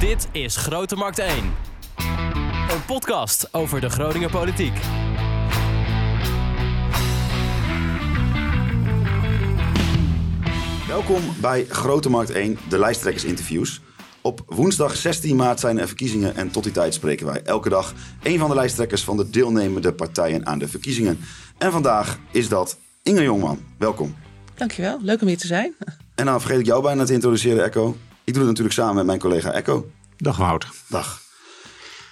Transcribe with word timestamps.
Dit 0.00 0.28
is 0.32 0.56
Grote 0.56 0.96
Markt 0.96 1.18
1. 1.18 1.28
Een 2.70 2.84
podcast 2.86 3.54
over 3.54 3.80
de 3.80 3.90
Groninger 3.90 4.30
politiek. 4.30 4.72
Welkom 10.88 11.20
bij 11.40 11.66
Grote 11.68 12.10
Markt 12.10 12.30
1, 12.30 12.58
de 12.68 12.78
lijsttrekkersinterviews. 12.78 13.80
Op 14.20 14.42
woensdag 14.46 14.96
16 14.96 15.36
maart 15.36 15.60
zijn 15.60 15.78
er 15.78 15.86
verkiezingen 15.86 16.36
en 16.36 16.50
tot 16.50 16.62
die 16.62 16.72
tijd 16.72 16.94
spreken 16.94 17.26
wij 17.26 17.42
elke 17.42 17.68
dag 17.68 17.94
een 18.22 18.38
van 18.38 18.48
de 18.48 18.54
lijsttrekkers 18.54 19.04
van 19.04 19.16
de 19.16 19.30
deelnemende 19.30 19.92
partijen 19.92 20.46
aan 20.46 20.58
de 20.58 20.68
verkiezingen. 20.68 21.18
En 21.58 21.72
vandaag 21.72 22.18
is 22.30 22.48
dat 22.48 22.78
Inge 23.02 23.22
Jongman. 23.22 23.58
Welkom. 23.78 24.16
Dankjewel, 24.54 24.98
leuk 25.02 25.20
om 25.20 25.28
hier 25.28 25.38
te 25.38 25.46
zijn. 25.46 25.74
En 26.14 26.24
dan 26.24 26.40
vergeet 26.40 26.60
ik 26.60 26.66
jou 26.66 26.82
bijna 26.82 27.04
te 27.04 27.12
introduceren, 27.12 27.64
Echo. 27.64 27.96
Ik 28.24 28.36
doe 28.36 28.44
het 28.44 28.58
natuurlijk 28.58 28.78
samen 28.78 28.94
met 28.94 29.06
mijn 29.06 29.18
collega 29.18 29.52
Echo. 29.52 29.90
Dag 30.22 30.36
Wout. 30.36 30.66
Dag. 30.86 31.20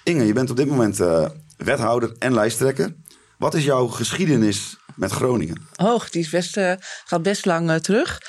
Inge, 0.03 0.25
je 0.25 0.33
bent 0.33 0.49
op 0.49 0.57
dit 0.57 0.67
moment 0.67 0.99
uh, 0.99 1.25
wethouder 1.57 2.11
en 2.19 2.33
lijsttrekker. 2.33 2.95
Wat 3.37 3.53
is 3.53 3.63
jouw 3.63 3.87
geschiedenis 3.87 4.77
met 4.95 5.11
Groningen? 5.11 5.67
Oh, 5.75 6.05
die 6.09 6.21
is 6.21 6.29
best, 6.29 6.57
uh, 6.57 6.73
gaat 7.05 7.21
best 7.21 7.45
lang 7.45 7.69
uh, 7.69 7.75
terug. 7.75 8.21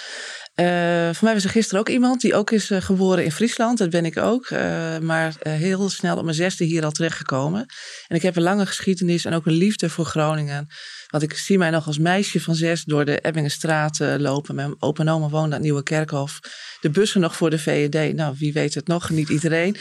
Uh, 0.60 0.66
voor 1.14 1.24
mij 1.24 1.34
was 1.34 1.45
er 1.45 1.50
gisteren 1.50 1.80
ook 1.80 1.88
iemand 1.88 2.20
die 2.20 2.34
ook 2.34 2.50
is 2.50 2.70
uh, 2.70 2.80
geboren 2.80 3.24
in 3.24 3.32
Friesland. 3.32 3.78
Dat 3.78 3.91
ben 3.91 4.05
ik 4.05 4.16
ook. 4.16 4.50
Uh, 4.50 4.98
maar 4.98 5.34
heel 5.48 5.88
snel 5.88 6.16
op 6.16 6.24
mijn 6.24 6.34
zesde 6.34 6.64
hier 6.64 6.84
al 6.84 6.91
terechtgekomen. 6.91 7.66
En 8.09 8.16
ik 8.16 8.23
heb 8.23 8.36
een 8.36 8.42
lange 8.42 8.66
geschiedenis 8.66 9.24
en 9.24 9.34
ook 9.34 9.46
een 9.46 9.52
liefde 9.52 9.91
voor 9.91 10.05
Groningen. 10.05 10.69
Want 11.09 11.23
ik 11.23 11.34
zie 11.34 11.59
mij 11.59 11.70
nog 11.70 11.86
als 11.86 11.98
meisje 11.98 12.41
van 12.41 12.55
zes 12.55 12.84
door 12.84 13.05
de 13.05 13.20
Ebbingenstraat 13.20 13.98
lopen. 13.98 14.55
Mijn 14.55 14.74
opa 14.78 15.02
en 15.02 15.09
oma 15.09 15.28
woonde 15.28 15.46
aan 15.46 15.50
het 15.50 15.62
Nieuwe 15.62 15.83
Kerkhof. 15.83 16.41
De 16.80 16.91
bussen 16.91 17.20
nog 17.20 17.36
voor 17.36 17.50
de 17.50 17.58
VED. 17.58 18.14
Nou, 18.14 18.34
wie 18.38 18.52
weet 18.52 18.74
het 18.74 18.86
nog, 18.86 19.11
niet 19.11 19.28
iedereen. 19.28 19.77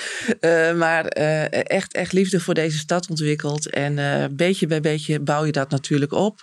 maar 0.77 1.05
echt, 1.05 1.93
echt 1.93 2.13
liefde 2.13 2.39
voor 2.39 2.53
deze 2.53 2.77
stad 2.77 3.09
ontwikkeld. 3.09 3.69
En 3.69 3.95
beetje 4.35 4.67
bij 4.67 4.81
beetje 4.81 5.19
bouw 5.19 5.45
je 5.45 5.51
dat 5.51 5.69
natuurlijk 5.69 6.13
op. 6.13 6.41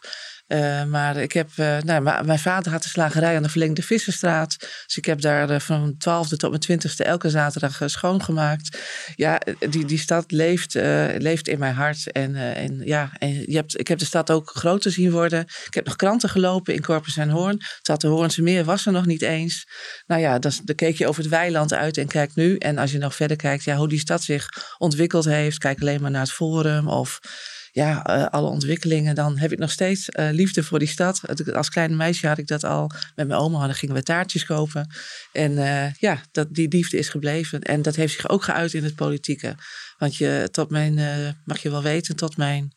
Uh, 0.48 0.84
maar 0.84 1.16
ik 1.16 1.32
heb, 1.32 1.50
uh, 1.56 1.78
nou, 1.78 2.24
mijn 2.24 2.38
vader 2.38 2.72
had 2.72 2.82
de 2.82 2.88
slagerij 2.88 3.36
aan 3.36 3.42
de 3.42 3.48
verlengde 3.48 3.82
Visserstraat. 3.82 4.56
Dus 4.58 4.96
ik 4.96 5.04
heb 5.04 5.20
daar 5.20 5.50
uh, 5.50 5.58
van 5.58 5.80
mijn 5.80 5.98
twaalfde 5.98 6.36
tot 6.36 6.50
mijn 6.50 6.62
twintigste 6.62 7.04
elke 7.04 7.30
zaterdag 7.30 7.80
schoongemaakt. 7.84 8.80
Ja, 9.14 9.40
die, 9.70 9.84
die 9.84 9.98
stad 9.98 10.30
leeft, 10.30 10.74
leeft 11.18 11.48
in 11.48 11.58
mijn 11.58 11.74
hart. 11.74 12.12
En, 12.12 12.34
en 12.36 12.80
ja, 12.84 13.10
en 13.18 13.34
je 13.34 13.56
hebt, 13.56 13.78
ik 13.78 13.88
heb 13.88 13.98
de 13.98 14.04
stad 14.04 14.30
ook 14.30 14.50
groter 14.54 14.90
zien 14.90 15.10
worden. 15.10 15.40
Ik 15.40 15.74
heb 15.74 15.84
nog 15.84 15.96
kranten 15.96 16.28
gelopen 16.28 16.74
in 16.74 16.82
Corpus 16.82 17.16
en 17.16 17.30
Hoorn. 17.30 17.56
Het 17.78 17.86
had 17.86 18.00
de 18.00 18.06
Hoornse 18.06 18.42
meer 18.42 18.64
was 18.64 18.86
er 18.86 18.92
nog 18.92 19.06
niet 19.06 19.22
eens. 19.22 19.66
Nou 20.06 20.20
ja, 20.20 20.38
dan 20.38 20.52
keek 20.74 20.98
je 20.98 21.08
over 21.08 21.22
het 21.22 21.30
weiland 21.30 21.72
uit 21.72 21.98
en 21.98 22.06
kijk 22.06 22.34
nu. 22.34 22.56
En 22.56 22.78
als 22.78 22.92
je 22.92 22.98
nog 22.98 23.14
verder 23.14 23.36
kijkt, 23.36 23.64
ja, 23.64 23.76
hoe 23.76 23.88
die 23.88 23.98
stad 23.98 24.22
zich 24.22 24.48
ontwikkeld 24.78 25.24
heeft. 25.24 25.58
Kijk 25.58 25.80
alleen 25.80 26.00
maar 26.00 26.10
naar 26.10 26.20
het 26.20 26.32
Forum 26.32 26.88
of 26.88 27.20
ja, 27.76 28.16
uh, 28.16 28.26
alle 28.26 28.48
ontwikkelingen, 28.48 29.14
dan 29.14 29.38
heb 29.38 29.52
ik 29.52 29.58
nog 29.58 29.70
steeds 29.70 30.08
uh, 30.08 30.28
liefde 30.30 30.62
voor 30.62 30.78
die 30.78 30.88
stad. 30.88 31.20
Als 31.54 31.68
klein 31.68 31.96
meisje 31.96 32.26
had 32.26 32.38
ik 32.38 32.46
dat 32.46 32.64
al 32.64 32.90
met 33.14 33.28
mijn 33.28 33.40
oma. 33.40 33.66
Dan 33.66 33.74
gingen 33.74 33.94
we 33.94 34.02
taartjes 34.02 34.44
kopen. 34.44 34.94
En 35.32 35.52
uh, 35.52 35.92
ja, 35.92 36.20
dat, 36.32 36.54
die 36.54 36.68
liefde 36.68 36.98
is 36.98 37.08
gebleven. 37.08 37.60
En 37.60 37.82
dat 37.82 37.96
heeft 37.96 38.14
zich 38.14 38.28
ook 38.28 38.44
geuit 38.44 38.74
in 38.74 38.84
het 38.84 38.94
politieke. 38.94 39.54
Want 39.98 40.16
je, 40.16 40.48
tot 40.50 40.70
mijn, 40.70 40.94
mag 41.44 41.58
je 41.58 41.70
wel 41.70 41.82
weten, 41.82 42.16
tot 42.16 42.36
mijn 42.36 42.72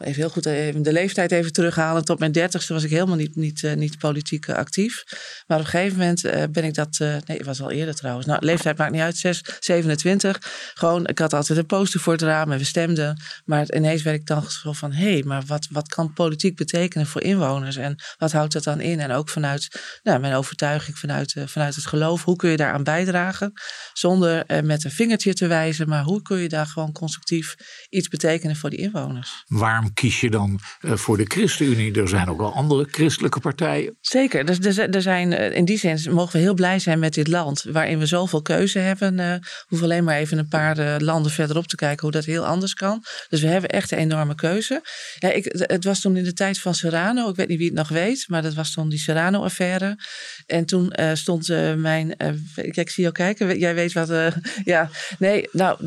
even 0.00 0.20
heel 0.20 0.30
goed 0.30 0.46
even 0.46 0.82
de 0.82 0.92
leeftijd 0.92 1.32
even 1.32 1.52
terughalen. 1.52 2.04
Tot 2.04 2.18
mijn 2.18 2.32
dertigste 2.32 2.72
was 2.72 2.84
ik 2.84 2.90
helemaal 2.90 3.16
niet, 3.16 3.36
niet, 3.36 3.62
uh, 3.62 3.74
niet 3.74 3.98
politiek 3.98 4.48
actief. 4.48 5.04
Maar 5.46 5.58
op 5.58 5.64
een 5.64 5.70
gegeven 5.70 5.98
moment 5.98 6.24
uh, 6.24 6.42
ben 6.50 6.64
ik 6.64 6.74
dat... 6.74 6.98
Uh, 7.02 7.16
nee, 7.26 7.44
was 7.44 7.62
al 7.62 7.70
eerder 7.70 7.94
trouwens. 7.94 8.26
Nou, 8.26 8.44
leeftijd 8.44 8.78
maakt 8.78 8.92
niet 8.92 9.00
uit. 9.00 9.16
6, 9.16 9.44
27. 9.60 10.38
Gewoon, 10.74 11.06
ik 11.06 11.18
had 11.18 11.32
altijd 11.32 11.58
een 11.58 11.66
poster 11.66 12.00
voor 12.00 12.12
het 12.12 12.22
raam 12.22 12.52
en 12.52 12.58
we 12.58 12.64
stemden. 12.64 13.22
Maar 13.44 13.74
ineens 13.74 14.02
werd 14.02 14.16
ik 14.16 14.26
dan 14.26 14.42
zo 14.50 14.72
van... 14.72 14.92
Hé, 14.92 15.12
hey, 15.12 15.22
maar 15.26 15.42
wat, 15.46 15.66
wat 15.70 15.88
kan 15.88 16.12
politiek 16.12 16.56
betekenen 16.56 17.06
voor 17.06 17.22
inwoners? 17.22 17.76
En 17.76 18.02
wat 18.18 18.32
houdt 18.32 18.52
dat 18.52 18.64
dan 18.64 18.80
in? 18.80 19.00
En 19.00 19.10
ook 19.10 19.28
vanuit 19.28 19.80
nou, 20.02 20.20
mijn 20.20 20.34
overtuiging, 20.34 20.98
vanuit, 20.98 21.34
vanuit 21.46 21.74
het 21.74 21.86
geloof. 21.86 22.24
Hoe 22.24 22.36
kun 22.36 22.50
je 22.50 22.56
daaraan 22.56 22.84
bijdragen? 22.84 23.52
Zonder 23.92 24.44
met 24.64 24.84
een 24.84 24.90
vingertje 24.90 25.34
te 25.34 25.46
wijzen. 25.46 25.88
Maar 25.88 26.02
hoe 26.02 26.22
kun 26.22 26.38
je 26.38 26.48
daar 26.48 26.66
gewoon 26.66 26.92
constructief 26.92 27.54
iets 27.88 28.08
betekenen 28.08 28.56
voor 28.56 28.70
die 28.70 28.78
inwoners? 28.78 29.44
Waarom 29.46 29.89
kies 29.94 30.20
je 30.20 30.30
dan 30.30 30.60
uh, 30.80 30.92
voor 30.92 31.16
de 31.16 31.24
ChristenUnie? 31.28 32.00
Er 32.00 32.08
zijn 32.08 32.28
ook 32.28 32.38
wel 32.38 32.54
andere 32.54 32.86
christelijke 32.90 33.40
partijen. 33.40 33.96
Zeker. 34.00 34.44
Dus 34.44 34.78
er, 34.78 35.02
zijn, 35.02 35.32
in 35.32 35.64
die 35.64 35.78
zin 35.78 36.14
mogen 36.14 36.32
we 36.32 36.38
heel 36.38 36.54
blij 36.54 36.78
zijn 36.78 36.98
met 36.98 37.14
dit 37.14 37.28
land. 37.28 37.64
Waarin 37.68 37.98
we 37.98 38.06
zoveel 38.06 38.42
keuze 38.42 38.78
hebben. 38.78 39.18
Uh, 39.18 39.34
hoeven 39.66 39.88
alleen 39.88 40.04
maar 40.04 40.16
even 40.16 40.38
een 40.38 40.48
paar 40.48 41.00
landen 41.00 41.32
verderop 41.32 41.66
te 41.66 41.76
kijken 41.76 42.02
hoe 42.02 42.10
dat 42.10 42.24
heel 42.24 42.46
anders 42.46 42.74
kan. 42.74 43.04
Dus 43.28 43.40
we 43.40 43.46
hebben 43.46 43.70
echt 43.70 43.90
een 43.90 43.98
enorme 43.98 44.34
keuze. 44.34 44.82
Ja, 45.18 45.30
ik, 45.30 45.44
het 45.52 45.84
was 45.84 46.00
toen 46.00 46.16
in 46.16 46.24
de 46.24 46.32
tijd 46.32 46.58
van 46.58 46.74
Serrano. 46.74 47.28
Ik 47.28 47.36
weet 47.36 47.48
niet 47.48 47.58
wie 47.58 47.66
het 47.66 47.76
nog 47.76 47.88
weet. 47.88 48.24
Maar 48.28 48.42
dat 48.42 48.54
was 48.54 48.72
toen 48.72 48.88
die 48.88 48.98
Serrano-affaire. 48.98 49.98
En 50.46 50.64
toen 50.64 50.92
stond 51.12 51.48
mijn... 51.76 52.16
kijk, 52.54 52.76
ik 52.76 52.90
zie 52.90 53.02
jou 53.02 53.14
kijken. 53.14 53.58
Jij 53.58 53.74
weet 53.74 53.92
wat... 53.92 54.08
ja, 54.64 54.90
nee. 55.18 55.48
Nou, 55.52 55.78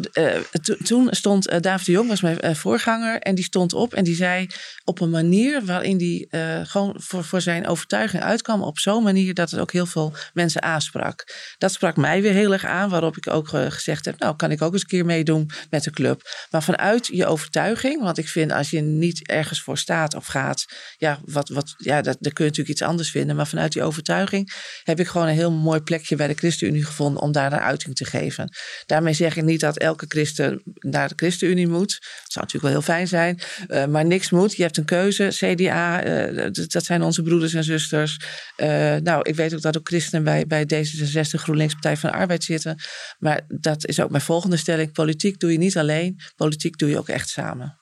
toen 0.83 1.07
stond 1.11 1.63
David 1.63 1.83
de 1.85 1.91
Jong 1.91 2.07
was 2.07 2.21
mijn 2.21 2.55
voorganger. 2.55 3.19
En 3.19 3.35
die 3.35 3.43
stond 3.43 3.73
op 3.73 3.92
en 3.93 4.03
die 4.03 4.15
zei 4.15 4.47
op 4.83 5.01
een 5.01 5.09
manier 5.09 5.65
waarin 5.65 5.97
die 5.97 6.27
uh, 6.29 6.59
gewoon 6.63 6.95
voor, 6.97 7.23
voor 7.23 7.41
zijn 7.41 7.67
overtuiging 7.67 8.23
uitkwam. 8.23 8.61
Op 8.61 8.79
zo'n 8.79 9.03
manier 9.03 9.33
dat 9.33 9.51
het 9.51 9.59
ook 9.59 9.71
heel 9.71 9.85
veel 9.85 10.13
mensen 10.33 10.61
aansprak. 10.61 11.33
Dat 11.57 11.71
sprak 11.71 11.97
mij 11.97 12.21
weer 12.21 12.33
heel 12.33 12.53
erg 12.53 12.65
aan. 12.65 12.89
Waarop 12.89 13.17
ik 13.17 13.27
ook 13.27 13.51
uh, 13.51 13.65
gezegd 13.69 14.05
heb, 14.05 14.19
nou 14.19 14.35
kan 14.35 14.51
ik 14.51 14.61
ook 14.61 14.73
eens 14.73 14.81
een 14.81 14.87
keer 14.87 15.05
meedoen 15.05 15.49
met 15.69 15.83
de 15.83 15.91
club. 15.91 16.21
Maar 16.49 16.63
vanuit 16.63 17.07
je 17.07 17.25
overtuiging. 17.25 18.01
Want 18.01 18.17
ik 18.17 18.27
vind 18.27 18.51
als 18.51 18.69
je 18.69 18.81
niet 18.81 19.27
ergens 19.27 19.61
voor 19.61 19.77
staat 19.77 20.15
of 20.15 20.25
gaat. 20.25 20.65
Ja, 20.97 21.19
wat, 21.25 21.49
wat, 21.49 21.73
ja 21.77 22.01
dat, 22.01 22.17
dan 22.19 22.31
kun 22.33 22.43
je 22.43 22.49
natuurlijk 22.49 22.79
iets 22.79 22.87
anders 22.87 23.11
vinden. 23.11 23.35
Maar 23.35 23.47
vanuit 23.47 23.71
die 23.71 23.83
overtuiging 23.83 24.53
heb 24.83 24.99
ik 24.99 25.07
gewoon 25.07 25.27
een 25.27 25.33
heel 25.33 25.51
mooi 25.51 25.81
plekje 25.81 26.15
bij 26.15 26.27
de 26.27 26.33
ChristenUnie 26.33 26.85
gevonden. 26.85 27.21
Om 27.21 27.31
daar 27.31 27.53
een 27.53 27.59
uiting 27.59 27.95
te 27.95 28.05
geven. 28.05 28.49
Daarmee 28.85 29.13
zeg 29.13 29.35
ik 29.35 29.43
niet 29.43 29.59
dat 29.59 29.77
elke 29.77 30.05
christen 30.07 30.61
naar 30.79 31.07
de 31.07 31.13
ChristenUnie 31.15 31.67
moet. 31.67 31.99
Dat 31.99 32.31
zou 32.31 32.45
natuurlijk 32.45 32.63
wel 32.63 32.71
heel 32.71 32.81
fijn 32.81 33.07
zijn. 33.07 33.39
Uh, 33.67 33.82
maar 33.88 34.05
niks 34.05 34.29
moet. 34.29 34.55
Je 34.55 34.61
hebt 34.61 34.77
een 34.77 34.85
keuze. 34.85 35.27
CDA, 35.27 36.05
uh, 36.05 36.47
dat 36.67 36.85
zijn 36.85 37.01
onze 37.01 37.21
broeders 37.21 37.53
en 37.53 37.63
zusters. 37.63 38.19
Uh, 38.57 38.67
nou, 38.95 39.21
ik 39.21 39.35
weet 39.35 39.53
ook 39.53 39.61
dat 39.61 39.77
ook 39.77 39.88
christenen 39.88 40.23
bij, 40.23 40.47
bij 40.47 40.63
D66, 40.63 41.21
GroenLinks, 41.21 41.73
Partij 41.73 41.97
van 41.97 42.09
de 42.09 42.16
Arbeid 42.16 42.44
zitten. 42.44 42.81
Maar 43.19 43.41
dat 43.47 43.85
is 43.85 43.99
ook 43.99 44.09
mijn 44.09 44.23
volgende 44.23 44.57
stelling. 44.57 44.91
Politiek 44.91 45.39
doe 45.39 45.51
je 45.51 45.57
niet 45.57 45.77
alleen. 45.77 46.19
Politiek 46.35 46.77
doe 46.77 46.89
je 46.89 46.97
ook 46.97 47.09
echt 47.09 47.29
samen. 47.29 47.77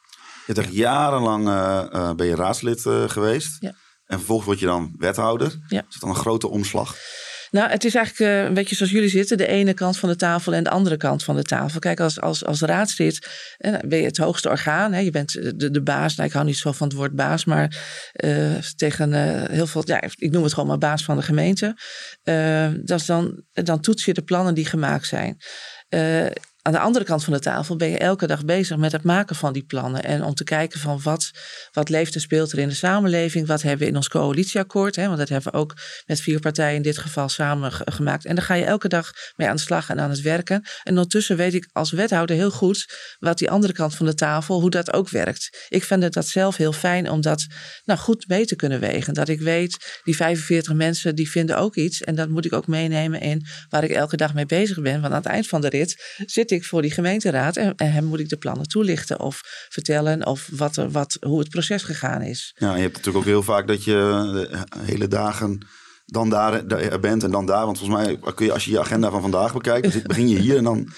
Je 0.47 0.53
hebt 0.53 0.73
jarenlang 0.73 1.43
ben 2.15 2.27
je 2.27 2.35
raadslid 2.35 2.81
geweest. 3.07 3.55
Ja. 3.59 3.73
En 4.05 4.17
vervolgens 4.17 4.47
word 4.47 4.59
je 4.59 4.65
dan 4.65 4.95
wethouder. 4.97 5.59
Ja. 5.67 5.79
Is 5.79 5.85
dat 5.91 5.99
dan 5.99 6.09
een 6.09 6.15
grote 6.15 6.49
omslag? 6.49 6.95
Nou, 7.51 7.69
het 7.69 7.83
is 7.83 7.95
eigenlijk 7.95 8.31
uh, 8.31 8.43
een 8.43 8.53
beetje 8.53 8.75
zoals 8.75 8.91
jullie 8.91 9.09
zitten. 9.09 9.37
De 9.37 9.47
ene 9.47 9.73
kant 9.73 9.97
van 9.97 10.09
de 10.09 10.15
tafel 10.15 10.53
en 10.53 10.63
de 10.63 10.69
andere 10.69 10.97
kant 10.97 11.23
van 11.23 11.35
de 11.35 11.43
tafel. 11.43 11.79
Kijk, 11.79 11.99
als, 11.99 12.21
als, 12.21 12.45
als 12.45 12.61
raadslid 12.61 13.29
uh, 13.59 13.77
ben 13.87 13.99
je 13.99 14.05
het 14.05 14.17
hoogste 14.17 14.49
orgaan. 14.49 14.93
Hè? 14.93 14.99
Je 14.99 15.11
bent 15.11 15.31
de, 15.31 15.71
de 15.71 15.81
baas. 15.81 16.15
Nou, 16.15 16.29
ik 16.29 16.35
hou 16.35 16.45
niet 16.45 16.57
zo 16.57 16.71
van 16.71 16.87
het 16.87 16.97
woord 16.97 17.15
baas. 17.15 17.45
Maar 17.45 17.77
tegen 18.75 19.13
heel 19.51 19.67
veel... 19.67 19.81
Ja, 19.85 20.01
ik 20.01 20.31
noem 20.31 20.43
het 20.43 20.53
gewoon 20.53 20.69
maar 20.69 20.77
baas 20.77 21.03
van 21.03 21.15
de 21.17 21.23
gemeente. 21.23 21.77
dat 22.83 22.99
is 22.99 23.05
dan, 23.05 23.43
dan 23.51 23.79
toets 23.79 24.05
je 24.05 24.13
de 24.13 24.21
plannen 24.21 24.53
die 24.53 24.65
gemaakt 24.65 25.07
zijn 25.07 25.37
aan 26.61 26.71
de 26.71 26.79
andere 26.79 27.05
kant 27.05 27.23
van 27.23 27.33
de 27.33 27.39
tafel 27.39 27.75
ben 27.75 27.89
je 27.89 27.97
elke 27.97 28.27
dag 28.27 28.45
bezig 28.45 28.77
met 28.77 28.91
het 28.91 29.03
maken 29.03 29.35
van 29.35 29.53
die 29.53 29.63
plannen. 29.63 30.03
En 30.03 30.23
om 30.23 30.33
te 30.33 30.43
kijken 30.43 30.79
van 30.79 30.99
wat, 31.03 31.31
wat 31.71 31.89
leeft 31.89 32.15
en 32.15 32.21
speelt 32.21 32.51
er 32.51 32.59
in 32.59 32.67
de 32.67 32.73
samenleving. 32.73 33.47
Wat 33.47 33.61
hebben 33.61 33.79
we 33.79 33.91
in 33.91 33.95
ons 33.95 34.07
coalitieakkoord. 34.07 34.95
Hè, 34.95 35.05
want 35.05 35.17
dat 35.17 35.29
hebben 35.29 35.51
we 35.51 35.57
ook 35.57 35.73
met 36.05 36.21
vier 36.21 36.39
partijen 36.39 36.75
in 36.75 36.81
dit 36.81 36.97
geval 36.97 37.29
samen 37.29 37.71
gemaakt. 37.71 38.25
En 38.25 38.35
daar 38.35 38.45
ga 38.45 38.53
je 38.53 38.65
elke 38.65 38.87
dag 38.87 39.11
mee 39.35 39.47
aan 39.47 39.55
de 39.55 39.61
slag 39.61 39.89
en 39.89 39.99
aan 39.99 40.09
het 40.09 40.21
werken. 40.21 40.61
En 40.83 40.93
ondertussen 40.93 41.37
weet 41.37 41.53
ik 41.53 41.69
als 41.71 41.91
wethouder 41.91 42.35
heel 42.35 42.51
goed 42.51 42.93
wat 43.19 43.37
die 43.37 43.49
andere 43.49 43.73
kant 43.73 43.95
van 43.95 44.05
de 44.05 44.13
tafel, 44.13 44.59
hoe 44.61 44.69
dat 44.69 44.93
ook 44.93 45.09
werkt. 45.09 45.65
Ik 45.69 45.83
vind 45.83 46.03
het 46.03 46.13
dat 46.13 46.27
zelf 46.27 46.57
heel 46.57 46.73
fijn 46.73 47.09
om 47.09 47.21
dat 47.21 47.45
nou, 47.83 47.99
goed 47.99 48.27
mee 48.27 48.45
te 48.45 48.55
kunnen 48.55 48.79
wegen. 48.79 49.13
Dat 49.13 49.27
ik 49.27 49.41
weet, 49.41 49.99
die 50.03 50.15
45 50.15 50.73
mensen 50.73 51.15
die 51.15 51.29
vinden 51.29 51.57
ook 51.57 51.75
iets. 51.75 52.01
En 52.01 52.15
dat 52.15 52.29
moet 52.29 52.45
ik 52.45 52.53
ook 52.53 52.67
meenemen 52.67 53.21
in 53.21 53.45
waar 53.69 53.83
ik 53.83 53.91
elke 53.91 54.17
dag 54.17 54.33
mee 54.33 54.45
bezig 54.45 54.81
ben. 54.81 55.01
Want 55.01 55.13
aan 55.13 55.21
het 55.21 55.31
eind 55.31 55.47
van 55.47 55.61
de 55.61 55.69
rit 55.69 56.15
zit 56.25 56.50
ik 56.51 56.65
voor 56.65 56.81
die 56.81 56.91
gemeenteraad 56.91 57.57
en, 57.57 57.73
hem 57.75 58.03
moet 58.03 58.19
ik 58.19 58.29
de 58.29 58.37
plannen 58.37 58.67
toelichten 58.67 59.19
of 59.19 59.41
vertellen 59.69 60.25
of 60.25 60.49
wat 60.51 60.77
er, 60.77 60.91
wat, 60.91 61.17
hoe 61.19 61.39
het 61.39 61.49
proces 61.49 61.83
gegaan 61.83 62.21
is. 62.21 62.55
Ja, 62.57 62.75
je 62.75 62.81
hebt 62.81 62.95
natuurlijk 62.95 63.25
ook 63.25 63.31
heel 63.31 63.43
vaak 63.43 63.67
dat 63.67 63.83
je 63.83 64.59
hele 64.77 65.07
dagen 65.07 65.67
dan 66.05 66.29
daar, 66.29 66.65
bent 66.99 67.23
en 67.23 67.31
dan 67.31 67.45
daar. 67.45 67.65
Want 67.65 67.77
volgens 67.77 68.03
mij 68.03 68.33
kun 68.35 68.45
je, 68.45 68.51
als 68.51 68.65
je 68.65 68.71
je 68.71 68.79
agenda 68.79 69.09
van 69.09 69.21
vandaag 69.21 69.53
bekijkt, 69.53 70.07
begin 70.07 70.29
je 70.29 70.39
hier 70.39 70.57
en 70.57 70.63
dan 70.63 70.89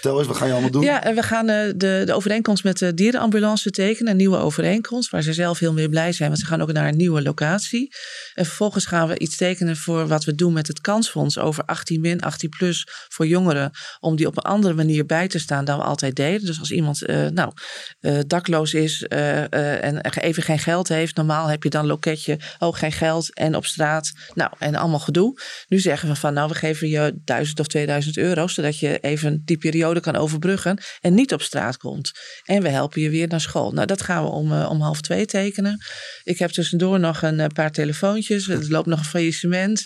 Vertel 0.00 0.18
eens, 0.18 0.28
wat 0.28 0.38
je 0.38 0.52
allemaal 0.52 0.70
doen? 0.70 0.82
Ja, 0.82 1.14
we 1.14 1.22
gaan 1.22 1.48
eh, 1.48 1.72
de, 1.76 2.02
de 2.06 2.12
overeenkomst 2.12 2.64
met 2.64 2.78
de 2.78 2.94
dierenambulance 2.94 3.70
tekenen. 3.70 4.10
Een 4.10 4.16
nieuwe 4.16 4.36
overeenkomst, 4.36 5.10
waar 5.10 5.22
ze 5.22 5.32
zelf 5.32 5.58
heel 5.58 5.72
meer 5.72 5.88
blij 5.88 6.12
zijn. 6.12 6.28
Want 6.28 6.40
ze 6.40 6.46
gaan 6.46 6.62
ook 6.62 6.72
naar 6.72 6.88
een 6.88 6.96
nieuwe 6.96 7.22
locatie. 7.22 7.94
En 8.34 8.44
vervolgens 8.44 8.86
gaan 8.86 9.08
we 9.08 9.18
iets 9.18 9.36
tekenen 9.36 9.76
voor 9.76 10.06
wat 10.06 10.24
we 10.24 10.34
doen 10.34 10.52
met 10.52 10.66
het 10.66 10.80
kansfonds 10.80 11.38
over 11.38 11.64
18 11.64 12.00
min, 12.00 12.20
18 12.20 12.48
plus 12.48 12.86
voor 13.08 13.26
jongeren. 13.26 13.70
Om 14.00 14.16
die 14.16 14.26
op 14.26 14.36
een 14.36 14.42
andere 14.42 14.74
manier 14.74 15.06
bij 15.06 15.28
te 15.28 15.38
staan 15.38 15.64
dan 15.64 15.78
we 15.78 15.84
altijd 15.84 16.16
deden. 16.16 16.46
Dus 16.46 16.58
als 16.58 16.70
iemand 16.70 17.08
uh, 17.08 17.26
nou, 17.26 17.52
uh, 18.00 18.18
dakloos 18.26 18.74
is 18.74 19.02
en 19.02 20.00
even 20.00 20.42
geen 20.42 20.58
geld 20.58 20.88
heeft. 20.88 21.16
Normaal 21.16 21.46
heb 21.46 21.62
je 21.62 21.70
dan 21.70 21.86
loketje, 21.86 22.38
ook 22.58 22.76
geen 22.76 22.92
geld 22.92 23.34
en 23.34 23.56
op 23.56 23.64
straat. 23.64 24.12
Nou, 24.34 24.50
en 24.58 24.74
allemaal 24.74 24.98
gedoe. 24.98 25.40
Nu 25.68 25.78
zeggen 25.78 26.08
we 26.08 26.14
van 26.14 26.34
nou, 26.34 26.48
we 26.48 26.54
geven 26.54 26.88
je 26.88 27.20
1000 27.24 27.60
of 27.60 27.66
2000 27.66 28.16
euro. 28.16 28.46
Zodat 28.46 28.78
je 28.78 28.98
even 28.98 29.42
die 29.44 29.58
periode 29.58 29.88
kan 29.98 30.16
overbruggen 30.16 30.78
en 31.00 31.14
niet 31.14 31.32
op 31.32 31.42
straat 31.42 31.76
komt. 31.76 32.10
En 32.44 32.62
we 32.62 32.68
helpen 32.68 33.00
je 33.00 33.10
weer 33.10 33.28
naar 33.28 33.40
school. 33.40 33.72
Nou, 33.72 33.86
dat 33.86 34.02
gaan 34.02 34.24
we 34.24 34.30
om, 34.30 34.52
om 34.52 34.80
half 34.80 35.00
twee 35.00 35.26
tekenen. 35.26 35.78
Ik 36.22 36.38
heb 36.38 36.50
tussendoor 36.50 37.00
nog 37.00 37.22
een 37.22 37.52
paar 37.52 37.70
telefoontjes. 37.70 38.48
Er 38.48 38.70
loopt 38.70 38.86
nog 38.86 38.98
een 38.98 39.04
faillissement. 39.04 39.80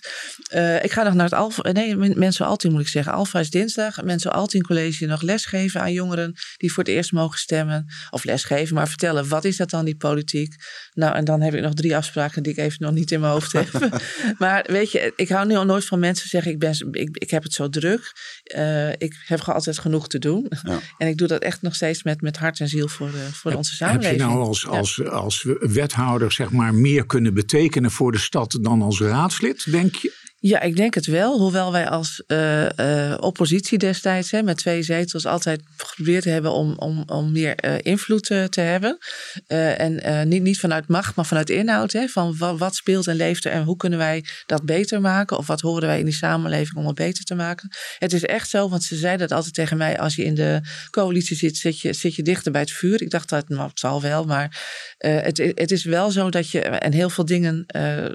ik 0.83 0.93
ga 0.93 1.03
nog 1.03 1.15
naar 1.15 1.25
het 1.25 1.35
Alfa. 1.35 1.73
Nee, 1.73 1.97
mensen 1.97 2.47
Altien 2.47 2.73
moet 2.73 2.81
ik 2.81 2.89
zeggen. 2.89 3.13
Alfa 3.13 3.41
is 3.41 3.51
dinsdag. 3.51 4.03
Mensen 4.03 4.33
Altien 4.33 4.63
College 4.63 5.07
nog 5.07 5.23
lesgeven 5.23 5.81
aan 5.81 5.93
jongeren 5.93 6.35
die 6.57 6.73
voor 6.73 6.85
het 6.85 6.93
eerst 6.93 7.13
mogen 7.13 7.39
stemmen. 7.39 7.87
Of 8.11 8.25
lesgeven, 8.25 8.75
maar 8.75 8.89
vertellen 8.89 9.29
wat 9.29 9.45
is 9.45 9.57
dat 9.57 9.71
dan, 9.71 9.85
die 9.85 9.97
politiek? 9.97 10.55
Nou, 10.93 11.15
en 11.15 11.25
dan 11.25 11.41
heb 11.41 11.55
ik 11.55 11.63
nog 11.63 11.75
drie 11.75 11.97
afspraken 11.97 12.43
die 12.43 12.53
ik 12.53 12.59
even 12.59 12.77
nog 12.79 12.93
niet 12.93 13.11
in 13.11 13.21
mijn 13.21 13.33
hoofd 13.33 13.53
heb. 13.53 13.69
maar 14.39 14.65
weet 14.69 14.93
je, 14.93 15.13
ik 15.17 15.29
hou 15.29 15.47
nu 15.47 15.57
al 15.57 15.65
nooit 15.65 15.85
van 15.85 15.99
mensen 15.99 16.29
zeggen: 16.29 16.53
ik, 16.53 16.59
ben, 16.59 16.89
ik, 16.91 17.17
ik 17.17 17.31
heb 17.31 17.43
het 17.43 17.53
zo 17.53 17.69
druk. 17.69 18.13
Uh, 18.57 18.89
ik 18.89 19.23
heb 19.27 19.41
gewoon 19.41 19.55
altijd 19.55 19.79
genoeg 19.79 19.94
te 20.03 20.19
doen. 20.19 20.51
Ja. 20.63 20.79
En 20.99 21.09
ik 21.09 21.17
doe 21.17 21.29
dat 21.29 21.43
echt 21.43 21.63
nog 21.63 21.75
steeds 21.75 22.03
met, 22.03 22.21
met 22.21 22.37
hart 22.37 22.61
en 22.61 22.69
ziel 22.69 22.89
voor, 22.89 23.11
de, 23.11 23.29
voor 23.33 23.51
heb, 23.51 23.59
onze 23.59 23.75
samenleving. 23.75 24.21
Heb 24.21 24.29
je 24.29 24.35
nou 24.35 24.47
als, 24.47 24.67
als, 24.67 25.05
als 25.05 25.47
wethouder 25.61 26.33
zeg 26.33 26.51
maar 26.51 26.75
meer 26.75 27.07
kunnen 27.07 27.35
betekenen 27.35 27.91
voor 27.91 28.13
de 28.13 28.19
stad 28.19 28.59
dan 28.61 28.83
als 28.83 29.01
raadslid, 29.01 29.71
denk 29.71 29.95
je? 29.95 30.13
Ja, 30.47 30.61
ik 30.61 30.77
denk 30.77 30.95
het 30.95 31.07
wel. 31.07 31.39
Hoewel 31.39 31.73
wij 31.73 31.89
als 31.89 32.23
uh, 32.27 32.69
uh, 32.77 33.15
oppositie 33.21 33.79
destijds 33.79 34.31
hè, 34.31 34.43
met 34.43 34.57
twee 34.57 34.83
zetels 34.83 35.27
altijd 35.27 35.61
geprobeerd 35.77 36.25
hebben 36.25 36.53
om, 36.53 36.75
om, 36.77 37.03
om 37.07 37.33
meer 37.33 37.65
uh, 37.65 37.75
invloed 37.83 38.25
te 38.25 38.61
hebben. 38.61 38.99
en 39.47 40.29
niet, 40.29 40.43
niet 40.43 40.61
vanuit 40.61 40.89
macht, 40.89 41.17
maar 41.17 41.27
vanuit 41.27 41.51
inhoud. 41.51 41.93
Hè, 41.93 42.09
van 42.09 42.37
wat, 42.37 42.75
speelt 42.75 43.07
en 43.07 43.17
leeft 43.17 43.45
er 43.45 43.53
en 43.53 43.63
hoe 43.63 43.77
kunnen 43.77 43.99
wij 43.99 44.25
dat 44.47 44.65
beter 44.65 45.01
maken? 45.01 45.39
Of 45.39 45.47
wat 45.47 45.61
horen 45.61 45.89
wij 45.89 45.99
in 45.99 46.05
die 46.05 46.15
samenleving 46.15 46.77
om 46.77 46.87
het 46.87 46.95
beter 46.95 47.25
te 47.25 47.35
maken? 47.35 47.69
Het 47.99 48.13
is 48.13 48.25
echt 48.25 48.49
zo, 48.49 48.69
want 48.69 48.83
ze 48.83 48.97
zeiden 48.97 49.29
dat 49.29 49.37
altijd 49.37 49.55
tegen 49.55 49.77
mij. 49.77 49.99
Als 49.99 50.15
je 50.15 50.25
in 50.25 50.35
de 50.35 50.61
coalitie 50.91 51.37
zit, 51.37 51.57
zit 51.57 51.81
je, 51.81 51.93
zit 51.93 52.15
je 52.15 52.23
dichter 52.23 52.53
bij 52.53 52.61
het 52.61 52.73
vuur. 52.73 53.03
Ik 53.03 53.11
dacht 53.11 53.29
dat 53.29 53.49
nou, 53.49 53.69
het 53.69 53.79
zal 53.79 54.03
wel, 54.03 54.25
maar 54.25 54.63
het, 54.99 55.39
het 55.55 55.71
is 55.71 55.85
wel 55.85 56.11
zo 56.11 56.31
dat 56.31 56.51
je. 56.51 56.61
En 56.61 56.93
heel 56.93 57.11
veel 57.11 57.25
dingen 57.25 57.67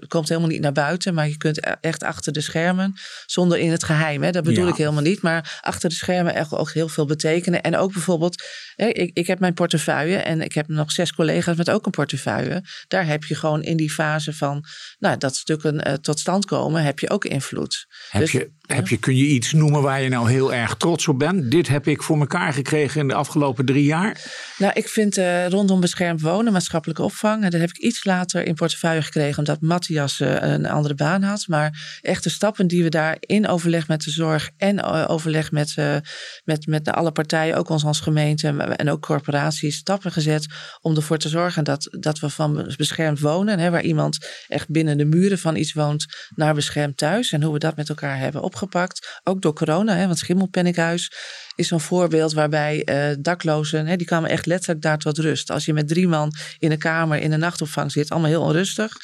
komt 0.07 0.29
helemaal 0.29 0.49
niet 0.49 0.61
naar 0.61 0.71
buiten, 0.71 1.13
maar 1.13 1.27
je 1.27 1.37
kunt 1.37 1.59
echt 1.81 2.03
achter 2.03 2.17
achter 2.19 2.33
de 2.33 2.41
schermen, 2.41 2.93
zonder 3.25 3.57
in 3.57 3.71
het 3.71 3.83
geheim. 3.83 4.23
Hè? 4.23 4.31
Dat 4.31 4.43
bedoel 4.43 4.65
ja. 4.65 4.71
ik 4.71 4.77
helemaal 4.77 5.01
niet, 5.01 5.21
maar 5.21 5.59
achter 5.61 5.89
de 5.89 5.95
schermen 5.95 6.33
echt 6.33 6.53
ook 6.53 6.71
heel 6.71 6.89
veel 6.89 7.05
betekenen. 7.05 7.61
En 7.61 7.77
ook 7.77 7.93
bijvoorbeeld, 7.93 8.43
ik, 8.75 9.11
ik 9.13 9.27
heb 9.27 9.39
mijn 9.39 9.53
portefeuille 9.53 10.17
en 10.17 10.41
ik 10.41 10.53
heb 10.53 10.67
nog 10.67 10.91
zes 10.91 11.13
collega's 11.13 11.55
met 11.55 11.69
ook 11.69 11.85
een 11.85 11.91
portefeuille. 11.91 12.63
Daar 12.87 13.05
heb 13.05 13.23
je 13.23 13.35
gewoon 13.35 13.63
in 13.63 13.77
die 13.77 13.91
fase 13.91 14.33
van 14.33 14.65
nou, 14.99 15.17
dat 15.17 15.35
stukken 15.35 15.87
uh, 15.87 15.93
tot 15.93 16.19
stand 16.19 16.45
komen, 16.45 16.83
heb 16.83 16.99
je 16.99 17.09
ook 17.09 17.25
invloed. 17.25 17.87
Heb 18.09 18.21
dus, 18.21 18.31
je, 18.31 18.51
heb 18.75 18.87
je, 18.87 18.97
kun 18.97 19.15
je 19.15 19.25
iets 19.25 19.53
noemen 19.53 19.81
waar 19.81 20.01
je 20.01 20.09
nou 20.09 20.29
heel 20.29 20.53
erg 20.53 20.75
trots 20.75 21.07
op 21.07 21.19
bent? 21.19 21.51
Dit 21.51 21.67
heb 21.67 21.87
ik 21.87 22.03
voor 22.03 22.19
elkaar 22.19 22.53
gekregen 22.53 23.01
in 23.01 23.07
de 23.07 23.13
afgelopen 23.13 23.65
drie 23.65 23.83
jaar. 23.83 24.17
Nou, 24.57 24.71
ik 24.75 24.87
vind 24.87 25.17
uh, 25.17 25.47
rondom 25.47 25.79
beschermd 25.79 26.21
wonen, 26.21 26.53
maatschappelijke 26.53 27.03
opvang, 27.03 27.43
en 27.43 27.49
dat 27.49 27.59
heb 27.59 27.69
ik 27.69 27.77
iets 27.77 28.05
later 28.05 28.45
in 28.45 28.53
portefeuille 28.53 29.01
gekregen, 29.01 29.37
omdat 29.37 29.61
Matthias 29.61 30.19
uh, 30.19 30.35
een 30.41 30.65
andere 30.65 30.95
baan 30.95 31.23
had. 31.23 31.47
Maar 31.47 31.99
echt 32.01 32.23
de 32.23 32.29
stappen 32.29 32.67
die 32.67 32.83
we 32.83 32.89
daar 32.89 33.17
in 33.19 33.47
overleg 33.47 33.87
met 33.87 34.01
de 34.01 34.11
zorg 34.11 34.49
en 34.57 34.75
uh, 34.75 35.05
overleg 35.07 35.51
met, 35.51 35.75
met, 36.43 36.67
met 36.67 36.91
alle 36.91 37.11
partijen, 37.11 37.55
ook 37.55 37.69
ons 37.69 37.85
als 37.85 37.99
gemeente 37.99 38.47
en 38.47 38.89
ook 38.89 39.01
corporaties, 39.01 39.75
stappen 39.75 40.11
gezet 40.11 40.47
om 40.81 40.95
ervoor 40.95 41.17
te 41.17 41.29
zorgen 41.29 41.63
dat, 41.63 41.97
dat 41.99 42.19
we 42.19 42.29
van 42.29 42.73
beschermd 42.77 43.19
wonen, 43.19 43.59
hè, 43.59 43.69
waar 43.69 43.83
iemand 43.83 44.27
echt 44.47 44.69
binnen 44.69 44.97
de 44.97 45.05
muren 45.05 45.39
van 45.39 45.55
iets 45.55 45.73
woont, 45.73 46.05
naar 46.35 46.53
beschermd 46.53 46.97
thuis 46.97 47.31
en 47.31 47.43
hoe 47.43 47.53
we 47.53 47.59
dat 47.59 47.75
met 47.75 47.89
elkaar 47.89 48.17
hebben 48.17 48.41
opgepakt. 48.63 49.19
Ook 49.23 49.41
door 49.41 49.53
corona, 49.53 49.95
hè, 49.95 50.05
want 50.05 50.17
Schimmelpenninghuis 50.17 51.11
is 51.55 51.67
zo'n 51.67 51.79
voorbeeld 51.79 52.33
waarbij 52.33 52.81
uh, 52.85 53.15
daklozen, 53.19 53.87
hè, 53.87 53.95
die 53.95 54.07
kwamen 54.07 54.29
echt 54.29 54.45
letterlijk 54.45 54.81
daar 54.81 54.97
tot 54.97 55.17
rust. 55.17 55.51
Als 55.51 55.65
je 55.65 55.73
met 55.73 55.87
drie 55.87 56.07
man 56.07 56.31
in 56.59 56.71
een 56.71 56.77
kamer 56.77 57.19
in 57.19 57.31
een 57.31 57.39
nachtopvang 57.39 57.91
zit, 57.91 58.09
allemaal 58.09 58.29
heel 58.29 58.41
onrustig. 58.41 58.97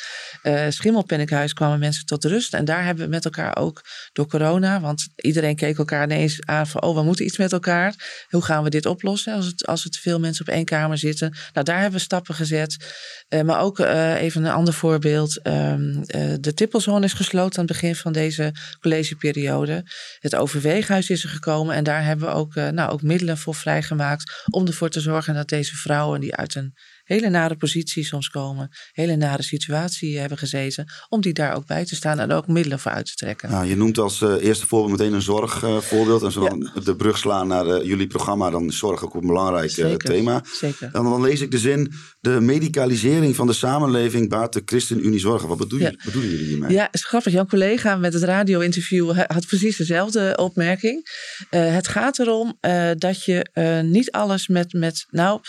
Uh, 0.48 0.66
Schimmelpenninghuis 0.70 1.54
kwamen 1.54 1.80
mensen 1.80 2.06
tot 2.06 2.24
rust. 2.24 2.54
En 2.54 2.66
daar 2.66 2.84
hebben 2.84 3.04
we 3.04 3.10
met 3.10 3.26
elkaar 3.26 3.58
ook 3.58 3.82
door 4.14 4.28
corona, 4.28 4.80
want 4.80 5.08
iedereen 5.16 5.56
keek 5.56 5.78
elkaar 5.78 6.04
ineens 6.04 6.46
aan 6.46 6.68
van, 6.68 6.82
oh, 6.82 6.96
we 6.96 7.04
moeten 7.04 7.26
iets 7.26 7.38
met 7.38 7.52
elkaar. 7.52 8.24
Hoe 8.30 8.44
gaan 8.44 8.64
we 8.64 8.70
dit 8.70 8.86
oplossen 8.86 9.34
als 9.34 9.46
het, 9.46 9.66
als 9.66 9.84
het 9.84 9.98
veel 9.98 10.20
mensen 10.20 10.48
op 10.48 10.54
één 10.54 10.66
kamer 10.66 10.98
zitten? 10.98 11.38
Nou, 11.54 11.66
daar 11.66 11.80
hebben 11.80 11.98
we 11.98 12.06
stappen 12.06 12.36
gezet. 12.36 12.94
Uh, 13.30 13.42
maar 13.42 13.60
ook 13.60 13.80
even 13.80 14.46
een 14.46 14.52
ander 14.52 14.74
voorbeeld. 14.74 15.48
Um, 15.48 16.04
de 16.40 16.54
tippelzone 16.56 17.06
is 17.06 17.14
gesloten 17.14 17.60
aan 17.60 17.66
het 17.66 17.74
begin 17.74 17.96
van 17.96 18.12
deze 18.12 18.54
collegeperiode. 18.80 19.84
Het 20.20 20.36
overweeghuis 20.36 21.10
is 21.10 21.24
er 21.24 21.30
gekomen 21.30 21.76
en 21.76 21.84
daar 21.84 22.04
hebben 22.04 22.28
we 22.28 22.34
ook 22.34 22.56
nou, 22.56 22.92
ook 22.92 23.02
middelen 23.02 23.38
voor 23.38 23.56
vrijgemaakt. 23.56 24.46
Om 24.50 24.68
ervoor 24.68 24.90
te 24.90 25.00
zorgen 25.00 25.34
dat 25.34 25.50
deze 25.50 25.76
vrouwen 25.76 26.20
die 26.20 26.36
uit 26.36 26.56
een 26.56 26.74
hele 27.06 27.30
nare 27.30 27.56
positie 27.56 28.04
soms 28.06 28.30
komen, 28.30 28.70
hele 28.92 29.16
nare 29.16 29.44
situatie 29.44 30.20
hebben 30.20 30.38
gezeten, 30.38 30.86
om 31.10 31.22
die 31.22 31.34
daar 31.34 31.56
ook 31.56 31.66
bij 31.66 31.86
te 31.86 31.96
staan 31.96 32.20
en 32.20 32.32
ook 32.32 32.48
middelen 32.48 32.80
voor 32.80 32.92
uit 32.92 33.06
te 33.06 33.14
trekken. 33.14 33.50
Nou, 33.50 33.66
je 33.66 33.76
noemt 33.76 33.98
als 33.98 34.22
uh, 34.22 34.34
eerste 34.40 34.68
voorbeeld 34.68 35.00
meteen 35.00 35.14
een 35.14 35.22
zorgvoorbeeld. 35.22 36.20
Uh, 36.20 36.26
en 36.28 36.32
zo 36.32 36.44
ja. 36.44 36.82
de 36.82 36.96
brug 36.96 37.18
slaan 37.18 37.48
naar 37.48 37.68
uh, 37.68 37.84
jullie 37.84 38.08
programma, 38.08 38.50
dan 38.50 38.68
is 38.68 38.78
zorg 38.78 39.04
ook 39.04 39.14
een 39.14 39.28
belangrijk 39.28 39.72
Zeker. 39.72 39.98
thema. 39.98 40.44
Zeker. 40.54 40.90
En 40.94 41.04
dan 41.04 41.22
lees 41.22 41.42
ik 41.42 41.52
de 41.52 41.58
zin, 41.58 41.94
de 42.20 42.40
medicalisering 42.42 43.36
van 43.36 43.48
de 43.48 43.54
samenleving 43.54 44.30
baart 44.30 44.54
de 44.54 44.62
ChristenUnie 44.66 45.20
zorgen. 45.20 45.48
Wat 45.48 45.58
bedoel, 45.58 45.80
Ja. 45.80 45.90
je, 45.90 46.00
bedoelen 46.04 46.32
jullie 46.32 46.46
hiermee? 46.46 46.72
Ja, 46.72 46.92
is 46.92 47.06
grappig. 47.06 47.34
Jouw 47.34 47.46
collega 47.46 47.96
met 47.96 48.14
het 48.14 48.24
radio-interview 48.24 49.18
had 49.28 49.46
precies 49.48 49.78
dezelfde 49.78 50.38
opmerking. 50.38 51.10
Het 51.50 51.88
gaat 51.88 52.20
erom 52.20 52.58
dat 52.98 53.24
je 53.24 53.46
niet 53.86 54.12
alles 54.12 54.48
met, 54.48 54.74
met 54.74 55.06
nou, 55.10 55.42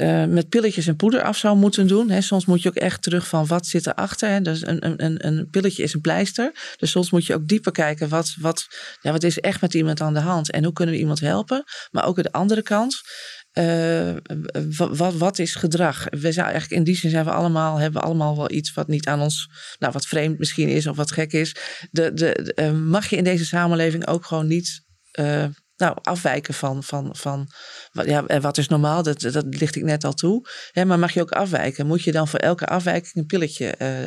uh, 0.00 0.24
met 0.24 0.48
pilletjes 0.48 0.86
en 0.86 0.96
poeder 0.96 1.22
af 1.22 1.36
zou 1.36 1.56
moeten 1.56 1.86
doen. 1.86 2.10
Hè. 2.10 2.20
Soms 2.20 2.44
moet 2.44 2.62
je 2.62 2.68
ook 2.68 2.74
echt 2.74 3.02
terug 3.02 3.28
van 3.28 3.46
wat 3.46 3.66
zit 3.66 3.86
erachter. 3.86 4.28
Hè. 4.28 4.40
Dus 4.40 4.66
een, 4.66 5.04
een, 5.04 5.26
een 5.26 5.48
pilletje 5.50 5.82
is 5.82 5.94
een 5.94 6.00
pleister. 6.00 6.74
Dus 6.76 6.90
soms 6.90 7.10
moet 7.10 7.26
je 7.26 7.34
ook 7.34 7.48
dieper 7.48 7.72
kijken 7.72 8.08
wat, 8.08 8.34
wat, 8.38 8.66
ja, 9.00 9.12
wat 9.12 9.22
is 9.22 9.40
echt 9.40 9.60
met 9.60 9.74
iemand 9.74 10.00
aan 10.00 10.14
de 10.14 10.20
hand 10.20 10.50
en 10.50 10.64
hoe 10.64 10.72
kunnen 10.72 10.94
we 10.94 11.00
iemand 11.00 11.20
helpen. 11.20 11.64
Maar 11.90 12.06
ook 12.06 12.16
aan 12.16 12.22
de 12.22 12.32
andere 12.32 12.62
kant. 12.62 13.00
Uh, 13.58 14.16
wat, 14.90 15.14
wat, 15.14 15.38
is 15.38 15.54
gedrag? 15.54 16.06
We 16.10 16.32
zijn 16.32 16.46
eigenlijk 16.46 16.76
in 16.76 16.84
die 16.84 16.96
zin 16.96 17.10
zijn 17.10 17.24
we 17.24 17.30
allemaal, 17.30 17.76
hebben 17.76 18.00
we 18.00 18.06
allemaal 18.06 18.36
wel 18.36 18.50
iets 18.50 18.72
wat 18.72 18.88
niet 18.88 19.06
aan 19.06 19.20
ons, 19.20 19.48
nou 19.78 19.92
wat 19.92 20.06
vreemd 20.06 20.38
misschien 20.38 20.68
is 20.68 20.86
of 20.86 20.96
wat 20.96 21.12
gek 21.12 21.32
is. 21.32 21.56
De, 21.90 22.12
de, 22.12 22.52
uh, 22.56 22.72
mag 22.72 23.06
je 23.06 23.16
in 23.16 23.24
deze 23.24 23.44
samenleving 23.44 24.06
ook 24.06 24.24
gewoon 24.24 24.46
niet 24.46 24.84
nou, 25.80 25.96
afwijken 26.02 26.54
van, 26.54 26.84
van, 26.84 27.08
van 27.16 27.48
ja, 27.90 28.40
wat 28.40 28.58
is 28.58 28.68
normaal, 28.68 29.02
dat, 29.02 29.20
dat 29.20 29.44
licht 29.48 29.76
ik 29.76 29.82
net 29.82 30.04
al 30.04 30.12
toe. 30.12 30.48
Maar 30.74 30.98
mag 30.98 31.12
je 31.12 31.20
ook 31.20 31.30
afwijken? 31.30 31.86
Moet 31.86 32.02
je 32.02 32.12
dan 32.12 32.28
voor 32.28 32.38
elke 32.38 32.66
afwijking 32.66 33.14
een 33.14 33.26
pilletje 33.26 33.74
uh, 33.78 34.02
uh, 34.02 34.06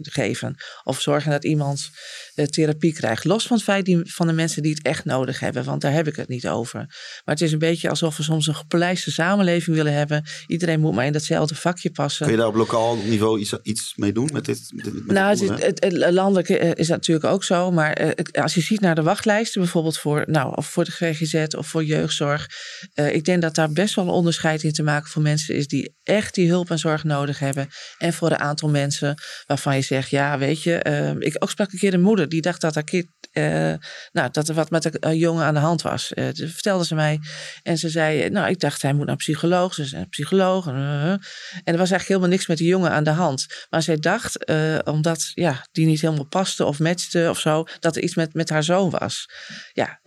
geven? 0.00 0.56
Of 0.82 1.00
zorgen 1.00 1.30
dat 1.30 1.44
iemand 1.44 1.90
therapie 2.34 2.92
krijgt? 2.92 3.24
Los 3.24 3.46
van 3.46 3.56
het 3.56 3.64
feit 3.64 3.84
die, 3.84 4.00
van 4.04 4.26
de 4.26 4.32
mensen 4.32 4.62
die 4.62 4.74
het 4.74 4.82
echt 4.82 5.04
nodig 5.04 5.40
hebben, 5.40 5.64
want 5.64 5.80
daar 5.80 5.92
heb 5.92 6.06
ik 6.06 6.16
het 6.16 6.28
niet 6.28 6.48
over. 6.48 6.78
Maar 7.24 7.34
het 7.34 7.40
is 7.40 7.52
een 7.52 7.58
beetje 7.58 7.88
alsof 7.88 8.16
we 8.16 8.22
soms 8.22 8.46
een 8.46 8.54
gepolijste 8.54 9.12
samenleving 9.12 9.76
willen 9.76 9.92
hebben. 9.92 10.24
Iedereen 10.46 10.80
moet 10.80 10.94
maar 10.94 11.06
in 11.06 11.12
datzelfde 11.12 11.54
vakje 11.54 11.90
passen. 11.90 12.26
Kun 12.26 12.34
je 12.34 12.40
daar 12.40 12.50
op 12.50 12.54
lokaal 12.54 12.96
niveau 12.96 13.40
iets, 13.40 13.54
iets 13.62 13.92
mee 13.96 14.12
doen 14.12 14.30
met 14.32 14.44
dit? 14.44 14.72
Met 14.74 15.06
nou, 15.06 15.46
het, 15.46 15.62
het, 15.64 15.84
het, 15.84 16.12
landelijk 16.12 16.48
is 16.48 16.86
dat 16.86 16.96
natuurlijk 16.96 17.26
ook 17.26 17.44
zo. 17.44 17.70
Maar 17.70 18.14
als 18.32 18.54
je 18.54 18.60
ziet 18.60 18.80
naar 18.80 18.94
de 18.94 19.02
wachtlijsten, 19.02 19.60
bijvoorbeeld 19.60 19.98
voor, 19.98 20.24
nou, 20.26 20.56
of 20.56 20.66
voor 20.66 20.84
de 20.84 20.90
GGZ 20.90 21.54
of 21.54 21.66
voor 21.66 21.84
jeugdzorg. 21.84 22.48
ik 22.94 23.24
ik 23.24 23.30
denk 23.30 23.42
dat 23.42 23.54
daar 23.54 23.72
best 23.72 23.94
wel 23.94 24.04
een 24.04 24.10
onderscheid 24.10 24.62
in 24.62 24.72
te 24.72 24.82
maken 24.82 25.10
voor 25.10 25.22
mensen 25.22 25.54
is 25.54 25.66
die 25.66 25.94
echt 26.02 26.34
die 26.34 26.48
hulp 26.48 26.70
en 26.70 26.78
zorg 26.78 27.04
nodig 27.04 27.38
hebben. 27.38 27.68
En 27.98 28.12
voor 28.12 28.30
een 28.30 28.38
aantal 28.38 28.68
mensen 28.68 29.14
waarvan 29.46 29.76
je 29.76 29.82
zegt, 29.82 30.10
ja, 30.10 30.38
weet 30.38 30.62
je, 30.62 30.84
uh, 30.88 31.26
ik 31.26 31.36
ook 31.38 31.50
sprak 31.50 31.72
een 31.72 31.78
keer 31.78 31.94
een 31.94 32.00
moeder 32.00 32.23
die 32.28 32.40
dacht 32.40 32.60
dat 32.60 32.74
haar 32.74 32.84
kind, 32.84 33.06
uh, 33.32 33.74
nou, 34.12 34.30
dat 34.30 34.48
er 34.48 34.54
wat 34.54 34.70
met 34.70 35.04
een 35.04 35.16
jongen 35.16 35.44
aan 35.44 35.54
de 35.54 35.60
hand 35.60 35.82
was. 35.82 36.12
Uh, 36.14 36.24
dat 36.24 36.36
vertelde 36.36 36.84
ze 36.84 36.94
mij. 36.94 37.20
En 37.62 37.78
ze 37.78 37.88
zei, 37.88 38.30
nou, 38.30 38.48
ik 38.48 38.60
dacht 38.60 38.82
hij 38.82 38.92
moet 38.92 39.00
naar 39.00 39.10
een 39.10 39.16
psycholoog. 39.16 39.74
Ze 39.74 39.84
zei, 39.84 40.02
een 40.02 40.08
psycholoog. 40.08 40.66
en 40.66 41.20
er 41.64 41.78
was 41.78 41.90
eigenlijk 41.90 42.08
helemaal 42.08 42.28
niks 42.28 42.46
met 42.46 42.58
die 42.58 42.68
jongen 42.68 42.90
aan 42.90 43.04
de 43.04 43.10
hand. 43.10 43.46
Maar 43.70 43.82
zij 43.82 43.96
dacht, 43.96 44.52
omdat 44.84 45.30
ja, 45.34 45.66
die 45.72 45.86
niet 45.86 46.00
helemaal 46.00 46.26
paste 46.26 46.64
of 46.64 46.78
matchte 46.78 47.26
of 47.30 47.40
zo, 47.40 47.64
dat 47.80 47.96
er 47.96 48.02
iets 48.02 48.14
met, 48.14 48.34
met 48.34 48.48
haar 48.48 48.64
zoon 48.64 48.90
was. 48.90 49.28
Ja, 49.72 50.00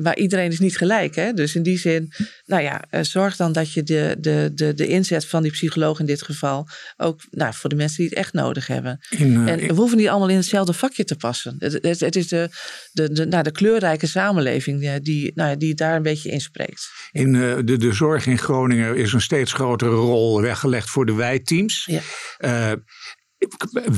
maar 0.00 0.16
iedereen 0.16 0.50
is 0.50 0.58
niet 0.58 0.76
gelijk. 0.76 1.14
Hè? 1.14 1.32
Dus 1.32 1.54
in 1.54 1.62
die 1.62 1.78
zin, 1.78 2.12
nou 2.46 2.62
ja, 2.62 2.84
eh, 2.90 3.02
zorg 3.02 3.36
dan 3.36 3.52
dat 3.52 3.72
je 3.72 3.82
de, 3.82 4.16
de, 4.18 4.50
de, 4.54 4.74
de 4.74 4.86
inzet 4.86 5.26
van 5.26 5.42
die 5.42 5.50
psycholoog 5.50 6.00
in 6.00 6.06
dit 6.06 6.22
geval 6.22 6.68
ook 6.96 7.20
nou, 7.30 7.54
voor 7.54 7.70
de 7.70 7.76
mensen 7.76 7.96
die 7.96 8.08
het 8.08 8.18
echt 8.18 8.32
nodig 8.32 8.66
hebben. 8.66 8.98
In, 9.10 9.48
eh, 9.48 9.52
En 9.52 9.58
we 9.58 9.74
hoeven 9.74 9.98
niet 9.98 10.08
allemaal 10.08 10.28
in 10.28 10.36
hetzelfde 10.36 10.72
vakje 10.72 11.04
te 11.04 11.16
passen. 11.16 11.56
Het, 11.62 11.78
het, 11.82 12.00
het 12.00 12.16
is 12.16 12.28
de, 12.28 12.48
de, 12.92 13.12
de, 13.12 13.26
nou, 13.26 13.42
de 13.42 13.52
kleurrijke 13.52 14.06
samenleving 14.06 14.82
eh, 14.82 14.92
die, 15.02 15.32
nou, 15.34 15.56
die 15.56 15.74
daar 15.74 15.96
een 15.96 16.02
beetje 16.02 16.30
inspreekt. 16.30 16.90
In 17.10 17.34
eh, 17.34 17.56
de, 17.64 17.76
de 17.76 17.92
zorg 17.92 18.26
in 18.26 18.38
Groningen 18.38 18.96
is 18.96 19.12
een 19.12 19.20
steeds 19.20 19.52
grotere 19.52 19.94
rol 19.94 20.40
weggelegd 20.40 20.90
voor 20.90 21.06
de 21.06 21.14
wijteams. 21.14 21.84
Ja. 21.90 22.00
Eh, 22.38 22.72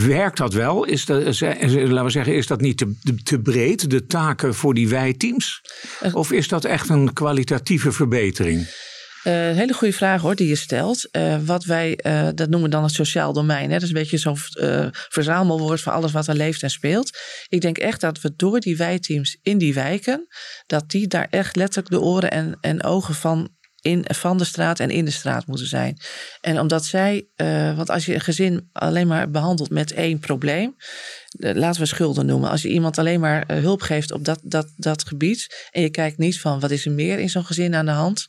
werkt 0.06 0.36
dat 0.36 0.52
wel? 0.52 0.84
Is 0.84 1.04
dat, 1.04 1.40
laten 1.40 2.04
we 2.04 2.10
zeggen, 2.10 2.34
is 2.34 2.46
dat 2.46 2.60
niet 2.60 2.78
te, 2.78 2.94
te 3.22 3.40
breed, 3.40 3.90
de 3.90 4.06
taken 4.06 4.54
voor 4.54 4.74
die 4.74 4.88
wijteams? 4.88 5.60
Eh. 6.00 6.14
Of 6.14 6.32
is 6.32 6.48
dat 6.48 6.64
echt 6.64 6.88
een 6.88 7.12
kwalitatieve 7.12 7.92
verbetering? 7.92 8.66
Een 9.24 9.54
hele 9.54 9.72
goede 9.72 9.94
vraag 9.94 10.20
hoor, 10.20 10.34
die 10.34 10.48
je 10.48 10.54
stelt. 10.54 11.10
Eh, 11.10 11.36
wat 11.44 11.64
wij, 11.64 11.96
eh, 11.96 12.28
dat 12.34 12.48
noemen 12.48 12.62
we 12.62 12.68
dan 12.68 12.82
het 12.82 12.92
sociaal 12.92 13.32
domein. 13.32 13.68
Hè? 13.70 13.72
Dat 13.72 13.82
is 13.82 13.88
een 13.88 13.94
beetje 13.94 14.18
zo'n 14.18 14.36
verzamelwoord 15.08 15.80
voor 15.80 15.92
alles 15.92 16.12
wat 16.12 16.26
er 16.26 16.34
leeft 16.34 16.62
en 16.62 16.70
speelt. 16.70 17.18
Ik 17.48 17.60
denk 17.60 17.78
echt 17.78 18.00
dat 18.00 18.20
we 18.20 18.32
door 18.36 18.60
die 18.60 18.76
wijteams 18.76 19.38
in 19.42 19.58
die 19.58 19.74
wijken, 19.74 20.26
dat 20.66 20.90
die 20.90 21.06
daar 21.06 21.26
echt 21.30 21.56
letterlijk 21.56 21.90
de 21.90 22.00
oren 22.00 22.30
en, 22.30 22.58
en 22.60 22.82
ogen 22.82 23.14
van, 23.14 23.48
in, 23.80 24.04
van 24.08 24.38
de 24.38 24.44
straat 24.44 24.80
en 24.80 24.90
in 24.90 25.04
de 25.04 25.10
straat 25.10 25.46
moeten 25.46 25.66
zijn. 25.66 25.96
En 26.40 26.60
omdat 26.60 26.84
zij, 26.84 27.26
want 27.76 27.90
als 27.90 28.06
je 28.06 28.14
een 28.14 28.20
gezin 28.20 28.68
alleen 28.72 29.06
maar 29.06 29.30
behandelt 29.30 29.70
met 29.70 29.92
één 29.92 30.18
probleem, 30.18 30.76
laten 31.38 31.80
we 31.80 31.86
schulden 31.86 32.26
noemen. 32.26 32.50
Als 32.50 32.62
je 32.62 32.68
iemand 32.68 32.98
alleen 32.98 33.20
maar 33.20 33.52
hulp 33.52 33.82
geeft 33.82 34.12
op 34.12 34.24
dat, 34.24 34.40
dat, 34.42 34.72
dat 34.76 35.06
gebied 35.06 35.68
en 35.70 35.82
je 35.82 35.90
kijkt 35.90 36.18
niet 36.18 36.40
van 36.40 36.60
wat 36.60 36.70
is 36.70 36.84
er 36.84 36.92
meer 36.92 37.18
in 37.18 37.30
zo'n 37.30 37.44
gezin 37.44 37.74
aan 37.74 37.86
de 37.86 37.92
hand, 37.92 38.26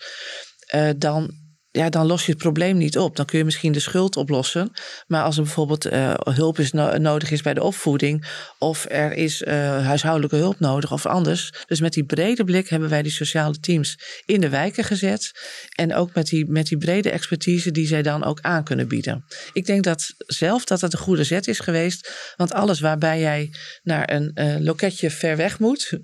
eh, 0.65 0.89
dan, 0.97 1.31
ja, 1.71 1.89
dan 1.89 2.05
los 2.05 2.25
je 2.25 2.31
het 2.31 2.41
probleem 2.41 2.77
niet 2.77 2.97
op. 2.97 3.15
Dan 3.15 3.25
kun 3.25 3.37
je 3.37 3.43
misschien 3.45 3.71
de 3.71 3.79
schuld 3.79 4.17
oplossen. 4.17 4.71
Maar 5.07 5.23
als 5.23 5.37
er 5.37 5.43
bijvoorbeeld 5.43 5.85
eh, 5.85 6.13
hulp 6.23 6.59
is 6.59 6.71
no- 6.71 6.97
nodig 6.97 7.31
is 7.31 7.41
bij 7.41 7.53
de 7.53 7.63
opvoeding, 7.63 8.25
of 8.59 8.85
er 8.89 9.13
is 9.13 9.43
eh, 9.43 9.85
huishoudelijke 9.85 10.35
hulp 10.35 10.59
nodig 10.59 10.91
of 10.91 11.05
anders. 11.05 11.53
Dus 11.67 11.79
met 11.79 11.93
die 11.93 12.05
brede 12.05 12.43
blik 12.43 12.69
hebben 12.69 12.89
wij 12.89 13.01
die 13.01 13.11
sociale 13.11 13.59
teams 13.59 13.99
in 14.25 14.41
de 14.41 14.49
wijken 14.49 14.83
gezet. 14.83 15.31
En 15.75 15.93
ook 15.93 16.13
met 16.13 16.27
die, 16.27 16.45
met 16.49 16.67
die 16.67 16.77
brede 16.77 17.09
expertise 17.09 17.71
die 17.71 17.87
zij 17.87 18.01
dan 18.01 18.23
ook 18.23 18.41
aan 18.41 18.63
kunnen 18.63 18.87
bieden. 18.87 19.25
Ik 19.53 19.65
denk 19.65 19.83
dat 19.83 20.13
zelf 20.17 20.65
dat 20.65 20.81
het 20.81 20.93
een 20.93 20.99
goede 20.99 21.23
zet 21.23 21.47
is 21.47 21.59
geweest. 21.59 22.33
Want 22.35 22.53
alles 22.53 22.79
waarbij 22.79 23.19
jij 23.19 23.53
naar 23.83 24.13
een 24.13 24.63
loketje 24.63 25.09
ver 25.09 25.37
weg 25.37 25.59
moet. 25.59 25.99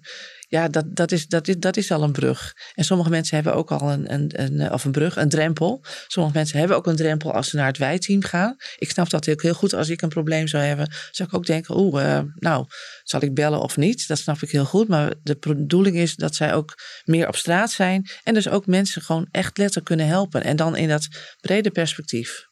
Ja, 0.51 0.67
dat, 0.67 0.85
dat, 0.95 1.11
is, 1.11 1.27
dat, 1.27 1.47
is, 1.47 1.55
dat 1.57 1.77
is 1.77 1.91
al 1.91 2.03
een 2.03 2.11
brug. 2.11 2.53
En 2.73 2.83
sommige 2.83 3.09
mensen 3.09 3.35
hebben 3.35 3.55
ook 3.55 3.71
al 3.71 3.91
een, 3.91 4.13
een, 4.13 4.41
een, 4.41 4.59
eh, 4.59 4.71
of 4.71 4.85
een 4.85 4.91
brug, 4.91 5.15
een 5.15 5.29
drempel. 5.29 5.83
Sommige 6.07 6.37
mensen 6.37 6.59
hebben 6.59 6.77
ook 6.77 6.87
een 6.87 6.95
drempel 6.95 7.33
als 7.33 7.49
ze 7.49 7.55
naar 7.55 7.67
het 7.67 7.77
wijteam 7.77 8.23
gaan. 8.23 8.55
Ik 8.77 8.89
snap 8.89 9.09
dat 9.09 9.29
ook 9.29 9.41
heel 9.41 9.53
goed. 9.53 9.73
Als 9.73 9.89
ik 9.89 10.01
een 10.01 10.09
probleem 10.09 10.47
zou 10.47 10.63
hebben, 10.63 10.93
zou 11.11 11.29
ik 11.29 11.35
ook 11.35 11.45
denken, 11.45 11.77
oeh, 11.77 12.17
eh, 12.17 12.23
nou, 12.35 12.65
zal 13.03 13.21
ik 13.21 13.33
bellen 13.33 13.61
of 13.61 13.77
niet? 13.77 14.07
Dat 14.07 14.17
snap 14.17 14.41
ik 14.41 14.51
heel 14.51 14.65
goed. 14.65 14.87
Maar 14.87 15.13
de 15.23 15.37
bedoeling 15.39 15.95
is 15.95 16.15
dat 16.15 16.35
zij 16.35 16.53
ook 16.53 16.73
meer 17.03 17.27
op 17.27 17.35
straat 17.35 17.71
zijn. 17.71 18.09
En 18.23 18.33
dus 18.33 18.49
ook 18.49 18.65
mensen 18.65 19.01
gewoon 19.01 19.27
echt 19.31 19.57
letterlijk 19.57 19.87
kunnen 19.87 20.07
helpen. 20.07 20.43
En 20.43 20.55
dan 20.55 20.75
in 20.75 20.87
dat 20.87 21.07
brede 21.41 21.71
perspectief. 21.71 22.47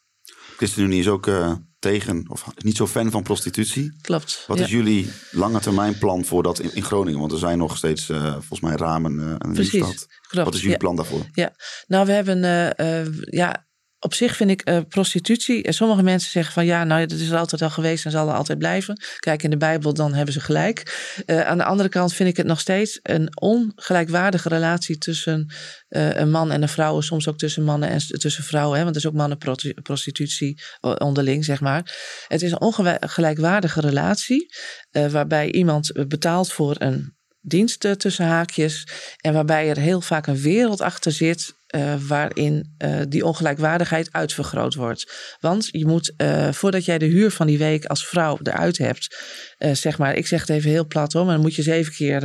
ChristenUnie 0.58 1.00
is 1.00 1.08
ook 1.08 1.28
eh, 1.28 1.56
tegen, 1.80 2.26
of 2.28 2.46
niet 2.58 2.76
zo 2.78 2.88
fan 2.88 3.12
van 3.12 3.24
prostitutie. 3.24 3.94
Klopt. 4.02 4.44
Wat 4.48 4.58
Ja. 4.58 4.64
is 4.64 4.70
jullie 4.72 5.12
lange 5.32 5.60
termijn 5.60 5.98
plan 5.98 6.26
voor 6.26 6.44
dat 6.44 6.60
in, 6.60 6.76
in 6.76 6.84
Groningen? 6.84 7.20
Want 7.20 7.32
er 7.32 7.38
zijn 7.38 7.58
nog 7.58 7.78
steeds 7.78 8.10
eh, 8.10 8.32
volgens 8.32 8.60
mij 8.60 8.76
ramen 8.76 9.20
eh, 9.20 9.26
aan 9.30 9.50
de 9.50 9.54
Precies, 9.54 9.80
klopt, 9.80 10.08
Wat 10.32 10.54
is 10.54 10.60
jullie 10.60 10.72
ja. 10.72 10.78
plan 10.78 10.96
daarvoor? 10.96 11.26
Ja, 11.34 11.54
nou, 11.88 12.06
we 12.06 12.12
hebben, 12.12 12.44
eh, 12.78 13.06
ja, 13.22 13.68
op 14.00 14.14
zich 14.14 14.36
vind 14.36 14.50
ik 14.50 14.62
eh, 14.62 14.80
prostitutie. 14.90 15.64
En 15.64 15.74
sommige 15.74 16.04
mensen 16.04 16.32
zeggen 16.32 16.54
van 16.54 16.66
ja, 16.66 16.84
nou, 16.84 17.06
dat 17.06 17.20
is 17.20 17.34
altijd 17.34 17.62
al 17.62 17.70
geweest 17.70 18.06
en 18.06 18.12
zal 18.12 18.28
er 18.28 18.34
altijd 18.34 18.58
blijven. 18.58 19.02
Kijk 19.18 19.44
in 19.44 19.50
de 19.50 19.58
Bijbel, 19.58 19.94
dan 19.94 20.14
hebben 20.14 20.34
ze 20.34 20.40
gelijk. 20.40 21.12
Eh, 21.26 21.42
aan 21.42 21.58
de 21.58 21.64
andere 21.64 21.90
kant 21.90 22.14
vind 22.14 22.30
ik 22.30 22.38
het 22.38 22.46
nog 22.46 22.60
steeds 22.60 23.00
een 23.04 23.42
ongelijkwaardige 23.42 24.50
relatie 24.50 24.98
tussen 24.98 25.54
eh, 25.88 26.16
een 26.16 26.32
man 26.32 26.52
en 26.52 26.62
een 26.62 26.70
vrouw. 26.70 27.02
Soms 27.02 27.28
ook 27.28 27.38
tussen 27.38 27.64
mannen 27.64 27.90
en 27.90 28.00
tussen 28.00 28.44
vrouwen. 28.44 28.78
Hè, 28.78 28.84
want 28.84 28.96
er 28.96 29.02
is 29.02 29.08
ook 29.08 29.18
mannenprostitutie 29.18 30.62
eh, 30.80 30.96
onderling, 30.98 31.46
zeg 31.46 31.60
maar. 31.60 31.98
Het 32.28 32.42
is 32.42 32.52
een 32.52 32.62
ongelijkwaardige 32.62 33.82
relatie. 33.82 34.54
eh, 34.92 35.08
waarbij 35.08 35.52
iemand 35.52 36.08
betaalt 36.08 36.52
voor 36.52 36.76
een 36.78 37.18
dienst 37.42 37.86
eh, 37.86 37.92
tussen 37.92 38.26
haakjes. 38.26 38.88
En 39.18 39.34
waarbij 39.34 39.70
er 39.70 39.78
heel 39.78 40.02
vaak 40.02 40.28
een 40.28 40.42
wereld 40.42 40.82
achter 40.82 41.12
zit. 41.12 41.58
Eh, 41.70 41.94
waarin 42.08 42.74
eh, 42.78 43.00
die 43.10 43.26
ongelijkwaardigheid 43.26 44.10
uitvergroot 44.12 44.76
wordt. 44.76 45.12
Want 45.40 45.68
je 45.72 45.86
moet, 45.86 46.14
eh, 46.18 46.52
voordat 46.52 46.86
jij 46.86 46.98
de 46.98 47.06
huur 47.06 47.32
van 47.32 47.48
die 47.48 47.58
week 47.58 47.86
als 47.86 48.08
vrouw 48.08 48.40
eruit 48.44 48.78
hebt, 48.78 49.18
zeg 49.72 49.98
maar, 49.98 50.16
ik 50.16 50.28
zeg 50.28 50.40
het 50.40 50.50
even 50.50 50.70
heel 50.70 50.88
plat 50.88 51.14
hoor, 51.14 51.26
maar 51.26 51.34
dan 51.34 51.44
moet 51.44 51.56
je 51.56 51.62
zeven 51.62 51.94
keer 51.94 52.20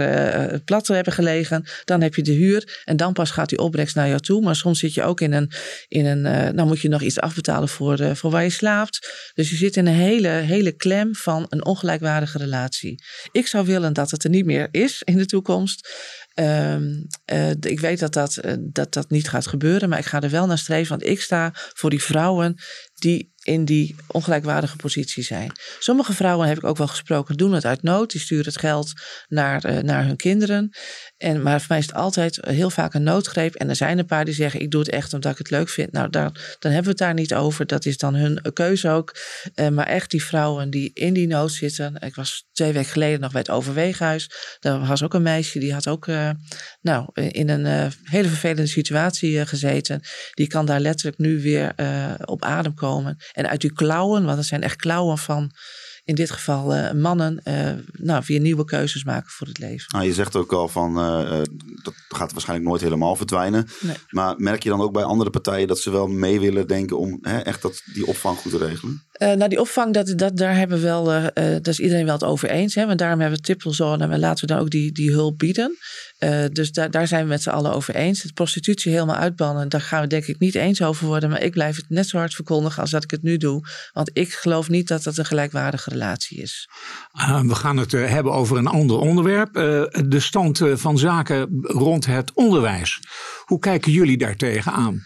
plat 0.65 0.87
hebben 0.87 1.13
gelegen. 1.13 1.65
Dan 1.85 2.01
heb 2.01 2.15
je 2.15 2.23
de 2.23 2.33
huur 2.33 2.83
en 2.85 2.97
dan 2.97 3.13
pas 3.13 3.31
gaat 3.31 3.49
die 3.49 3.59
opbrengst 3.59 3.95
naar 3.95 4.09
jou 4.09 4.21
toe. 4.21 4.43
Maar 4.43 4.57
soms 4.57 4.79
zit 4.79 4.95
je 4.95 5.03
ook 5.03 5.21
in 5.21 5.33
een, 5.33 5.51
in 5.89 6.07
een 6.07 6.57
dan 6.57 6.67
moet 6.67 6.81
je 6.81 6.89
nog 6.89 7.03
iets 7.03 7.21
afbetalen 7.21 7.69
voor, 7.69 8.17
voor 8.17 8.31
waar 8.31 8.43
je 8.43 8.51
slaapt. 8.51 9.31
Dus 9.35 9.51
je 9.51 9.57
zit 9.57 9.77
in 9.77 9.87
een 9.87 9.95
hele, 9.95 10.29
hele 10.29 10.73
klem 10.73 11.15
van 11.15 11.47
een 11.49 11.65
ongelijkwaardige 11.65 12.39
relatie. 12.39 13.03
Ik 13.33 13.47
zou 13.47 13.67
willen 13.67 13.93
dat 13.93 14.11
het 14.11 14.25
er 14.25 14.31
niet 14.31 14.47
meer 14.47 14.69
is 14.71 15.03
in 15.05 15.17
de 15.17 15.27
toekomst. 15.27 15.89
Ehm, 16.35 17.03
eh, 17.25 17.51
ik 17.51 17.81
weet 17.81 17.99
dat 17.99 18.13
dat, 18.13 18.37
eh, 18.37 18.55
dat 18.61 18.93
dat 18.93 19.11
niet 19.11 19.29
gaat 19.29 19.47
gebeuren, 19.47 19.89
maar 19.89 19.99
ik 19.99 20.05
ga 20.05 20.21
er 20.21 20.31
wel 20.31 20.47
naar 20.47 20.59
streven. 20.59 20.89
Want 20.89 21.11
ik 21.11 21.21
sta 21.21 21.51
voor 21.55 21.91
die 21.91 22.03
vrouwen 22.03 22.55
die 22.95 23.33
in 23.45 23.65
die 23.65 23.97
ongelijkwaardige 24.07 24.77
positie 24.77 25.23
zijn. 25.23 25.53
Sommige 25.79 26.13
vrouwen 26.13 26.49
heb 26.49 26.57
ik 26.57 26.65
ook 26.65 26.77
wel 26.77 26.87
gesproken, 26.87 27.37
doen 27.37 27.53
het 27.53 27.65
uit 27.65 27.83
nood. 27.83 28.11
Die 28.11 28.21
sturen 28.21 28.45
het 28.45 28.59
geld 28.59 28.93
naar, 29.29 29.65
eh, 29.65 29.79
naar 29.79 30.05
hun 30.07 30.17
kinderen. 30.17 30.77
En, 31.17 31.43
maar 31.43 31.59
voor 31.59 31.69
mij 31.69 31.79
is 31.79 31.87
het 31.87 31.95
altijd 31.95 32.39
heel 32.47 32.71
vaak 32.71 32.95
een 32.95 33.03
noodgreep. 33.03 33.55
En 33.55 33.69
er 33.69 33.77
zijn 33.77 33.99
een 33.99 34.07
paar 34.07 34.25
die 34.25 34.35
zeggen, 34.35 34.61
ik 34.61 34.71
doe 34.71 34.81
het 34.81 34.91
echt 34.91 35.13
omdat 35.13 35.33
ik 35.33 35.39
het 35.39 35.51
leuk 35.51 35.69
vind. 35.69 35.93
Nou, 35.93 36.11
daar, 36.11 36.57
dan 36.59 36.73
hebben 36.73 36.83
we 36.83 36.89
het 36.89 36.99
daar 36.99 37.15
niet 37.15 37.35
over. 37.35 37.67
Dat 37.67 37.85
is 37.85 37.97
dan 37.97 38.15
hun 38.15 38.53
keuze 38.53 38.89
ook. 38.89 39.17
Eh, 39.55 39.69
maar 39.69 39.87
echt 39.87 40.11
die 40.11 40.25
vrouwen 40.25 40.71
die 40.71 40.91
in 40.95 41.15
die 41.15 41.27
nood 41.27 41.53
zitten. 41.53 41.97
Ik 42.01 42.15
was 42.15 42.49
twee 42.53 42.73
weken 42.73 42.91
geleden 42.91 43.21
nog 43.21 43.33
bij 43.33 43.41
het 43.41 43.51
Overweeghuis. 43.51 44.31
Daar 44.61 44.87
was 44.87 45.03
ook 45.03 45.15
een 45.15 45.23
meisje, 45.23 45.59
die 45.59 45.73
had 45.73 45.89
ook 45.89 46.07
eh, 46.09 46.31
nou, 46.81 47.09
in 47.15 47.49
een 47.49 47.93
hele 48.03 48.29
vervelende 48.29 48.67
situatie 48.67 49.47
gezeten. 49.47 50.01
Die 50.33 50.47
kan 50.47 50.67
daar 50.67 50.81
letterlijk 50.81 51.19
nu 51.19 51.41
weer 51.41 51.73
op 52.25 52.43
adem 52.45 52.75
komen. 52.75 52.84
En 53.33 53.49
uit 53.49 53.61
die 53.61 53.73
klauwen, 53.73 54.25
want 54.25 54.37
dat 54.37 54.47
zijn 54.47 54.63
echt 54.63 54.77
klauwen 54.77 55.19
van 55.19 55.53
in 56.05 56.15
dit 56.15 56.31
geval 56.31 56.75
eh, 56.75 56.93
mannen, 56.93 57.41
eh, 57.43 57.73
nou, 57.93 58.23
weer 58.27 58.41
nieuwe 58.41 58.65
keuzes 58.65 59.05
maken 59.05 59.31
voor 59.31 59.47
het 59.47 59.59
leven. 59.59 59.87
Nou, 59.89 60.05
je 60.05 60.13
zegt 60.13 60.37
ook 60.37 60.53
al 60.53 60.69
van 60.69 60.99
eh, 60.99 61.41
dat 61.83 61.95
gaat 62.09 62.33
waarschijnlijk 62.33 62.69
nooit 62.69 62.83
helemaal 62.83 63.17
verdwijnen. 63.17 63.67
Nee. 63.81 63.97
Maar 64.09 64.35
merk 64.39 64.63
je 64.63 64.69
dan 64.69 64.81
ook 64.81 64.93
bij 64.93 65.05
andere 65.05 65.31
partijen 65.31 65.69
dat 65.69 65.79
ze 65.79 65.91
wel 65.91 66.07
mee 66.07 66.41
willen 66.41 66.67
denken 66.67 66.99
om 66.99 67.19
hè, 67.23 67.39
echt 67.39 67.63
dat, 67.63 67.83
die 67.93 68.07
opvang 68.07 68.39
goed 68.39 68.51
te 68.51 68.59
regelen? 68.59 69.03
Eh, 69.15 69.33
nou, 69.33 69.49
die 69.49 69.61
opvang, 69.61 69.95
dat, 69.95 70.13
dat, 70.17 70.37
daar 70.37 70.57
hebben 70.57 70.77
we 70.79 70.85
wel, 70.85 71.13
eh, 71.13 71.55
eh, 71.57 71.63
is 71.63 71.81
iedereen 71.81 72.05
wel 72.05 72.15
het 72.15 72.25
over 72.25 72.51
eens. 72.51 72.75
Hè? 72.75 72.87
Want 72.87 72.99
daarom 72.99 73.21
hebben 73.21 73.39
we 73.39 73.45
tippelzone 73.45 74.09
en 74.09 74.19
laten 74.19 74.47
we 74.47 74.55
dan 74.55 74.63
ook 74.63 74.71
die, 74.71 74.93
die 74.93 75.11
hulp 75.11 75.39
bieden. 75.39 75.79
Dus 76.53 76.73
daar 76.73 76.91
daar 76.91 77.07
zijn 77.07 77.23
we 77.23 77.29
met 77.29 77.43
z'n 77.43 77.51
allen 77.51 77.73
over 77.73 77.95
eens. 77.95 78.23
Het 78.23 78.35
prostitutie 78.35 78.93
helemaal 78.93 79.17
uitbannen, 79.17 79.69
daar 79.69 79.81
gaan 79.81 80.01
we 80.01 80.07
denk 80.07 80.27
ik 80.27 80.39
niet 80.39 80.55
eens 80.55 80.83
over 80.83 81.07
worden. 81.07 81.31
Maar 81.31 81.43
ik 81.43 81.53
blijf 81.53 81.77
het 81.77 81.85
net 81.89 82.09
zo 82.09 82.19
hard 82.19 82.35
verkondigen 82.35 82.81
als 82.81 82.91
dat 82.91 83.05
ik 83.05 83.11
het 83.11 83.23
nu 83.23 83.37
doe. 83.37 83.69
Want 83.93 84.11
ik 84.13 84.33
geloof 84.33 84.69
niet 84.69 84.89
dat 84.89 85.03
dat 85.03 85.19
een 85.19 85.25
gelijkwaardige 85.25 85.91
relatie 85.91 86.39
is. 86.43 86.69
Uh, 87.19 87.41
we 87.41 87.55
gaan 87.55 87.77
het 87.77 87.93
uh, 87.93 88.09
hebben 88.09 88.33
over 88.33 88.57
een 88.57 88.67
ander 88.67 88.99
onderwerp. 88.99 89.57
Uh, 89.57 89.63
de 90.07 90.21
stand 90.21 90.61
uh, 90.61 90.77
van 90.77 90.99
zaken 90.99 91.49
rond 91.63 92.07
het 92.07 92.33
onderwijs. 92.33 93.01
Hoe 93.45 93.59
kijken 93.59 93.93
jullie 93.93 94.19
daartegen 94.19 94.73
aan? 94.73 95.03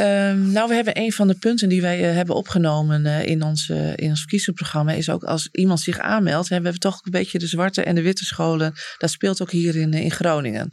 Um, 0.00 0.52
nou, 0.52 0.68
we 0.68 0.74
hebben 0.74 0.98
een 0.98 1.12
van 1.12 1.28
de 1.28 1.34
punten 1.34 1.68
die 1.68 1.80
wij 1.80 2.08
uh, 2.08 2.14
hebben 2.14 2.34
opgenomen 2.34 3.04
uh, 3.04 3.26
in, 3.26 3.42
ons, 3.42 3.68
uh, 3.68 3.96
in 3.96 4.08
ons 4.08 4.18
verkiezingsprogramma. 4.18 4.92
Is 4.92 5.10
ook 5.10 5.24
als 5.24 5.48
iemand 5.52 5.80
zich 5.80 5.98
aanmeldt. 5.98 6.48
Hebben 6.48 6.72
we 6.72 6.78
toch 6.78 7.00
een 7.04 7.10
beetje 7.10 7.38
de 7.38 7.46
zwarte 7.46 7.82
en 7.82 7.94
de 7.94 8.02
witte 8.02 8.24
scholen. 8.24 8.74
Dat 8.98 9.10
speelt 9.10 9.42
ook 9.42 9.50
hier 9.50 9.76
in, 9.76 9.92
in 9.92 10.10
Groningen. 10.10 10.70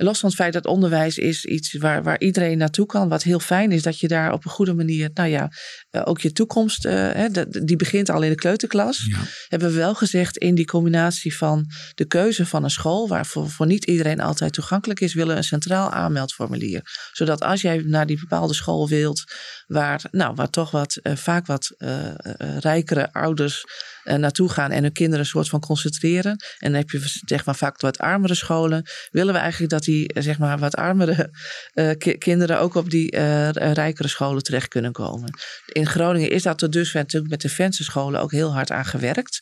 Los 0.00 0.18
van 0.18 0.28
het 0.28 0.38
feit 0.38 0.52
dat 0.52 0.66
onderwijs 0.66 1.18
is 1.18 1.44
iets 1.44 1.74
waar, 1.74 2.02
waar 2.02 2.20
iedereen 2.20 2.58
naartoe 2.58 2.86
kan. 2.86 3.08
Wat 3.08 3.22
heel 3.22 3.40
fijn 3.40 3.72
is 3.72 3.82
dat 3.82 4.00
je 4.00 4.08
daar 4.08 4.32
op 4.32 4.44
een 4.44 4.50
goede 4.50 4.74
manier, 4.74 5.10
nou 5.14 5.28
ja, 5.28 5.50
uh, 5.90 6.02
ook 6.04 6.20
je 6.20 6.32
toekomst, 6.32 6.84
uh, 6.84 6.92
hè, 6.92 7.28
die 7.64 7.76
begint 7.76 8.10
al 8.10 8.22
in 8.22 8.30
de 8.30 8.36
kleuterklas. 8.36 9.06
Ja. 9.10 9.18
Hebben 9.48 9.68
we 9.68 9.74
wel 9.74 9.94
gezegd 9.94 10.36
in 10.36 10.54
die 10.54 10.64
combinatie 10.64 11.36
van 11.36 11.66
de 11.94 12.04
keuze 12.04 12.46
van 12.46 12.64
een 12.64 12.70
school, 12.70 13.08
waar 13.08 13.26
voor, 13.26 13.50
voor 13.50 13.66
niet 13.66 13.84
iedereen 13.84 14.20
altijd 14.20 14.52
toegankelijk 14.52 15.00
is, 15.00 15.14
willen 15.14 15.32
we 15.32 15.36
een 15.36 15.44
centraal 15.44 15.90
aanmeldformulier. 15.90 16.80
Zodat 17.12 17.40
als 17.40 17.60
jij 17.60 17.82
naar 17.86 18.06
die 18.06 18.18
bepaalde 18.18 18.54
school 18.54 18.88
wilt, 18.88 19.24
waar, 19.66 20.04
nou, 20.10 20.34
waar 20.34 20.50
toch 20.50 20.70
wat, 20.70 21.00
vaak 21.02 21.46
wat 21.46 21.74
rijkere 22.58 23.12
ouders 23.12 23.64
naartoe 24.16 24.48
gaan 24.48 24.70
en 24.70 24.82
hun 24.82 24.92
kinderen 24.92 25.20
een 25.20 25.30
soort 25.30 25.48
van 25.48 25.60
concentreren. 25.60 26.30
En 26.30 26.72
dan 26.72 26.80
heb 26.80 26.90
je 26.90 27.20
zeg 27.24 27.44
maar 27.44 27.56
vaak 27.56 27.80
wat 27.80 27.98
armere 27.98 28.34
scholen. 28.34 28.82
Willen 29.10 29.34
we 29.34 29.40
eigenlijk 29.40 29.72
dat 29.72 29.82
die 29.82 30.10
zeg 30.14 30.38
maar 30.38 30.58
wat 30.58 30.76
armere 30.76 31.30
kinderen 32.18 32.60
ook 32.60 32.74
op 32.74 32.90
die 32.90 33.16
rijkere 33.72 34.08
scholen 34.08 34.42
terecht 34.42 34.68
kunnen 34.68 34.92
komen? 34.92 35.38
In 35.66 35.86
Groningen 35.86 36.30
is 36.30 36.42
dat 36.42 36.58
tot 36.58 36.72
dusver 36.72 37.00
natuurlijk 37.00 37.30
met 37.30 37.40
de 37.40 37.48
vensterscholen 37.48 38.20
ook 38.20 38.32
heel 38.32 38.52
hard 38.52 38.70
aan 38.70 38.84
gewerkt. 38.84 39.38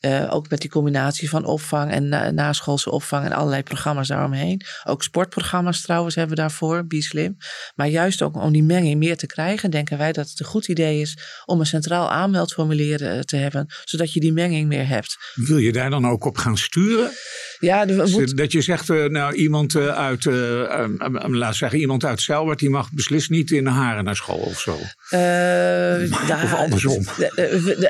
Uh, 0.00 0.34
ook 0.34 0.50
met 0.50 0.60
die 0.60 0.70
combinatie 0.70 1.28
van 1.28 1.44
opvang 1.44 1.90
en 1.90 2.08
na 2.08 2.30
naschoolse 2.30 2.90
opvang 2.90 3.24
en 3.24 3.32
allerlei 3.32 3.62
programma's 3.62 4.08
daaromheen. 4.08 4.62
Ook 4.84 5.02
sportprogramma's 5.02 5.80
trouwens 5.80 6.14
hebben 6.14 6.36
we 6.36 6.40
daarvoor, 6.40 6.84
Slim. 6.88 7.36
Maar 7.74 7.88
juist 7.88 8.22
ook 8.22 8.36
om 8.36 8.52
die 8.52 8.62
menging 8.62 8.98
meer 8.98 9.16
te 9.16 9.26
krijgen, 9.26 9.70
denken 9.70 9.98
wij 9.98 10.12
dat 10.12 10.28
het 10.28 10.40
een 10.40 10.46
goed 10.46 10.68
idee 10.68 11.00
is 11.00 11.18
om 11.44 11.60
een 11.60 11.66
centraal 11.66 12.10
aanmeldformulier 12.10 13.06
eh, 13.06 13.18
te 13.20 13.36
hebben, 13.36 13.66
zodat 13.84 14.12
je 14.12 14.20
die 14.20 14.32
menging 14.32 14.68
meer 14.68 14.88
hebt. 14.88 15.16
Wil 15.34 15.58
je 15.58 15.72
daar 15.72 15.90
dan 15.90 16.06
ook 16.06 16.24
op 16.24 16.36
gaan 16.36 16.58
sturen? 16.58 17.10
Ja, 17.58 17.84
moet... 17.84 18.36
Dat 18.36 18.52
je 18.52 18.60
zegt, 18.60 18.88
uh, 18.88 19.04
nou 19.04 19.34
iemand 19.34 19.76
uit, 19.76 20.24
uh, 20.24 20.84
laat 21.26 21.56
zeggen, 21.56 21.78
iemand 21.78 22.04
uit 22.04 22.20
Selwert, 22.20 22.58
die 22.58 22.70
mag 22.70 22.92
beslist 22.92 23.30
niet 23.30 23.50
in 23.50 23.64
de 23.64 23.70
haren 23.70 24.04
naar 24.04 24.16
school 24.16 24.38
of 24.38 24.60
zo. 24.60 24.72
of 26.44 26.54
andersom. 26.54 27.04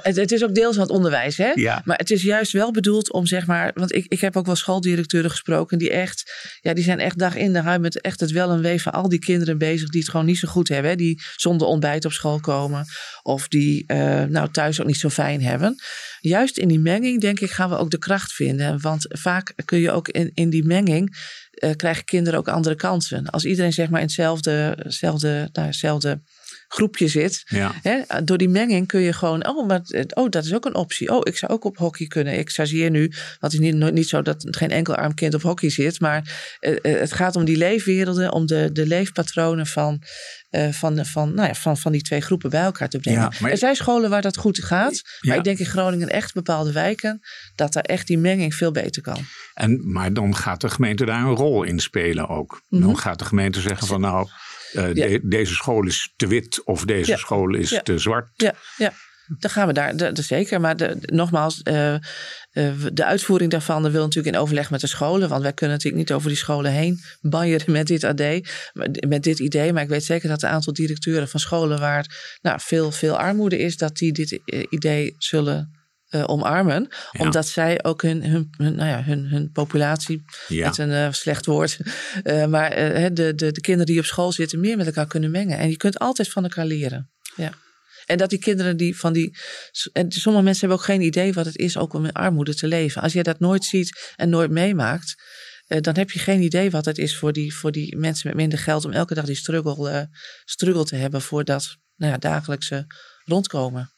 Het 0.03 0.33
is 0.33 0.45
ook 0.45 0.55
deels 0.55 0.75
van 0.75 0.85
het 0.85 0.93
onderwijs, 0.93 1.37
hè? 1.37 1.51
Ja. 1.55 1.83
Maar 1.85 2.00
het 2.01 2.11
is 2.11 2.23
juist 2.23 2.53
wel 2.53 2.71
bedoeld 2.71 3.13
om 3.13 3.27
zeg 3.27 3.47
maar. 3.47 3.71
Want 3.75 3.95
ik, 3.95 4.07
ik 4.09 4.21
heb 4.21 4.37
ook 4.37 4.47
wel 4.47 4.57
schooldirecteuren 4.57 5.31
gesproken. 5.31 5.79
die 5.79 5.91
echt. 5.91 6.33
Ja, 6.61 6.75
die 6.75 6.85
zijn 6.85 6.99
echt 6.99 7.19
dag 7.19 7.37
in 7.37 7.53
dag 7.53 7.67
uit 7.67 7.81
met 7.81 8.01
echt 8.01 8.21
het 8.21 8.31
wel 8.31 8.51
en 8.51 8.61
wee 8.61 8.83
van 8.83 8.93
al 8.93 9.09
die 9.09 9.19
kinderen 9.19 9.59
bezig. 9.59 9.89
die 9.89 10.01
het 10.01 10.11
gewoon 10.11 10.27
niet 10.27 10.39
zo 10.39 10.49
goed 10.49 10.69
hebben. 10.69 10.91
Hè, 10.91 10.97
die 10.97 11.23
zonder 11.37 11.67
ontbijt 11.67 12.05
op 12.05 12.13
school 12.13 12.41
komen. 12.41 12.87
of 13.23 13.49
die 13.49 13.85
uh, 13.87 14.23
nou 14.23 14.51
thuis 14.51 14.81
ook 14.81 14.87
niet 14.87 14.97
zo 14.97 15.09
fijn 15.09 15.43
hebben. 15.43 15.77
Juist 16.21 16.59
in 16.59 16.69
die 16.69 16.81
menging, 16.81 17.21
denk 17.21 17.41
ik, 17.41 17.51
gaan 17.51 17.71
we 17.71 17.77
ook 17.77 17.91
de 17.91 17.99
kracht 17.99 18.33
vinden. 18.33 18.81
Want 18.81 19.07
vaak 19.09 19.53
kun 19.65 19.79
je 19.79 19.91
ook 19.91 20.09
in, 20.09 20.31
in 20.35 20.51
die 20.51 20.65
menging. 20.65 21.17
Uh, 21.51 21.71
krijgen 21.77 22.05
kinderen 22.05 22.39
ook 22.39 22.49
andere 22.49 22.75
kansen. 22.75 23.27
Als 23.27 23.45
iedereen 23.45 23.73
zeg 23.73 23.91
maar 23.91 24.01
in 24.01 24.07
hetzelfde, 24.07 24.77
hetzelfde, 24.83 25.49
nou, 25.53 25.67
hetzelfde 25.67 26.21
groepje 26.73 27.09
zit. 27.09 27.43
Ja. 27.45 27.73
Hè, 27.83 28.25
door 28.25 28.39
die 28.39 28.49
menging 28.49 28.87
kun 28.87 29.01
je 29.01 29.13
gewoon, 29.13 29.49
oh, 29.49 29.67
maar, 29.67 29.81
oh, 30.15 30.29
dat 30.29 30.45
is 30.45 30.55
ook 30.55 30.65
een 30.65 30.75
optie. 30.75 31.11
Oh, 31.11 31.21
ik 31.23 31.37
zou 31.37 31.53
ook 31.53 31.65
op 31.65 31.77
hockey 31.77 32.07
kunnen. 32.07 32.39
Ik 32.39 32.51
chargeer 32.51 32.91
nu, 32.91 33.01
want 33.09 33.53
het 33.53 33.53
is 33.53 33.59
niet, 33.59 33.93
niet 33.93 34.09
zo 34.09 34.23
dat 34.23 34.47
geen 34.51 34.71
enkel 34.71 34.95
arm 34.95 35.15
kind 35.15 35.35
op 35.35 35.43
hockey 35.43 35.71
zit. 35.71 36.01
Maar 36.01 36.57
uh, 36.61 36.77
het 36.83 37.13
gaat 37.13 37.37
om 37.37 37.45
die 37.45 37.57
leefwerelden, 37.57 38.33
om 38.33 38.47
de, 38.47 38.71
de 38.73 38.87
leefpatronen 38.87 39.67
van, 39.67 40.03
uh, 40.51 40.69
van, 40.69 41.07
van, 41.07 41.35
nou 41.35 41.49
ja, 41.49 41.55
van, 41.55 41.77
van 41.77 41.93
die 41.93 42.03
twee 42.03 42.21
groepen 42.21 42.51
bij 42.51 42.63
elkaar 42.63 42.89
te 42.89 42.99
brengen. 42.99 43.21
Ja, 43.21 43.33
maar... 43.41 43.51
Er 43.51 43.59
zijn 43.59 43.77
scholen 43.77 44.11
waar 44.11 44.23
dat 44.23 44.37
goed 44.37 44.65
gaat. 44.65 45.03
Maar 45.21 45.37
ik 45.37 45.45
denk 45.45 45.59
in 45.59 45.67
Groningen 45.67 46.09
echt 46.09 46.35
bepaalde 46.35 46.73
wijken, 46.73 47.21
dat 47.55 47.73
daar 47.73 47.83
echt 47.83 48.07
die 48.07 48.19
menging 48.19 48.55
veel 48.55 48.73
beter 48.73 49.03
kan. 49.03 49.19
En, 49.55 49.93
maar 49.93 50.13
dan 50.13 50.37
gaat 50.37 50.61
de 50.61 50.71
gemeente 50.71 51.05
daar 51.05 51.23
een 51.23 51.37
rol 51.37 51.63
in 51.63 51.79
spelen 51.79 52.29
ook. 52.29 52.63
Mm 52.69 52.79
-hmm. 52.79 52.87
Dan 52.87 52.99
gaat 52.99 53.19
de 53.19 53.25
gemeente 53.25 53.61
zeggen 53.61 53.87
van 53.87 54.01
nou 54.01 54.29
uh, 54.73 54.95
ja. 54.95 55.07
de, 55.07 55.21
deze 55.23 55.55
school 55.55 55.87
is 55.87 56.13
te 56.17 56.27
wit 56.27 56.65
of 56.65 56.85
deze 56.85 57.11
ja. 57.11 57.17
school 57.17 57.55
is 57.55 57.71
ja. 57.71 57.81
te 57.81 57.99
zwart. 57.99 58.31
Ja, 58.37 58.55
ja. 58.77 58.93
Dan 59.39 59.51
gaan 59.51 59.67
we 59.67 59.73
daar, 59.73 59.97
de, 59.97 60.13
de 60.13 60.23
zeker. 60.23 60.61
Maar 60.61 60.77
de, 60.77 60.97
nogmaals, 61.01 61.61
uh, 61.65 61.93
uh, 61.93 61.99
de 62.93 63.05
uitvoering 63.05 63.51
daarvan 63.51 63.91
wil 63.91 64.03
natuurlijk 64.03 64.35
in 64.35 64.43
overleg 64.43 64.71
met 64.71 64.81
de 64.81 64.87
scholen. 64.87 65.29
Want 65.29 65.43
wij 65.43 65.53
kunnen 65.53 65.77
natuurlijk 65.77 66.03
niet 66.03 66.17
over 66.17 66.29
die 66.29 66.39
scholen 66.39 66.73
heen 66.73 67.01
banjeren 67.21 67.73
met 67.73 67.87
dit, 67.87 68.05
AD, 68.05 68.23
met 69.09 69.23
dit 69.23 69.39
idee. 69.39 69.73
Maar 69.73 69.83
ik 69.83 69.89
weet 69.89 70.05
zeker 70.05 70.29
dat 70.29 70.43
een 70.43 70.49
aantal 70.49 70.73
directeuren 70.73 71.29
van 71.29 71.41
scholen 71.41 71.81
waar 71.81 72.37
nou, 72.43 72.59
veel, 72.63 72.91
veel 72.91 73.19
armoede 73.19 73.59
is, 73.59 73.77
dat 73.77 73.97
die 73.97 74.13
dit 74.13 74.41
idee 74.69 75.15
zullen 75.19 75.80
uh, 76.11 76.25
omarmen. 76.27 76.89
Ja. 77.11 77.25
Omdat 77.25 77.49
zij 77.49 77.85
ook 77.85 78.03
hun, 78.03 78.25
hun, 78.25 78.51
hun, 78.57 78.75
nou 78.75 78.89
ja, 78.89 79.03
hun, 79.03 79.27
hun 79.27 79.51
populatie, 79.53 80.25
ja. 80.49 80.67
met 80.67 80.79
een 80.79 80.89
uh, 80.89 81.13
slecht 81.13 81.47
woord, 81.47 81.79
uh, 82.25 82.47
maar 82.47 82.71
de, 83.15 83.33
de, 83.35 83.53
de 83.53 83.61
kinderen 83.61 83.87
die 83.87 83.99
op 83.99 84.05
school 84.05 84.33
zitten 84.33 84.61
meer 84.61 84.77
met 84.77 84.87
elkaar 84.87 85.07
kunnen 85.07 85.31
mengen. 85.31 85.59
En 85.59 85.69
je 85.69 85.77
kunt 85.77 85.99
altijd 85.99 86.29
van 86.29 86.43
elkaar 86.43 86.67
leren. 86.67 87.11
Ja. 87.37 87.53
En 88.07 88.19
dat 88.19 88.31
die 88.31 88.39
kinderen 88.39 88.77
die 88.77 88.99
van 88.99 89.13
die. 89.13 89.37
En 89.93 90.13
sommige 90.13 90.45
mensen 90.45 90.61
hebben 90.69 90.79
ook 90.79 90.93
geen 90.93 91.01
idee 91.01 91.33
wat 91.33 91.45
het 91.45 91.57
is 91.57 91.77
ook 91.77 91.93
om 91.93 92.05
in 92.05 92.13
armoede 92.13 92.55
te 92.55 92.67
leven. 92.67 93.03
Als 93.03 93.13
je 93.13 93.23
dat 93.23 93.39
nooit 93.39 93.65
ziet 93.65 94.13
en 94.17 94.29
nooit 94.29 94.51
meemaakt. 94.51 95.15
dan 95.67 95.97
heb 95.97 96.11
je 96.11 96.19
geen 96.19 96.43
idee 96.43 96.71
wat 96.71 96.85
het 96.85 96.99
is 96.99 97.17
voor 97.17 97.33
die, 97.33 97.55
voor 97.55 97.73
die 97.73 97.97
mensen 97.97 98.29
met 98.29 98.37
minder 98.37 98.59
geld. 98.59 98.85
om 98.85 98.93
elke 98.93 99.15
dag 99.15 99.25
die 99.25 99.35
struggle, 99.35 100.09
struggle 100.45 100.85
te 100.85 100.97
hebben 100.97 101.23
voor 101.23 101.45
dat 101.45 101.77
nou 101.97 102.13
ja, 102.13 102.19
dagelijkse 102.19 102.87
rondkomen. 103.25 103.93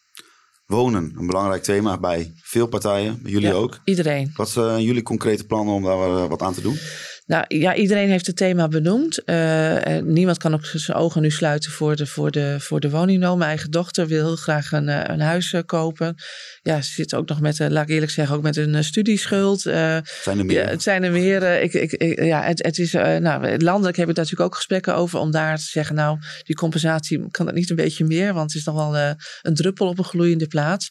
Wonen, 0.66 1.12
een 1.16 1.26
belangrijk 1.26 1.62
thema 1.62 1.98
bij 1.98 2.32
veel 2.36 2.66
partijen, 2.66 3.22
bij 3.22 3.32
jullie 3.32 3.48
ja, 3.48 3.54
ook. 3.54 3.80
Iedereen. 3.84 4.30
Wat 4.34 4.50
zijn 4.50 4.82
jullie 4.82 5.02
concrete 5.02 5.46
plannen 5.46 5.74
om 5.74 5.82
daar 5.82 6.08
uh, 6.08 6.26
wat 6.26 6.42
aan 6.42 6.54
te 6.54 6.60
doen? 6.60 6.78
Nou 7.26 7.44
ja, 7.48 7.74
iedereen 7.74 8.08
heeft 8.08 8.26
het 8.26 8.36
thema 8.36 8.68
benoemd. 8.68 9.22
Uh, 9.26 9.98
niemand 10.02 10.38
kan 10.38 10.54
ook 10.54 10.64
zijn 10.64 10.96
ogen 10.96 11.22
nu 11.22 11.30
sluiten 11.30 11.70
voor 11.70 11.96
de, 11.96 12.06
voor 12.06 12.30
de, 12.30 12.56
voor 12.58 12.80
de 12.80 12.90
woningnood. 12.90 13.36
Mijn 13.36 13.48
eigen 13.48 13.70
dochter 13.70 14.06
wil 14.06 14.24
heel 14.24 14.36
graag 14.36 14.72
een, 14.72 15.10
een 15.10 15.20
huis 15.20 15.52
uh, 15.52 15.60
kopen. 15.66 16.14
Ja, 16.62 16.80
ze 16.80 16.92
zit 16.92 17.14
ook 17.14 17.28
nog 17.28 17.40
met, 17.40 17.58
uh, 17.58 17.68
laat 17.68 17.82
ik 17.82 17.88
eerlijk 17.88 18.12
zeggen, 18.12 18.36
ook 18.36 18.42
met 18.42 18.56
een 18.56 18.84
studieschuld. 18.84 19.60
zijn 19.60 20.04
er 20.24 20.46
meer? 20.46 20.62
Ja, 20.62 20.68
het 20.68 20.82
zijn 20.82 21.02
er 21.02 21.12
meer. 21.12 21.62
ik, 21.62 21.74
ik, 21.74 21.92
ik, 21.92 22.24
ja, 22.24 22.42
het, 22.42 22.62
het 22.62 22.78
is, 22.78 22.92
nou, 22.92 23.58
landelijk 23.58 23.96
heb 23.96 24.08
ik 24.08 24.14
daar 24.14 24.24
natuurlijk 24.24 24.40
ook 24.40 24.54
gesprekken 24.54 24.94
over. 24.94 25.18
Om 25.18 25.30
daar 25.30 25.56
te 25.56 25.64
zeggen, 25.64 25.94
nou, 25.94 26.18
die 26.42 26.56
compensatie 26.56 27.30
kan 27.30 27.46
het 27.46 27.54
niet 27.54 27.70
een 27.70 27.76
beetje 27.76 28.04
meer. 28.04 28.34
Want 28.34 28.52
het 28.52 28.60
is 28.60 28.66
nog 28.66 28.74
wel 28.74 29.16
een 29.42 29.54
druppel 29.54 29.88
op 29.88 29.98
een 29.98 30.04
gloeiende 30.04 30.46
plaats. 30.46 30.88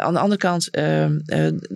aan 0.00 0.12
de 0.12 0.20
andere 0.20 0.40
kant, 0.40 0.70
ehm, 0.70 1.18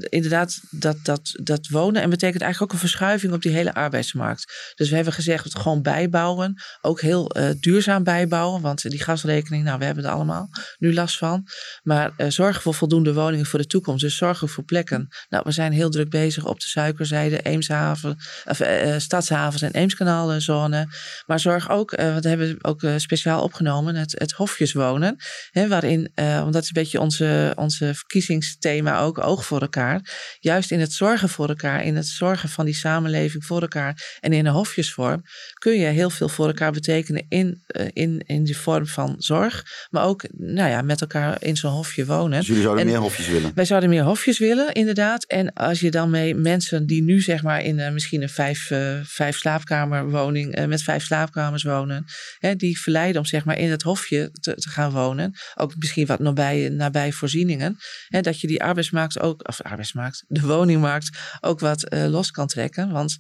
inderdaad, 0.08 0.61
dat, 0.70 0.96
dat, 1.02 1.32
dat 1.42 1.68
wonen. 1.68 2.02
En 2.02 2.11
betekent 2.11 2.42
eigenlijk 2.42 2.72
ook 2.72 2.80
een 2.80 2.88
verschuiving 2.88 3.32
op 3.32 3.42
die 3.42 3.52
hele 3.52 3.62
arbeidsmarkt. 3.70 4.72
Dus 4.75 4.88
we 4.88 4.94
hebben 4.94 5.12
gezegd, 5.12 5.59
gewoon 5.59 5.83
bijbouwen. 5.83 6.62
Ook 6.81 7.01
heel 7.01 7.37
uh, 7.37 7.51
duurzaam 7.61 8.03
bijbouwen. 8.03 8.61
Want 8.61 8.90
die 8.90 9.03
gasrekening, 9.03 9.64
nou, 9.64 9.79
we 9.79 9.85
hebben 9.85 10.05
er 10.05 10.11
allemaal 10.11 10.48
nu 10.79 10.94
last 10.94 11.18
van. 11.18 11.46
Maar 11.83 12.12
uh, 12.16 12.27
zorgen 12.29 12.62
voor 12.62 12.75
voldoende 12.75 13.14
woningen 13.14 13.46
voor 13.46 13.59
de 13.59 13.66
toekomst. 13.66 14.03
Dus 14.03 14.16
zorgen 14.16 14.48
voor 14.48 14.64
plekken. 14.64 15.09
Nou, 15.29 15.42
we 15.46 15.53
zijn 15.53 15.72
heel 15.72 15.90
druk 15.90 16.11
bezig 16.11 16.44
op 16.44 16.61
de 16.61 16.66
suikerzijde, 16.66 17.40
Eemshaven, 17.40 18.16
of, 18.44 18.61
uh, 18.61 18.98
Stadshavens 18.98 19.62
en 19.62 19.72
Eemskanaalzone. 19.72 20.88
Maar 21.27 21.40
zorg 21.40 21.70
ook, 21.70 21.90
we 21.90 22.29
hebben 22.29 22.64
ook 22.64 22.83
speciaal 22.96 23.42
opgenomen, 23.42 23.94
het, 23.94 24.14
het 24.18 24.33
hofjeswonen. 24.33 25.16
Hè, 25.51 25.68
waarin, 25.68 26.12
want 26.14 26.53
dat 26.53 26.62
is 26.62 26.68
een 26.68 26.83
beetje 26.83 27.01
onze, 27.01 27.53
onze 27.55 27.94
verkiezingsthema 27.94 29.01
ook, 29.01 29.18
oog 29.18 29.44
voor 29.44 29.61
elkaar. 29.61 30.01
Juist 30.40 30.70
in 30.70 30.81
het 30.81 30.92
zorgen 30.92 31.29
voor 31.29 31.48
elkaar, 31.48 31.85
in 31.85 31.96
het 31.96 32.07
zorgen 32.07 32.48
van 32.48 32.64
die 32.64 32.75
samenleving 32.75 33.44
voor 33.52 33.62
elkaar 33.62 34.18
en 34.20 34.32
in 34.32 34.46
een 34.46 34.52
hofjesvorm 34.52 35.22
kun 35.62 35.79
je 35.79 35.87
heel 35.87 36.11
veel 36.11 36.29
voor 36.29 36.46
elkaar 36.46 36.72
betekenen 36.72 37.25
in, 37.29 37.62
uh, 37.66 37.87
in, 37.92 38.22
in 38.27 38.44
die 38.44 38.57
vorm 38.57 38.87
van 38.87 39.14
zorg. 39.18 39.64
Maar 39.90 40.05
ook 40.05 40.25
nou 40.33 40.70
ja, 40.70 40.83
met 40.83 41.01
elkaar 41.01 41.42
in 41.42 41.57
zo'n 41.57 41.72
hofje 41.72 42.07
wonen. 42.07 42.38
Dus 42.38 42.46
jullie 42.46 42.62
zouden 42.62 42.85
en 42.85 42.90
meer 42.90 43.01
hofjes 43.01 43.29
willen? 43.29 43.53
Wij 43.55 43.64
zouden 43.64 43.88
meer 43.90 44.03
hofjes 44.03 44.38
willen, 44.38 44.72
inderdaad. 44.72 45.25
En 45.25 45.53
als 45.53 45.81
je 45.81 45.90
dan 45.90 46.11
mee 46.11 46.35
mensen 46.35 46.87
die 46.87 47.03
nu 47.03 47.20
zeg 47.20 47.42
maar 47.42 47.62
in 47.62 47.79
uh, 47.79 47.90
misschien 47.90 48.22
een 48.22 48.29
vijf, 48.29 48.70
uh, 48.70 49.01
vijf 49.03 49.37
slaapkamerwoning 49.37 50.66
met 50.66 50.83
vijf 50.83 51.05
slaapkamers 51.05 51.62
wonen. 51.62 52.05
Hè, 52.38 52.55
die 52.57 52.81
verleiden 52.81 53.20
om 53.20 53.27
zeg 53.27 53.44
maar 53.44 53.59
in 53.59 53.70
het 53.70 53.83
hofje 53.83 54.31
te, 54.40 54.55
te 54.55 54.68
gaan 54.68 54.90
wonen. 54.90 55.33
Ook 55.55 55.77
misschien 55.77 56.07
wat 56.07 56.18
nabij, 56.18 56.68
nabij 56.68 57.12
voorzieningen. 57.12 57.77
Hè, 58.09 58.20
dat 58.20 58.40
je 58.40 58.46
die 58.46 58.62
arbeidsmarkt 58.62 59.20
ook, 59.20 59.48
of 59.48 59.61
arbeidsmarkt, 59.62 60.25
de 60.29 60.40
woningmarkt 60.40 61.18
ook 61.40 61.61
wat 61.61 61.87
los 61.90 62.31
kan 62.31 62.46
trekken. 62.46 62.90
Want 62.90 63.16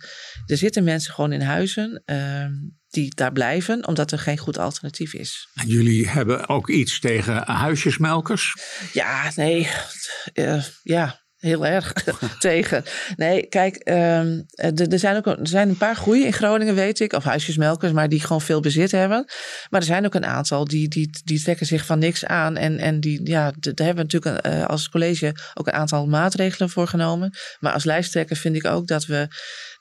er 0.46 0.56
zitten 0.56 0.84
mensen 0.84 1.14
gewoon 1.14 1.32
in 1.32 1.40
huizen 1.40 2.02
uh, 2.06 2.31
die 2.88 3.14
daar 3.14 3.32
blijven, 3.32 3.86
omdat 3.86 4.12
er 4.12 4.18
geen 4.18 4.38
goed 4.38 4.58
alternatief 4.58 5.14
is. 5.14 5.48
En 5.54 5.66
jullie 5.66 6.08
hebben 6.08 6.48
ook 6.48 6.68
iets 6.68 7.00
tegen 7.00 7.42
huisjesmelkers? 7.46 8.56
Ja, 8.92 9.32
nee. 9.34 9.68
Uh, 10.34 10.64
ja, 10.82 11.22
heel 11.42 11.66
erg 11.66 11.92
tegen. 12.38 12.84
Nee, 13.16 13.46
kijk, 13.46 13.88
um, 13.88 14.44
er, 14.54 14.98
zijn 14.98 15.16
ook 15.16 15.26
er 15.26 15.48
zijn 15.48 15.68
een 15.68 15.76
paar 15.76 15.96
groeien 15.96 16.26
in 16.26 16.32
Groningen, 16.32 16.74
weet 16.74 17.00
ik, 17.00 17.12
of 17.12 17.24
huisjesmelkers, 17.24 17.92
maar 17.92 18.08
die 18.08 18.20
gewoon 18.20 18.40
veel 18.40 18.60
bezit 18.60 18.90
hebben. 18.90 19.24
Maar 19.70 19.80
er 19.80 19.86
zijn 19.86 20.04
ook 20.04 20.14
een 20.14 20.26
aantal 20.26 20.64
die, 20.64 20.88
die, 20.88 21.10
die 21.24 21.42
trekken 21.42 21.66
zich 21.66 21.86
van 21.86 21.98
niks 21.98 22.24
aan. 22.24 22.56
En, 22.56 22.78
en 22.78 23.00
die, 23.00 23.26
ja, 23.28 23.52
daar 23.58 23.86
hebben 23.86 24.06
we 24.06 24.12
natuurlijk 24.12 24.46
uh, 24.46 24.66
als 24.66 24.88
college 24.88 25.34
ook 25.54 25.66
een 25.66 25.72
aantal 25.72 26.06
maatregelen 26.06 26.70
voor 26.70 26.86
genomen. 26.86 27.34
Maar 27.60 27.72
als 27.72 27.84
lijsttrekker 27.84 28.36
vind 28.36 28.56
ik 28.56 28.66
ook 28.66 28.86
dat 28.86 29.06
we 29.06 29.28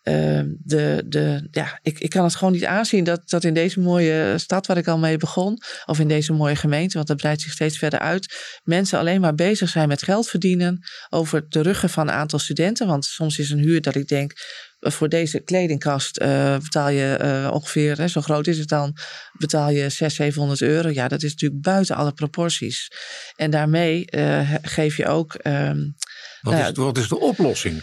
Ehm, 0.02 0.48
de, 0.64 1.04
de, 1.08 1.48
ja, 1.52 1.80
ik, 1.82 2.00
ik 2.00 2.10
kan 2.10 2.24
het 2.24 2.36
gewoon 2.36 2.54
niet 2.54 2.66
aanzien 2.66 3.04
dat, 3.04 3.30
dat 3.30 3.44
in 3.44 3.54
deze 3.54 3.80
mooie 3.80 4.38
stad 4.38 4.68
waar 4.68 4.78
ik 4.78 4.88
al 4.88 4.98
mee 4.98 5.18
begon, 5.18 5.62
of 5.86 6.00
in 6.00 6.08
deze 6.08 6.34
mooie 6.34 6.56
gemeente, 6.56 6.96
want 6.96 7.08
dat 7.08 7.18
breidt 7.18 7.42
zich 7.42 7.52
steeds 7.52 7.78
verder 7.78 8.00
uit, 8.00 8.60
mensen 8.64 9.00
alleen 9.00 9.22
maar 9.22 9.36
bezig 9.36 9.70
zijn 9.70 9.88
met 9.88 10.04
geld 10.04 10.30
verdienen 10.30 10.80
over 11.10 11.46
de 11.50 11.62
ruggen 11.62 11.90
van 11.90 12.08
een 12.08 12.14
aantal 12.14 12.40
studenten. 12.40 12.88
Want 12.88 13.06
soms 13.06 13.40
is 13.40 13.50
een 13.50 13.60
huur 13.60 13.82
dat 13.82 13.96
ik 13.96 14.08
denk, 14.08 14.34
voor 14.80 15.10
deze 15.10 15.40
kledingkast 15.40 16.22
uh, 16.22 16.58
betaal 16.58 16.90
je 16.90 17.20
uh, 17.22 17.52
ongeveer, 17.54 17.98
hè, 17.98 18.08
zo 18.08 18.22
groot 18.22 18.48
is 18.48 18.58
het 18.58 18.68
dan, 18.68 18.98
betaal 19.38 19.70
je 19.70 19.90
600, 19.90 20.14
700 20.14 20.62
euro. 20.62 20.90
Ja, 20.90 21.08
dat 21.08 21.24
is 21.24 21.32
natuurlijk 21.32 21.62
buiten 21.62 21.96
alle 21.96 22.14
proporties. 22.14 22.88
En 23.36 23.52
daarmee 23.52 24.08
uh, 24.16 24.54
geef 24.62 24.98
je 24.98 25.08
ook. 25.08 25.34
Um, 25.44 25.96
wat, 26.42 26.54
nou, 26.54 26.72
is, 26.72 26.78
wat 26.78 26.98
is 26.98 27.08
de 27.08 27.20
oplossing? 27.20 27.82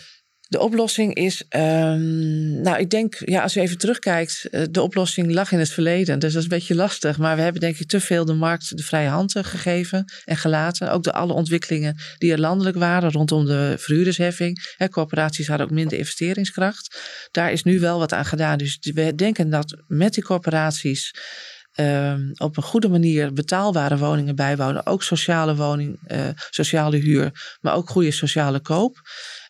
De 0.48 0.60
oplossing 0.60 1.14
is, 1.14 1.44
um, 1.56 2.60
nou 2.60 2.78
ik 2.78 2.90
denk, 2.90 3.22
ja, 3.24 3.42
als 3.42 3.54
je 3.54 3.60
even 3.60 3.78
terugkijkt, 3.78 4.48
uh, 4.50 4.62
de 4.70 4.82
oplossing 4.82 5.32
lag 5.32 5.52
in 5.52 5.58
het 5.58 5.70
verleden. 5.70 6.18
Dus 6.18 6.32
dat 6.32 6.42
is 6.42 6.48
een 6.48 6.56
beetje 6.58 6.74
lastig. 6.74 7.18
Maar 7.18 7.36
we 7.36 7.42
hebben 7.42 7.60
denk 7.60 7.78
ik 7.78 7.88
te 7.88 8.00
veel 8.00 8.24
de 8.24 8.34
markt 8.34 8.76
de 8.76 8.82
vrije 8.82 9.08
hand 9.08 9.32
gegeven 9.32 10.12
en 10.24 10.36
gelaten. 10.36 10.92
Ook 10.92 11.02
de 11.02 11.12
alle 11.12 11.32
ontwikkelingen 11.32 11.96
die 12.18 12.32
er 12.32 12.40
landelijk 12.40 12.76
waren 12.76 13.12
rondom 13.12 13.44
de 13.44 13.74
verhuurdersheffing. 13.78 14.76
Corporaties 14.90 15.48
hadden 15.48 15.66
ook 15.66 15.72
minder 15.72 15.98
investeringskracht. 15.98 16.98
Daar 17.30 17.52
is 17.52 17.62
nu 17.62 17.80
wel 17.80 17.98
wat 17.98 18.12
aan 18.12 18.24
gedaan. 18.24 18.58
Dus 18.58 18.78
we 18.80 19.14
denken 19.14 19.50
dat 19.50 19.82
met 19.86 20.14
die 20.14 20.24
corporaties 20.24 21.14
um, 21.80 22.30
op 22.34 22.56
een 22.56 22.62
goede 22.62 22.88
manier 22.88 23.32
betaalbare 23.32 23.96
woningen 23.96 24.36
bijbouwen. 24.36 24.86
Ook 24.86 25.02
sociale 25.02 25.56
woning, 25.56 25.98
uh, 26.12 26.28
sociale 26.50 26.96
huur, 26.96 27.56
maar 27.60 27.74
ook 27.74 27.90
goede 27.90 28.10
sociale 28.10 28.60
koop. 28.60 29.00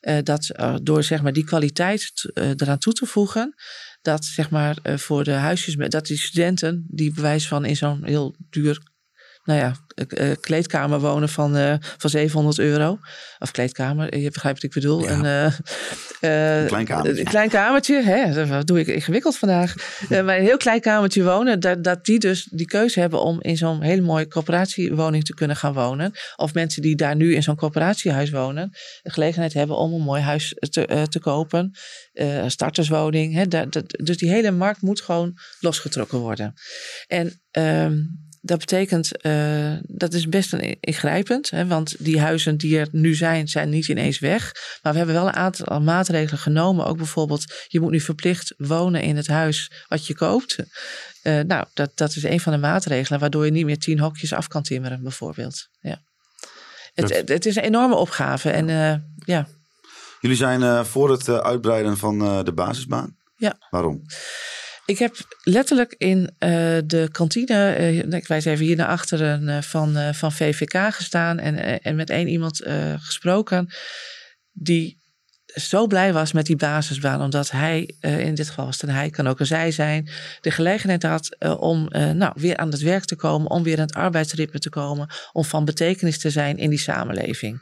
Uh, 0.00 0.18
dat 0.22 0.50
door 0.82 1.02
zeg 1.02 1.22
maar, 1.22 1.32
die 1.32 1.44
kwaliteit 1.44 2.30
eraan 2.34 2.78
toe 2.78 2.92
te 2.92 3.06
voegen, 3.06 3.54
dat 4.00 4.24
zeg 4.24 4.50
maar, 4.50 4.76
voor 4.82 5.24
de 5.24 5.30
huisjes, 5.30 5.74
dat 5.88 6.06
die 6.06 6.18
studenten 6.18 6.86
die 6.88 7.12
bewijs 7.12 7.48
van 7.48 7.64
in 7.64 7.76
zo'n 7.76 8.04
heel 8.04 8.36
duur 8.50 8.96
nou 9.48 9.60
ja, 9.60 9.74
uh, 10.18 10.32
kleedkamer 10.40 11.00
wonen 11.00 11.28
van, 11.28 11.56
uh, 11.56 11.74
van 11.80 12.10
700 12.10 12.58
euro. 12.58 12.98
Of 13.38 13.50
kleedkamer, 13.50 14.18
je 14.18 14.30
begrijpt 14.30 14.62
wat 14.62 14.70
ik 14.70 14.82
bedoel. 14.82 15.02
Ja. 15.02 15.10
Een, 15.10 15.24
uh, 16.20 16.60
een 16.60 16.66
klein 16.66 16.84
kamertje. 16.84 17.20
Een 17.20 17.26
klein 17.26 17.48
kamertje, 17.48 18.02
hè? 18.02 18.46
dat 18.46 18.66
doe 18.66 18.80
ik 18.80 18.86
ingewikkeld 18.86 19.36
vandaag. 19.36 19.74
maar 20.08 20.36
een 20.36 20.44
heel 20.44 20.56
klein 20.56 20.80
kamertje 20.80 21.24
wonen, 21.24 21.60
dat, 21.60 21.84
dat 21.84 22.04
die 22.04 22.18
dus 22.18 22.48
die 22.50 22.66
keuze 22.66 23.00
hebben 23.00 23.22
om 23.22 23.42
in 23.42 23.56
zo'n 23.56 23.82
hele 23.82 24.00
mooie 24.00 24.28
coöperatiewoning 24.28 25.24
te 25.24 25.34
kunnen 25.34 25.56
gaan 25.56 25.72
wonen. 25.72 26.12
Of 26.36 26.54
mensen 26.54 26.82
die 26.82 26.96
daar 26.96 27.16
nu 27.16 27.34
in 27.34 27.42
zo'n 27.42 27.56
coöperatiehuis 27.56 28.30
wonen, 28.30 28.70
de 29.02 29.10
gelegenheid 29.10 29.52
hebben 29.52 29.76
om 29.76 29.92
een 29.92 30.00
mooi 30.00 30.22
huis 30.22 30.54
te, 30.58 31.06
te 31.08 31.20
kopen. 31.20 31.76
starterswoning. 32.46 33.34
Hè? 33.34 33.46
Dat, 33.46 33.72
dat, 33.72 33.84
dus 33.88 34.16
die 34.16 34.30
hele 34.30 34.50
markt 34.50 34.82
moet 34.82 35.00
gewoon 35.00 35.38
losgetrokken 35.60 36.18
worden. 36.18 36.54
En 37.06 37.40
um, 37.50 38.26
dat 38.40 38.58
betekent, 38.58 39.26
uh, 39.26 39.76
dat 39.82 40.12
is 40.12 40.28
best 40.28 40.52
een 40.52 40.76
ingrijpend. 40.80 41.50
Hè, 41.50 41.66
want 41.66 42.04
die 42.04 42.20
huizen 42.20 42.56
die 42.56 42.78
er 42.78 42.88
nu 42.90 43.14
zijn, 43.14 43.48
zijn 43.48 43.68
niet 43.68 43.88
ineens 43.88 44.18
weg. 44.18 44.52
Maar 44.82 44.92
we 44.92 44.98
hebben 44.98 45.16
wel 45.16 45.26
een 45.26 45.36
aantal 45.36 45.80
maatregelen 45.80 46.40
genomen. 46.40 46.86
Ook 46.86 46.96
bijvoorbeeld, 46.96 47.44
je 47.68 47.80
moet 47.80 47.90
nu 47.90 48.00
verplicht 48.00 48.54
wonen 48.56 49.02
in 49.02 49.16
het 49.16 49.26
huis 49.26 49.70
wat 49.88 50.06
je 50.06 50.14
koopt. 50.14 50.56
Uh, 51.22 51.40
nou, 51.40 51.64
dat, 51.74 51.90
dat 51.94 52.16
is 52.16 52.22
een 52.22 52.40
van 52.40 52.52
de 52.52 52.58
maatregelen. 52.58 53.20
Waardoor 53.20 53.44
je 53.44 53.50
niet 53.50 53.64
meer 53.64 53.78
tien 53.78 53.98
hokjes 53.98 54.32
af 54.32 54.48
kan 54.48 54.62
timmeren, 54.62 55.02
bijvoorbeeld. 55.02 55.68
Ja. 55.80 56.00
Het, 56.94 57.14
het, 57.14 57.28
het 57.28 57.46
is 57.46 57.56
een 57.56 57.62
enorme 57.62 57.94
opgave. 57.94 58.50
En 58.50 58.68
uh, 58.68 58.94
ja. 59.24 59.46
Jullie 60.20 60.36
zijn 60.36 60.86
voor 60.86 61.10
het 61.10 61.28
uitbreiden 61.28 61.96
van 61.96 62.44
de 62.44 62.52
basisbaan. 62.52 63.16
Ja. 63.36 63.56
Waarom? 63.70 64.02
Ik 64.88 64.98
heb 64.98 65.16
letterlijk 65.42 65.94
in 65.98 66.18
uh, 66.18 66.28
de 66.84 67.08
kantine, 67.12 67.76
uh, 67.78 68.12
ik 68.12 68.26
wijs 68.26 68.44
even 68.44 68.64
hier 68.64 68.76
naar 68.76 68.86
achteren, 68.86 69.42
uh, 69.42 69.62
van, 69.62 70.14
van 70.14 70.32
VVK 70.32 70.94
gestaan 70.94 71.38
en, 71.38 71.82
en 71.82 71.96
met 71.96 72.10
één 72.10 72.28
iemand 72.28 72.62
gesproken 72.98 73.68
die 74.52 74.98
zo 75.44 75.86
blij 75.86 76.12
was 76.12 76.32
met 76.32 76.46
die 76.46 76.56
basisbaan, 76.56 77.22
omdat 77.22 77.50
hij, 77.50 77.94
in 78.00 78.34
dit 78.34 78.48
geval 78.48 78.64
was 78.64 78.80
het 78.80 78.90
hij, 78.90 79.10
kan 79.10 79.26
ook 79.26 79.40
een 79.40 79.46
zij 79.46 79.70
zijn, 79.70 80.08
de 80.40 80.50
gelegenheid 80.50 81.02
had 81.02 81.36
om 81.58 81.88
nou, 82.14 82.32
weer 82.34 82.56
aan 82.56 82.70
het 82.70 82.80
werk 82.80 83.04
te 83.04 83.16
komen, 83.16 83.50
om 83.50 83.62
weer 83.62 83.76
aan 83.76 83.86
het 83.86 83.94
arbeidsritme 83.94 84.58
te 84.58 84.70
komen, 84.70 85.08
om 85.32 85.44
van 85.44 85.64
betekenis 85.64 86.18
te 86.18 86.30
zijn 86.30 86.56
in 86.56 86.70
die 86.70 86.78
samenleving. 86.78 87.60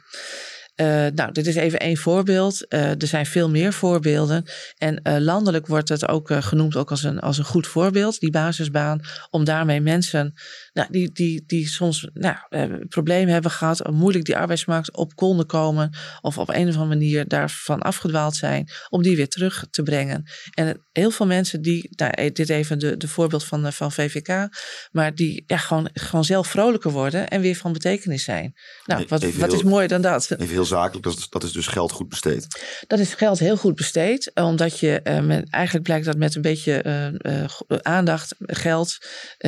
Uh, 0.81 1.05
nou, 1.13 1.31
dit 1.31 1.47
is 1.47 1.55
even 1.55 1.79
één 1.79 1.97
voorbeeld. 1.97 2.65
Uh, 2.69 2.89
er 2.89 3.07
zijn 3.07 3.25
veel 3.25 3.49
meer 3.49 3.73
voorbeelden. 3.73 4.43
En 4.77 4.99
uh, 5.03 5.17
landelijk 5.17 5.67
wordt 5.67 5.89
het 5.89 6.07
ook 6.07 6.31
genoemd 6.31 6.75
ook 6.75 6.89
als 6.89 7.03
een, 7.03 7.19
als 7.19 7.37
een 7.37 7.45
goed 7.45 7.67
voorbeeld, 7.67 8.19
die 8.19 8.31
basisbaan. 8.31 9.01
Om 9.29 9.43
daarmee 9.43 9.81
mensen 9.81 10.33
nou, 10.73 10.87
die, 10.91 11.11
die, 11.11 11.43
die 11.47 11.67
soms 11.67 12.07
nou, 12.13 12.37
problemen 12.87 13.33
hebben 13.33 13.51
gehad, 13.51 13.91
moeilijk 13.91 14.25
die 14.25 14.37
arbeidsmarkt 14.37 14.95
op 14.95 15.15
konden 15.15 15.45
komen. 15.45 15.89
Of 16.21 16.37
op 16.37 16.49
een 16.49 16.67
of 16.67 16.73
andere 16.73 16.85
manier 16.85 17.27
daarvan 17.27 17.81
afgedwaald 17.81 18.35
zijn, 18.35 18.69
om 18.89 19.01
die 19.01 19.15
weer 19.15 19.29
terug 19.29 19.65
te 19.69 19.83
brengen. 19.83 20.23
En 20.53 20.85
heel 20.91 21.11
veel 21.11 21.25
mensen 21.25 21.61
die, 21.61 21.89
nou, 21.95 22.31
dit 22.31 22.49
even 22.49 22.79
de, 22.79 22.97
de 22.97 23.07
voorbeeld 23.07 23.43
van, 23.43 23.73
van 23.73 23.91
VVK, 23.91 24.49
maar 24.91 25.15
die 25.15 25.43
ja, 25.47 25.57
gewoon, 25.57 25.89
gewoon 25.93 26.25
zelf 26.25 26.47
vrolijker 26.47 26.91
worden 26.91 27.27
en 27.27 27.41
weer 27.41 27.55
van 27.55 27.73
betekenis 27.73 28.23
zijn. 28.23 28.53
Nou, 28.85 29.05
wat, 29.07 29.33
wat 29.33 29.53
is 29.53 29.63
mooier 29.63 29.87
dan 29.87 30.01
dat? 30.01 30.31
Even 30.31 30.47
heel 30.47 30.65
zakelijk, 30.67 31.03
dat 31.03 31.17
is, 31.17 31.29
dat 31.29 31.43
is 31.43 31.51
dus 31.51 31.67
geld 31.67 31.91
goed 31.91 32.09
besteed. 32.09 32.47
Dat 32.87 32.99
is 32.99 33.13
geld 33.13 33.39
heel 33.39 33.57
goed 33.57 33.75
besteed, 33.75 34.31
omdat 34.33 34.79
je 34.79 34.99
uh, 35.03 35.19
met, 35.19 35.49
eigenlijk 35.49 35.85
blijkt 35.85 36.05
dat 36.05 36.17
met 36.17 36.35
een 36.35 36.41
beetje 36.41 36.83
uh, 36.85 37.33
uh, 37.33 37.77
aandacht, 37.81 38.35
geld, 38.39 38.97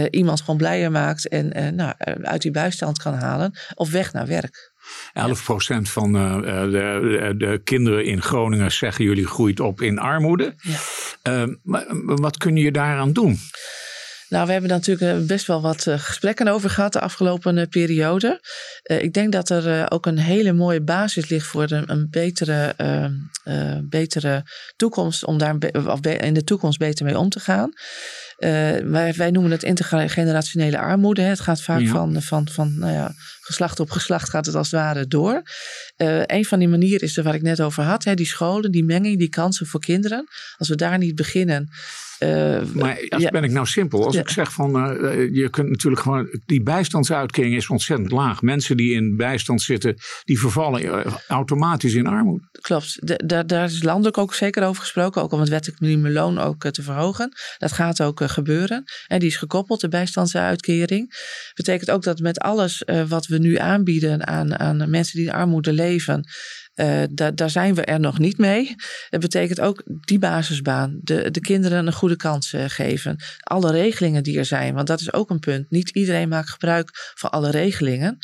iemand 0.10 0.40
gewoon 0.40 0.58
blijer 0.58 0.92
maakt 0.92 1.28
en 1.28 1.76
nou, 1.76 1.94
uit 2.22 2.42
die 2.42 2.52
bijstand 2.52 2.98
kan 3.02 3.14
halen 3.14 3.58
of 3.76 3.92
weg 3.92 4.14
naar 4.14 4.28
werk. 4.28 4.72
11% 5.14 5.42
van 5.82 6.14
de, 6.14 6.68
de, 6.72 7.34
de, 7.38 7.62
kinderen 7.64 8.06
in 8.06 8.22
Groningen 8.22 8.72
zeggen 8.72 9.06
jullie 9.06 9.28
groeit 9.28 9.60
op 9.60 9.82
in 9.82 10.00
armoede. 10.00 10.56
Ja. 10.58 11.48
maar 11.64 11.86
wat 12.04 12.38
kun 12.38 12.56
je 12.56 12.72
daaraan 12.72 13.14
doen? 13.14 13.40
Nou, 14.30 14.46
we 14.46 14.52
hebben 14.52 14.70
natuurlijk 14.70 15.28
best 15.28 15.48
wel 15.48 15.62
wat 15.62 15.86
gesprekken 15.90 16.48
over 16.48 16.70
gehad 16.70 16.94
de 16.94 17.00
afgelopen 17.00 17.70
periode. 17.70 18.42
Uh, 18.84 19.02
ik 19.02 19.14
denk 19.14 19.32
dat 19.32 19.50
er 19.50 19.92
ook 19.92 20.06
een 20.06 20.18
hele 20.18 20.54
mooie 20.54 20.82
basis 20.82 21.30
ligt 21.30 21.48
voor 21.48 21.72
een, 21.72 22.08
betere, 22.10 22.74
uh, 23.48 23.78
betere 23.82 24.44
toekomst, 24.76 25.26
om 25.26 25.38
daar 25.38 25.56
in 26.02 26.34
de 26.34 26.44
toekomst 26.44 26.80
beter 26.80 27.06
mee 27.06 27.18
om 27.18 27.30
te 27.30 27.40
gaan. 27.40 27.72
wij, 28.90 29.14
wij 29.16 29.32
noemen 29.32 29.52
het 29.52 29.64
intergenerationele 29.64 30.80
armoede. 30.80 31.22
Hè. 31.22 31.30
Het 31.30 31.40
gaat 31.40 31.62
vaak 31.62 31.82
ja. 31.82 31.92
van, 31.92 32.22
van, 32.22 32.48
van 32.48 32.80
nou 32.80 32.94
ja, 32.94 33.12
geslacht 33.50 33.80
op 33.80 33.92
geslacht 33.92 34.30
gaat 34.30 34.46
het 34.46 34.56
als 34.56 34.72
het 34.72 34.80
ware 34.80 35.08
door. 35.08 35.42
een 36.26 36.46
van 36.46 36.60
die 36.60 36.68
manieren 36.68 37.08
is 37.08 37.18
er 37.18 37.24
waar 37.24 37.36
ik 37.36 37.42
net 37.42 37.62
over 37.62 37.84
had. 37.84 38.04
Hè, 38.04 38.14
die 38.14 38.26
scholen, 38.26 38.72
die 38.72 38.84
menging, 38.84 39.20
die 39.20 39.30
kansen 39.30 39.66
voor 39.66 39.80
kinderen. 39.80 40.28
Als 40.58 40.70
we 40.70 40.76
daar 40.76 40.98
niet 40.98 41.16
beginnen 41.16 41.70
uh, 42.20 42.62
maar 42.74 43.06
als 43.10 43.24
ja. 43.24 43.30
ben 43.30 43.44
ik 43.44 43.52
nou 43.52 43.66
simpel. 43.66 44.06
Als 44.06 44.16
ja. 44.16 44.22
ik 44.22 44.30
zeg 44.30 44.54
van 44.54 44.76
uh, 44.76 45.36
je 45.36 45.50
kunt 45.50 45.70
natuurlijk 45.70 46.02
gewoon. 46.02 46.40
Die 46.46 46.64
bijstandsuitkering 46.64 47.56
is 47.56 47.70
ontzettend 47.70 48.12
laag. 48.12 48.42
Mensen 48.42 48.78
die 48.78 48.94
in 48.94 49.16
bijstand 49.16 49.62
zitten, 49.62 49.96
die 50.24 50.40
vervallen 50.40 50.84
uh, 50.86 51.06
automatisch 51.28 51.94
in 51.94 52.08
armoede. 52.08 52.48
Klopt. 52.62 53.08
De, 53.08 53.22
de, 53.26 53.46
daar 53.46 53.66
is 53.66 53.84
landelijk 53.84 54.18
ook 54.18 54.34
zeker 54.34 54.64
over 54.64 54.82
gesproken. 54.82 55.22
Ook 55.22 55.32
om 55.32 55.40
het 55.40 55.50
wettelijk 55.50 55.80
minimumloon 55.80 56.40
ook 56.40 56.70
te 56.70 56.84
verhogen. 56.84 57.32
Dat 57.58 57.72
gaat 57.72 58.02
ook 58.02 58.22
gebeuren. 58.24 58.84
En 59.08 59.20
die 59.20 59.30
is 59.30 59.38
gekoppeld, 59.38 59.82
de 59.82 59.88
bijstandsuitkering. 59.88 61.14
Betekent 61.54 61.92
ook 61.92 62.04
dat 62.04 62.20
met 62.20 62.40
alles 62.40 62.84
wat 63.08 63.28
we 63.28 63.39
nu 63.40 63.58
aanbieden 63.58 64.28
aan, 64.28 64.60
aan 64.60 64.90
mensen 64.90 65.18
die 65.18 65.28
in 65.28 65.34
armoede 65.34 65.74
leven. 65.74 66.24
Uh, 66.76 67.04
da 67.12 67.32
daar 67.32 67.50
zijn 67.50 67.76
we 67.76 67.82
er 67.82 68.00
nog 68.00 68.20
niet 68.20 68.38
mee. 68.38 68.76
Het 69.10 69.22
betekent 69.22 69.60
ook 69.60 69.84
die 69.86 70.20
basisbaan, 70.20 71.00
de, 71.02 71.32
de 71.32 71.40
kinderen 71.40 71.88
een 71.88 71.94
goede 71.94 72.16
kans 72.16 72.54
uh, 72.54 72.64
geven. 72.68 73.16
Alle 73.40 73.72
regelingen 73.72 74.24
die 74.24 74.38
er 74.38 74.46
zijn, 74.46 74.74
want 74.74 74.88
dat 74.88 75.00
is 75.00 75.14
ook 75.14 75.30
een 75.30 75.40
punt. 75.40 75.70
Niet 75.70 75.90
iedereen 75.90 76.30
maakt 76.30 76.50
gebruik 76.50 76.90
van 77.16 77.30
alle 77.30 77.52
regelingen. 77.52 78.18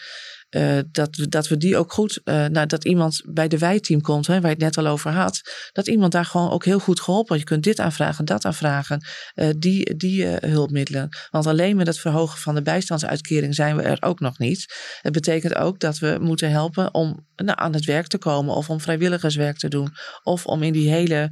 Uh, 0.56 0.80
dat, 0.92 1.16
we, 1.16 1.28
dat 1.28 1.48
we 1.48 1.58
die 1.58 1.78
ook 1.78 1.94
goed, 1.94 2.22
uh, 2.24 2.46
nou, 2.46 2.66
dat 2.66 2.86
iemand 2.86 3.22
bij 3.26 3.48
de 3.48 3.58
wijteam 3.58 4.02
komt, 4.02 4.28
hè, 4.28 4.34
waar 4.34 4.42
je 4.42 4.64
het 4.64 4.76
net 4.76 4.78
al 4.78 4.88
over 4.88 5.12
had, 5.12 5.42
dat 5.72 5.88
iemand 5.88 6.12
daar 6.12 6.26
gewoon 6.26 6.50
ook 6.50 6.66
heel 6.66 6.80
goed 6.80 7.00
geholpen. 7.00 7.38
Je 7.38 7.44
kunt 7.44 7.64
dit 7.64 7.80
aanvragen, 7.80 8.26
dat 8.26 8.46
aanvragen, 8.46 9.06
uh, 9.36 9.50
die, 9.58 9.96
die 9.96 10.26
hulpmiddelen. 10.26 11.10
Want 11.32 11.48
alleen 11.48 11.76
met 11.76 11.88
het 11.88 12.00
verhogen 12.00 12.40
van 12.40 12.56
de 12.56 12.62
bijstandsuitkering 12.62 13.56
zijn 13.56 13.76
we 13.76 13.82
er 13.82 13.98
ook 14.00 14.20
nog 14.20 14.38
niet. 14.38 14.74
Het 15.02 15.14
betekent 15.14 15.56
ook 15.56 15.80
dat 15.80 15.98
we 15.98 16.18
moeten 16.22 16.50
helpen 16.50 16.94
om 16.94 17.26
nou, 17.36 17.60
aan 17.60 17.74
het 17.74 17.86
werk 17.86 18.08
te 18.08 18.18
komen 18.18 18.56
of 18.56 18.70
om 18.70 18.82
vrijwilligerswerk 18.82 19.58
te 19.58 19.68
doen 19.68 19.94
of 20.24 20.46
om 20.46 20.64
in 20.64 20.74
die 20.74 20.90
hele 20.90 21.30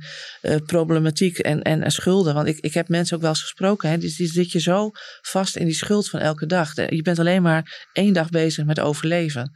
problematiek 0.65 1.37
en, 1.37 1.61
en, 1.61 1.83
en, 1.83 1.91
schulden. 1.91 2.33
Want 2.33 2.47
ik, 2.47 2.57
ik 2.59 2.73
heb 2.73 2.87
mensen 2.87 3.15
ook 3.15 3.21
wel 3.21 3.31
eens 3.31 3.41
gesproken, 3.41 3.89
hè, 3.89 3.97
die, 3.97 4.15
die 4.15 4.27
zit 4.27 4.51
je 4.51 4.59
zo 4.59 4.91
vast 5.21 5.55
in 5.55 5.65
die 5.65 5.75
schuld 5.75 6.09
van 6.09 6.19
elke 6.19 6.45
dag. 6.45 6.75
Je 6.75 7.01
bent 7.01 7.19
alleen 7.19 7.41
maar 7.41 7.87
één 7.93 8.13
dag 8.13 8.29
bezig 8.29 8.65
met 8.65 8.79
overleven 8.79 9.11
overleven. 9.13 9.51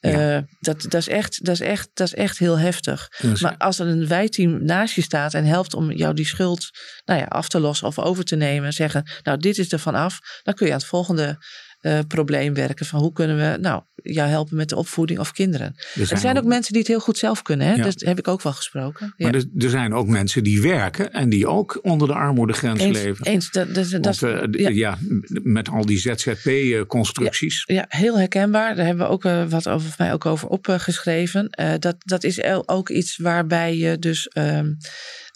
Uh, 0.00 0.38
dat, 0.60 0.82
dat, 0.82 0.94
is 0.94 1.08
echt, 1.08 1.44
dat, 1.44 1.54
is 1.54 1.60
echt, 1.60 1.90
dat 1.94 2.06
is 2.06 2.14
echt 2.14 2.38
heel 2.38 2.58
heftig. 2.58 3.08
Dus, 3.20 3.40
maar 3.40 3.56
als 3.56 3.78
er 3.78 3.86
een 3.86 4.08
wijteam 4.08 4.64
naast 4.64 4.94
je 4.94 5.02
staat 5.02 5.34
en 5.34 5.44
helpt 5.44 5.74
om 5.74 5.92
jou 5.92 6.14
die 6.14 6.26
schuld 6.26 6.70
nou 7.04 7.20
ja, 7.20 7.26
af 7.26 7.48
te 7.48 7.60
lossen 7.60 7.86
of 7.86 7.98
over 7.98 8.24
te 8.24 8.36
nemen, 8.36 8.72
zeggen, 8.72 9.10
nou 9.22 9.38
dit 9.38 9.58
is 9.58 9.72
er 9.72 9.78
vanaf, 9.78 10.18
dan 10.42 10.54
kun 10.54 10.66
je 10.66 10.72
aan 10.72 10.78
het 10.78 10.88
volgende 10.88 11.38
uh, 11.82 11.98
probleem 12.08 12.54
werken. 12.54 12.86
Van 12.86 13.00
hoe 13.00 13.12
kunnen 13.12 13.36
we 13.36 13.58
nou, 13.60 13.82
jou 13.94 14.28
helpen 14.28 14.56
met 14.56 14.68
de 14.68 14.76
opvoeding 14.76 15.18
of 15.18 15.32
kinderen. 15.32 15.74
Er 15.94 16.18
zijn, 16.18 16.38
ook, 16.38 16.44
mensen 16.44 16.72
die 16.72 16.82
het 16.82 16.90
heel 16.90 17.00
goed 17.00 17.18
zelf 17.18 17.42
kunnen. 17.42 17.66
Hè? 17.66 17.82
Dat 17.82 18.00
heb 18.00 18.18
ik 18.18 18.28
ook 18.28 18.42
wel 18.42 18.52
gesproken. 18.52 19.14
Maar 19.16 19.34
er, 19.34 19.44
er, 19.58 19.70
zijn 19.70 19.94
ook 19.94 20.06
mensen 20.06 20.44
die 20.44 20.62
werken 20.62 21.12
en 21.12 21.28
die 21.28 21.46
ook 21.46 21.78
onder 21.82 22.08
de 22.08 22.14
armoedegrens 22.14 22.82
leven. 22.82 23.26
Eens, 23.26 23.50
dat, 23.50 23.74
dat, 23.74 23.90
Want, 23.90 24.22
uh, 24.22 24.68
ja. 24.68 24.98
met 25.42 25.68
al 25.68 25.86
die 25.86 25.98
ZZP-constructies. 25.98 27.62
Ja, 27.66 27.84
heel 27.88 28.18
herkenbaar. 28.18 28.74
Daar 28.74 28.86
hebben 28.86 29.06
we 29.06 29.12
ook 29.12 29.24
uh, 29.24 29.48
wat 29.48 29.68
over 29.68 29.94
mij 29.98 30.12
ook 30.12 30.26
over 30.26 30.48
opgeschreven. 30.48 31.50
dat, 31.78 31.96
dat 31.98 32.24
is 32.24 32.42
ook 32.66 32.88
iets 32.88 33.16
waarbij 33.16 33.76
je 33.76 33.98
dus. 33.98 34.28
Ehm, 34.28 34.72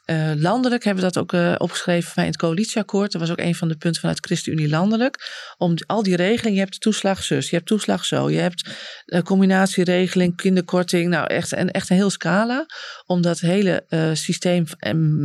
uh, 0.07 0.33
landelijk 0.35 0.85
hebben 0.85 1.05
we 1.05 1.11
dat 1.13 1.23
ook 1.23 1.33
uh, 1.33 1.55
opgeschreven 1.59 2.23
in 2.23 2.29
het 2.29 2.37
coalitieakkoord. 2.37 3.13
Dat 3.13 3.21
was 3.21 3.31
ook 3.31 3.39
een 3.39 3.55
van 3.55 3.69
de 3.69 3.77
punten 3.77 4.01
vanuit 4.01 4.27
ChristenUnie 4.27 4.69
landelijk. 4.69 5.19
Om 5.59 5.75
al 5.87 6.03
die 6.03 6.17
regelingen, 6.17 6.55
je 6.55 6.61
hebt 6.61 6.81
toeslag 6.81 7.23
zus, 7.23 7.51
je 7.51 7.57
hebt 7.57 7.69
toeslag 7.69 8.05
zo, 8.05 8.31
je 8.31 8.39
hebt 8.39 8.71
uh, 9.07 9.21
combinatieregeling, 9.21 10.37
kinderkorting. 10.37 11.09
Nou, 11.09 11.27
echt, 11.27 11.53
en, 11.53 11.71
echt 11.71 11.91
een 11.91 11.97
heel 11.97 12.11
scala. 12.11 12.67
Om 13.07 13.23
dat 13.23 13.41
hele 13.41 13.85
systeem 14.13 14.65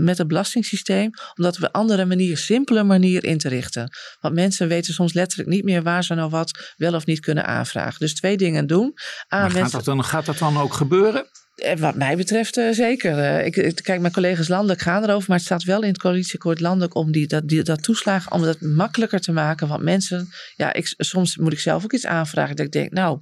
met 0.04 0.18
het 0.18 0.28
belastingssysteem, 0.28 1.06
om 1.36 1.44
dat 1.44 1.56
op 1.56 1.64
een 1.64 1.72
andere 1.72 2.06
manier, 2.06 2.38
simpele 2.38 2.84
manier 2.84 3.24
in 3.24 3.38
te 3.38 3.50
richten. 3.50 3.90
Want 4.20 4.34
mensen 4.34 4.68
weten 4.68 4.94
soms 4.94 5.14
letterlijk 5.14 5.50
niet 5.50 5.64
meer 5.64 5.84
waar 5.84 6.04
ze 6.04 6.14
nou 6.14 6.30
wat 6.30 6.74
wel 6.78 6.94
of 6.94 7.06
niet 7.06 7.20
kunnen 7.20 7.46
aanvragen. 7.46 8.00
Dus 8.00 8.14
twee 8.14 8.38
dingen 8.38 8.68
doen. 8.68 8.94
maar 9.30 9.52
gaat, 9.52 9.72
dat 9.72 9.86
dan, 9.86 10.04
gaat 10.04 10.26
dat 10.26 10.38
dan 10.38 10.58
ook 10.58 10.74
gebeuren? 10.74 11.26
Eh, 11.62 11.78
wat 11.78 11.96
mij 11.96 12.18
betreft 12.18 12.58
uh, 12.58 12.72
zeker. 12.72 13.18
Uh, 13.18 13.46
ik, 13.46 13.82
kijk, 13.84 14.02
mijn 14.02 14.14
collega's 14.14 14.48
landelijk 14.48 14.82
gaan 14.82 15.04
erover, 15.04 15.26
maar 15.28 15.38
het 15.38 15.46
staat 15.46 15.64
wel 15.64 15.82
in 15.82 15.88
het 15.88 15.98
coalitieakkoord 15.98 16.60
landelijk 16.60 16.96
om 16.96 17.12
die, 17.12 17.28
dat, 17.28 17.48
die, 17.48 17.64
dat 17.64 17.84
toeslagen, 17.84 18.32
om 18.32 18.42
dat 18.42 18.62
makkelijker 18.62 19.20
te 19.20 19.32
maken. 19.32 19.68
Want 19.68 19.84
mensen, 19.84 20.30
ja, 20.56 20.74
ik, 20.74 20.94
soms 20.98 21.38
moet 21.38 21.54
ik 21.54 21.60
zelf 21.60 21.84
ook 21.84 21.94
iets 21.94 22.06
aanvragen. 22.06 22.56
Dat 22.56 22.66
ik 22.66 22.72
denk, 22.72 22.92
nou, 22.92 23.20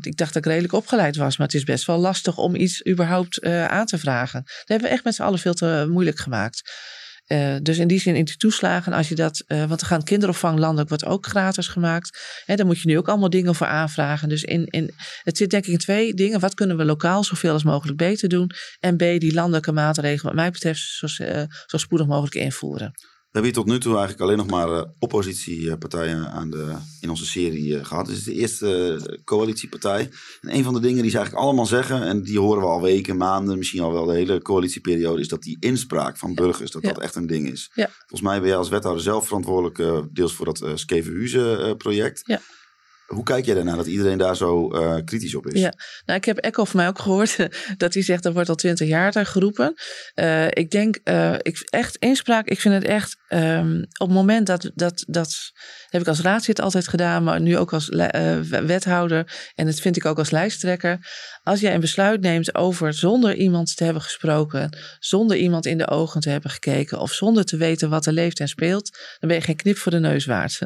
ik 0.00 0.16
dacht 0.16 0.32
dat 0.34 0.44
ik 0.44 0.50
redelijk 0.50 0.72
opgeleid 0.72 1.16
was, 1.16 1.36
maar 1.36 1.46
het 1.46 1.56
is 1.56 1.64
best 1.64 1.86
wel 1.86 1.98
lastig 1.98 2.38
om 2.38 2.54
iets 2.54 2.86
überhaupt 2.86 3.42
aan 3.44 3.86
te 3.86 3.98
vragen. 3.98 4.42
Dat 4.44 4.68
hebben 4.68 4.88
we 4.88 4.94
echt 4.94 5.04
met 5.04 5.14
z'n 5.14 5.22
allen 5.22 5.38
veel 5.38 5.54
te 5.54 5.86
moeilijk 5.88 6.18
gemaakt. 6.18 6.72
Uh, 7.28 7.56
dus 7.62 7.78
in 7.78 7.88
die 7.88 8.00
zin 8.00 8.16
in 8.16 8.24
die 8.24 8.36
toeslagen, 8.36 8.92
als 8.92 9.08
je 9.08 9.14
dat, 9.14 9.44
uh, 9.48 9.64
want 9.64 9.80
er 9.80 9.86
gaan 9.86 10.02
kinderopvang 10.02 10.58
landelijk 10.58 10.88
wordt 10.88 11.04
ook 11.04 11.26
gratis 11.26 11.68
gemaakt. 11.68 12.42
Hè, 12.44 12.54
daar 12.54 12.66
moet 12.66 12.80
je 12.80 12.88
nu 12.88 12.98
ook 12.98 13.08
allemaal 13.08 13.30
dingen 13.30 13.54
voor 13.54 13.66
aanvragen. 13.66 14.28
Dus 14.28 14.42
in, 14.42 14.66
in, 14.66 14.90
het 15.22 15.36
zit 15.36 15.50
denk 15.50 15.66
ik 15.66 15.72
in 15.72 15.78
twee 15.78 16.14
dingen. 16.14 16.40
Wat 16.40 16.54
kunnen 16.54 16.76
we 16.76 16.84
lokaal 16.84 17.24
zoveel 17.24 17.52
als 17.52 17.62
mogelijk 17.62 17.98
beter 17.98 18.28
doen? 18.28 18.50
En 18.80 18.96
B, 18.96 18.98
die 18.98 19.34
landelijke 19.34 19.72
maatregelen, 19.72 20.24
wat 20.24 20.34
mij 20.34 20.50
betreft, 20.50 20.80
zo, 20.80 21.06
uh, 21.22 21.42
zo 21.66 21.76
spoedig 21.76 22.06
mogelijk 22.06 22.34
invoeren. 22.34 22.94
We 23.34 23.40
hebben 23.40 23.56
hier 23.58 23.64
tot 23.64 23.72
nu 23.72 23.80
toe 23.80 23.92
eigenlijk 23.98 24.22
alleen 24.22 24.36
nog 24.36 24.46
maar 24.46 24.68
uh, 24.68 24.82
oppositiepartijen 24.98 26.30
aan 26.30 26.50
de, 26.50 26.74
in 27.00 27.10
onze 27.10 27.26
serie 27.26 27.66
uh, 27.66 27.84
gehad. 27.84 28.06
Dit 28.06 28.16
is 28.16 28.24
de 28.24 28.32
eerste 28.32 29.00
uh, 29.10 29.18
coalitiepartij. 29.24 30.10
En 30.40 30.54
een 30.54 30.64
van 30.64 30.74
de 30.74 30.80
dingen 30.80 31.02
die 31.02 31.10
ze 31.10 31.16
eigenlijk 31.16 31.46
allemaal 31.46 31.66
zeggen, 31.66 32.02
en 32.02 32.22
die 32.22 32.38
horen 32.38 32.62
we 32.62 32.68
al 32.68 32.82
weken, 32.82 33.16
maanden, 33.16 33.58
misschien 33.58 33.80
al 33.80 33.92
wel 33.92 34.04
de 34.04 34.14
hele 34.14 34.42
coalitieperiode, 34.42 35.20
is 35.20 35.28
dat 35.28 35.42
die 35.42 35.56
inspraak 35.60 36.18
van 36.18 36.34
burgers, 36.34 36.70
dat 36.70 36.82
ja. 36.82 36.92
dat 36.92 37.02
echt 37.02 37.14
een 37.14 37.26
ding 37.26 37.50
is. 37.50 37.70
Ja. 37.74 37.90
Volgens 37.98 38.20
mij 38.20 38.38
ben 38.38 38.48
jij 38.48 38.56
als 38.56 38.68
wethouder 38.68 39.02
zelf 39.02 39.26
verantwoordelijk, 39.26 40.08
deels 40.14 40.34
voor 40.34 40.46
dat 40.46 40.62
uh, 40.62 40.70
Skevenhuizen-project. 40.74 42.20
Ja. 42.24 42.40
Hoe 43.06 43.22
kijk 43.22 43.44
jij 43.44 43.56
ernaar 43.56 43.76
dat 43.76 43.86
iedereen 43.86 44.18
daar 44.18 44.36
zo 44.36 44.74
uh, 44.74 44.96
kritisch 45.04 45.34
op 45.34 45.46
is? 45.46 45.60
Ja, 45.60 45.72
nou, 46.06 46.18
ik 46.18 46.24
heb 46.24 46.36
Echo 46.36 46.64
van 46.64 46.80
mij 46.80 46.88
ook 46.88 46.98
gehoord 46.98 47.36
dat 47.76 47.94
hij 47.94 48.02
zegt 48.02 48.22
dat 48.22 48.32
wordt 48.32 48.48
al 48.48 48.54
twintig 48.54 48.88
jaar 48.88 49.12
daar 49.12 49.26
geroepen. 49.26 49.74
Uh, 50.14 50.46
ik 50.46 50.70
denk, 50.70 50.98
uh, 51.04 51.32
ik, 51.32 51.62
echt 51.70 51.96
inspraak, 51.96 52.48
ik 52.48 52.60
vind 52.60 52.74
het 52.74 52.84
echt 52.84 53.16
um, 53.28 53.80
op 53.80 54.06
het 54.06 54.16
moment 54.16 54.46
dat, 54.46 54.70
dat, 54.74 55.04
dat 55.06 55.52
heb 55.88 56.00
ik 56.00 56.08
als 56.08 56.20
raadslid 56.20 56.60
altijd 56.60 56.88
gedaan, 56.88 57.24
maar 57.24 57.40
nu 57.40 57.58
ook 57.58 57.72
als 57.72 57.88
wethouder 58.48 59.52
en 59.54 59.66
dat 59.66 59.80
vind 59.80 59.96
ik 59.96 60.04
ook 60.04 60.18
als 60.18 60.30
lijsttrekker. 60.30 60.98
Als 61.42 61.60
jij 61.60 61.74
een 61.74 61.80
besluit 61.80 62.20
neemt 62.20 62.54
over 62.54 62.94
zonder 62.94 63.34
iemand 63.34 63.76
te 63.76 63.84
hebben 63.84 64.02
gesproken, 64.02 64.78
zonder 64.98 65.36
iemand 65.36 65.66
in 65.66 65.78
de 65.78 65.88
ogen 65.88 66.20
te 66.20 66.30
hebben 66.30 66.50
gekeken 66.50 67.00
of 67.00 67.12
zonder 67.12 67.44
te 67.44 67.56
weten 67.56 67.90
wat 67.90 68.06
er 68.06 68.12
leeft 68.12 68.40
en 68.40 68.48
speelt, 68.48 68.90
dan 69.18 69.28
ben 69.28 69.38
je 69.38 69.44
geen 69.44 69.56
knip 69.56 69.76
voor 69.76 69.92
de 69.92 69.98
neus 69.98 70.24
waard. 70.24 70.58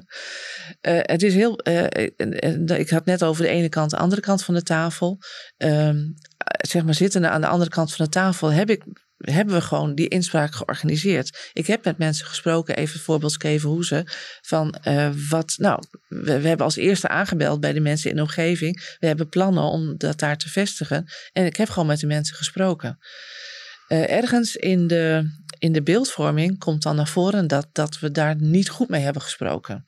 het 0.81 1.23
is 1.23 1.35
heel 1.35 1.61
ik 2.79 2.91
had 2.91 3.05
net 3.05 3.25
over 3.25 3.43
de 3.43 3.49
ene 3.49 3.69
kant, 3.69 3.91
de 3.91 3.97
andere 3.97 4.21
kant 4.21 4.45
van 4.45 4.55
de 4.55 4.63
tafel. 4.63 5.19
Um, 5.57 6.15
zeg 6.69 6.85
maar 6.85 6.95
zittende 6.95 7.29
aan 7.29 7.41
de 7.41 7.47
andere 7.47 7.71
kant 7.71 7.95
van 7.95 8.05
de 8.05 8.11
tafel 8.11 8.53
heb 8.53 8.71
ik, 8.71 8.83
hebben 9.17 9.55
we 9.55 9.61
gewoon 9.61 9.95
die 9.95 10.09
inspraak 10.09 10.55
georganiseerd. 10.55 11.51
Ik 11.53 11.67
heb 11.67 11.85
met 11.85 11.99
mensen 11.99 12.27
gesproken, 12.27 12.77
even 12.77 13.01
voorbeeld 13.01 13.33
Skeven 13.33 13.69
Hoeze, 13.69 14.07
van 14.41 14.79
uh, 14.85 15.11
wat, 15.29 15.55
nou, 15.57 15.83
we, 16.09 16.31
hebben 16.31 16.67
als 16.67 16.77
eerste 16.77 17.09
aangebeld 17.09 17.61
bij 17.61 17.73
de 17.73 17.81
mensen 17.81 18.11
in 18.11 18.17
de 18.17 18.23
omgeving. 18.23 18.97
We 18.99 19.07
hebben 19.07 19.29
plannen 19.29 19.63
om 19.63 19.97
dat 19.97 20.19
daar 20.19 20.37
te 20.37 20.49
vestigen. 20.49 21.05
En 21.33 21.47
ik 21.47 21.57
heb 21.57 21.69
gewoon 21.69 21.89
met 21.89 22.01
de 22.01 22.07
mensen 22.07 22.37
gesproken. 22.37 22.99
Uh, 23.89 24.11
ergens 24.11 24.57
in 24.57 24.87
de, 24.87 25.31
in 25.59 25.73
de 25.73 25.83
beeldvorming 25.83 26.59
komt 26.59 26.83
dan 26.83 26.97
naar 26.97 27.09
voren 27.09 27.47
dat, 27.47 27.69
dat 27.73 27.99
we 27.99 28.11
daar 28.11 28.37
niet 28.39 28.69
goed 28.69 28.89
mee 28.89 29.03
hebben 29.03 29.23
gesproken. 29.23 29.85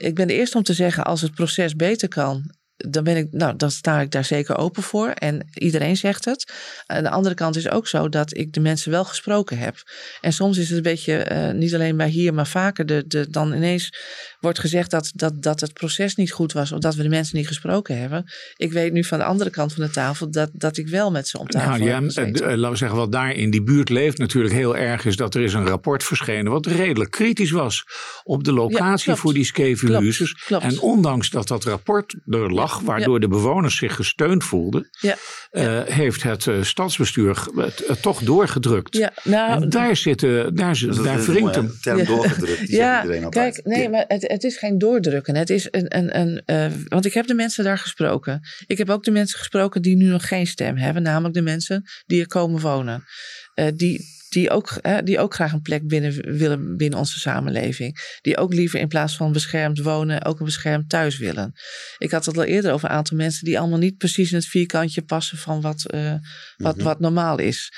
Ik 0.00 0.14
ben 0.14 0.26
de 0.26 0.34
eerste 0.34 0.56
om 0.56 0.62
te 0.62 0.72
zeggen, 0.72 1.04
als 1.04 1.20
het 1.20 1.34
proces 1.34 1.76
beter 1.76 2.08
kan, 2.08 2.54
dan 2.76 3.04
ben 3.04 3.16
ik, 3.16 3.32
nou, 3.32 3.56
dan 3.56 3.70
sta 3.70 4.00
ik 4.00 4.10
daar 4.10 4.24
zeker 4.24 4.56
open 4.56 4.82
voor. 4.82 5.08
En 5.08 5.48
iedereen 5.54 5.96
zegt 5.96 6.24
het. 6.24 6.52
Aan 6.86 7.02
de 7.02 7.10
andere 7.10 7.34
kant 7.34 7.56
is 7.56 7.70
ook 7.70 7.88
zo 7.88 8.08
dat 8.08 8.36
ik 8.36 8.52
de 8.52 8.60
mensen 8.60 8.90
wel 8.90 9.04
gesproken 9.04 9.58
heb. 9.58 9.76
En 10.20 10.32
soms 10.32 10.58
is 10.58 10.68
het 10.68 10.76
een 10.76 10.82
beetje, 10.82 11.30
uh, 11.32 11.50
niet 11.50 11.74
alleen 11.74 11.96
bij 11.96 12.08
hier, 12.08 12.34
maar 12.34 12.46
vaker, 12.46 12.86
de, 12.86 13.04
de, 13.06 13.30
dan 13.30 13.52
ineens 13.52 13.92
wordt 14.40 14.58
gezegd 14.58 14.90
dat, 14.90 15.10
dat, 15.14 15.42
dat 15.42 15.60
het 15.60 15.72
proces 15.72 16.14
niet 16.14 16.32
goed 16.32 16.52
was, 16.52 16.72
of 16.72 16.78
dat 16.78 16.94
we 16.94 17.02
de 17.02 17.08
mensen 17.08 17.36
niet 17.36 17.46
gesproken 17.46 17.98
hebben. 17.98 18.24
Ik 18.56 18.72
weet 18.72 18.92
nu 18.92 19.04
van 19.04 19.18
de 19.18 19.24
andere 19.24 19.50
kant 19.50 19.72
van 19.72 19.84
de 19.84 19.90
tafel 19.90 20.30
dat, 20.30 20.50
dat 20.52 20.76
ik 20.76 20.88
wel 20.88 21.10
met 21.10 21.28
ze 21.28 21.38
om 21.38 21.46
tafel 21.46 21.70
nou, 21.70 21.84
ja, 21.84 22.22
heb 22.22 22.40
uh, 22.40 22.40
Laten 22.40 22.70
we 22.70 22.76
zeggen, 22.76 22.98
wat 22.98 23.12
daar 23.12 23.32
in 23.32 23.50
die 23.50 23.62
buurt 23.62 23.88
leeft 23.88 24.18
natuurlijk 24.18 24.54
heel 24.54 24.76
erg, 24.76 25.04
is 25.04 25.16
dat 25.16 25.34
er 25.34 25.42
is 25.42 25.52
een 25.52 25.66
rapport 25.66 26.04
verschenen 26.04 26.52
wat 26.52 26.66
redelijk 26.66 27.10
kritisch 27.10 27.50
was 27.50 27.84
op 28.22 28.44
de 28.44 28.52
locatie 28.52 29.10
ja, 29.10 29.16
voor 29.16 29.34
die 29.34 29.44
skevenhuizers. 29.44 30.48
En 30.48 30.80
ondanks 30.80 31.30
dat 31.30 31.48
dat 31.48 31.64
rapport 31.64 32.14
er 32.26 32.52
lag, 32.52 32.80
waardoor 32.80 33.20
de 33.20 33.28
bewoners 33.28 33.76
zich 33.76 33.94
gesteund 33.94 34.44
voelden, 34.44 34.88
ja. 35.00 35.16
Uh, 35.52 35.80
heeft 35.84 36.22
het 36.22 36.46
uh, 36.46 36.62
stadsbestuur 36.62 37.46
het, 37.56 38.02
toch 38.02 38.22
doorgedrukt. 38.22 38.96
Ja, 38.96 39.12
nou, 39.24 39.62
en 39.62 39.68
daar 39.68 39.96
zitten, 39.96 40.54
daar, 40.54 40.80
daar 41.02 41.24
wringt 41.24 41.54
hem. 41.54 41.72
term 41.80 42.04
doorgedrukt, 42.04 42.66
die 42.66 42.76
ja, 42.76 43.02
iedereen 43.02 43.24
altijd. 43.24 43.54
Kijk, 43.54 43.66
nee, 43.66 43.88
maar 43.88 44.04
het, 44.08 44.22
het, 44.30 44.44
is 44.44 44.56
geen 44.56 44.78
doordrukken. 44.78 45.36
Het 45.36 45.50
is 45.50 45.68
een, 45.70 45.96
een, 45.96 46.18
een 46.20 46.42
uh, 46.46 46.78
want 46.88 47.04
ik 47.04 47.14
heb 47.14 47.26
de 47.26 47.34
mensen 47.34 47.64
daar 47.64 47.78
gesproken. 47.78 48.40
Ik 48.66 48.78
heb 48.78 48.90
ook 48.90 49.04
de 49.04 49.10
mensen 49.10 49.38
gesproken 49.38 49.82
die 49.82 49.96
nu 49.96 50.06
nog 50.06 50.28
geen 50.28 50.46
stem 50.46 50.76
hebben, 50.76 51.02
namelijk 51.02 51.34
de 51.34 51.42
mensen 51.42 51.84
die 52.06 52.20
er 52.20 52.26
komen 52.26 52.60
wonen. 52.60 53.04
die 53.74 54.18
die 54.30 54.50
ook, 54.50 54.80
die 55.04 55.18
ook 55.18 55.34
graag 55.34 55.52
een 55.52 55.62
plek 55.62 55.88
binnen 55.88 56.36
willen 56.36 56.76
binnen 56.76 56.98
onze 56.98 57.18
samenleving. 57.18 58.18
Die 58.20 58.36
ook 58.36 58.54
liever 58.54 58.80
in 58.80 58.88
plaats 58.88 59.16
van 59.16 59.32
beschermd 59.32 59.78
wonen, 59.78 60.24
ook 60.24 60.38
een 60.38 60.44
beschermd 60.44 60.88
thuis 60.88 61.18
willen. 61.18 61.52
Ik 61.98 62.10
had 62.10 62.24
het 62.24 62.36
al 62.36 62.44
eerder 62.44 62.72
over 62.72 62.88
een 62.88 62.94
aantal 62.94 63.16
mensen 63.16 63.44
die 63.44 63.58
allemaal 63.58 63.78
niet 63.78 63.96
precies 63.96 64.30
in 64.30 64.36
het 64.36 64.46
vierkantje 64.46 65.02
passen 65.02 65.38
van 65.38 65.60
wat, 65.60 65.84
uh, 65.94 66.10
wat, 66.10 66.20
mm-hmm. 66.56 66.82
wat 66.82 67.00
normaal 67.00 67.38
is. 67.38 67.72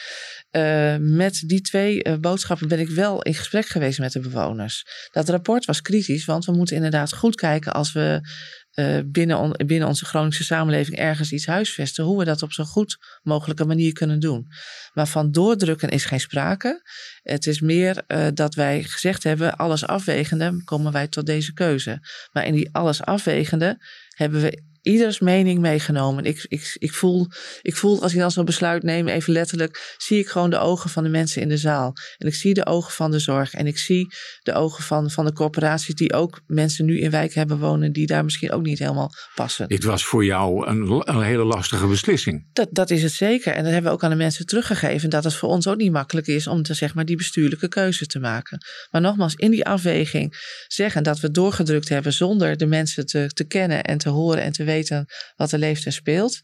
Uh, 0.57 0.97
met 0.97 1.43
die 1.47 1.61
twee 1.61 2.05
uh, 2.05 2.17
boodschappen 2.17 2.69
ben 2.69 2.79
ik 2.79 2.88
wel 2.88 3.23
in 3.23 3.35
gesprek 3.35 3.67
geweest 3.67 3.99
met 3.99 4.12
de 4.12 4.21
bewoners. 4.21 4.85
Dat 5.11 5.29
rapport 5.29 5.65
was 5.65 5.83
kritisch, 5.83 6.25
want 6.25 6.45
we 6.45 6.53
moeten 6.53 6.77
inderdaad 6.77 7.15
goed 7.15 7.35
kijken 7.35 7.73
als 7.73 7.93
we 7.93 8.29
uh, 8.75 8.99
binnen, 9.07 9.51
binnen 9.67 9.88
onze 9.88 10.05
Groningse 10.05 10.45
samenleving 10.45 10.97
ergens 10.97 11.33
iets 11.33 11.47
huisvesten, 11.47 12.05
hoe 12.05 12.19
we 12.19 12.25
dat 12.25 12.43
op 12.43 12.53
zo 12.53 12.65
goed 12.65 12.99
mogelijke 13.23 13.65
manier 13.65 13.93
kunnen 13.93 14.21
doen. 14.21 14.47
Maar 14.93 15.09
van 15.09 15.31
doordrukken 15.31 15.88
is 15.88 16.05
geen 16.05 16.21
sprake. 16.21 16.83
Het 17.23 17.47
is 17.47 17.61
meer 17.61 18.05
dat 18.35 18.55
wij 18.55 18.83
gezegd 18.83 19.23
hebben, 19.23 19.57
alles 19.57 19.87
afwegende 19.87 20.62
komen 20.65 20.93
wij 20.93 21.09
tot 21.09 21.27
deze 21.27 21.53
keuze. 21.53 22.07
Maar 22.33 22.47
in 22.47 22.55
die 22.55 22.69
alles 22.73 23.03
afwegende 23.03 23.85
hebben 24.09 24.41
we 24.41 24.62
ieders 24.83 25.21
mening 25.21 25.61
meegenomen. 25.61 26.25
Ik, 26.25 26.47
ik, 26.49 26.77
ik, 26.79 26.92
voel, 26.92 27.27
ik 27.62 27.77
voel, 27.77 28.03
als 28.03 28.12
ik 28.12 28.18
dan 28.18 28.31
zo'n 28.31 28.45
besluit 28.45 28.83
neem, 28.83 29.09
even 29.09 29.33
letterlijk, 29.33 29.95
zie 29.99 30.18
ik 30.18 30.29
gewoon 30.29 30.51
de 30.51 30.59
ogen 30.59 30.90
van 30.90 31.03
de 31.03 31.09
mensen 31.09 31.42
in 31.42 31.49
de 31.49 31.57
zaal. 31.57 31.92
En 32.18 32.27
ik 32.27 32.35
zie 32.35 32.55
de 32.55 32.66
ogen 32.66 32.92
van 32.92 33.11
de 33.11 33.18
zorg. 33.18 33.55
En 33.55 33.66
ik 33.66 33.79
zie 33.79 34.14
de 34.42 34.53
ogen 34.53 34.85
van, 34.85 35.11
van 35.11 35.25
de 35.25 35.33
corporaties 35.33 35.95
die 35.95 36.12
ook 36.12 36.40
mensen 36.47 36.85
nu 36.85 37.01
in 37.01 37.11
wijk 37.11 37.35
hebben 37.35 37.59
wonen, 37.59 37.92
die 37.92 38.07
daar 38.07 38.25
misschien 38.25 38.53
ook 38.53 38.62
niet 38.62 38.79
helemaal 38.79 39.11
passen. 39.35 39.68
Dit 39.68 39.85
was 39.85 40.05
voor 40.05 40.25
jou 40.25 40.66
een, 40.66 41.03
een 41.05 41.23
hele 41.23 41.45
lastige 41.45 41.87
beslissing. 41.87 42.47
Dat, 42.53 42.68
dat 42.71 42.90
is 42.90 43.03
het 43.03 43.12
zeker. 43.12 43.53
En 43.53 43.62
dat 43.62 43.73
hebben 43.73 43.90
we 43.90 43.97
ook 43.97 44.05
aan 44.05 44.11
de 44.11 44.16
mensen 44.16 44.47
teruggegeven. 44.47 45.11
Dat 45.11 45.25
het 45.25 45.35
voor 45.35 45.49
ons 45.49 45.66
ook 45.66 45.77
niet 45.77 45.92
makkelijk 45.92 46.27
is 46.27 46.47
om 46.47 46.62
te, 46.62 46.75
zeg 46.75 46.95
maar, 46.95 47.05
die 47.05 47.16
bestuurlijke 47.16 47.68
keuze 47.68 48.07
te 48.07 48.18
maken. 48.18 48.59
Maar 48.90 49.01
nogmaals, 49.01 49.35
in 49.35 49.51
die 49.51 49.64
afweging 49.64 50.64
zeggen 50.66 51.03
dat 51.03 51.21
we 51.21 51.31
doorgedrukt 51.31 51.88
hebben 51.88 52.12
zonder 52.12 52.57
de 52.57 52.66
mensen 52.66 53.07
te, 53.07 53.31
te 53.33 53.45
kennen 53.45 53.85
en 53.85 53.99
te 53.99 54.09
horen 54.09 54.42
en 54.42 54.53
te 54.53 54.59
weten 54.59 54.71
weten 54.73 55.07
wat 55.37 55.53
er 55.53 55.59
leeft 55.59 55.87
en 55.87 55.93
speelt. 55.93 56.41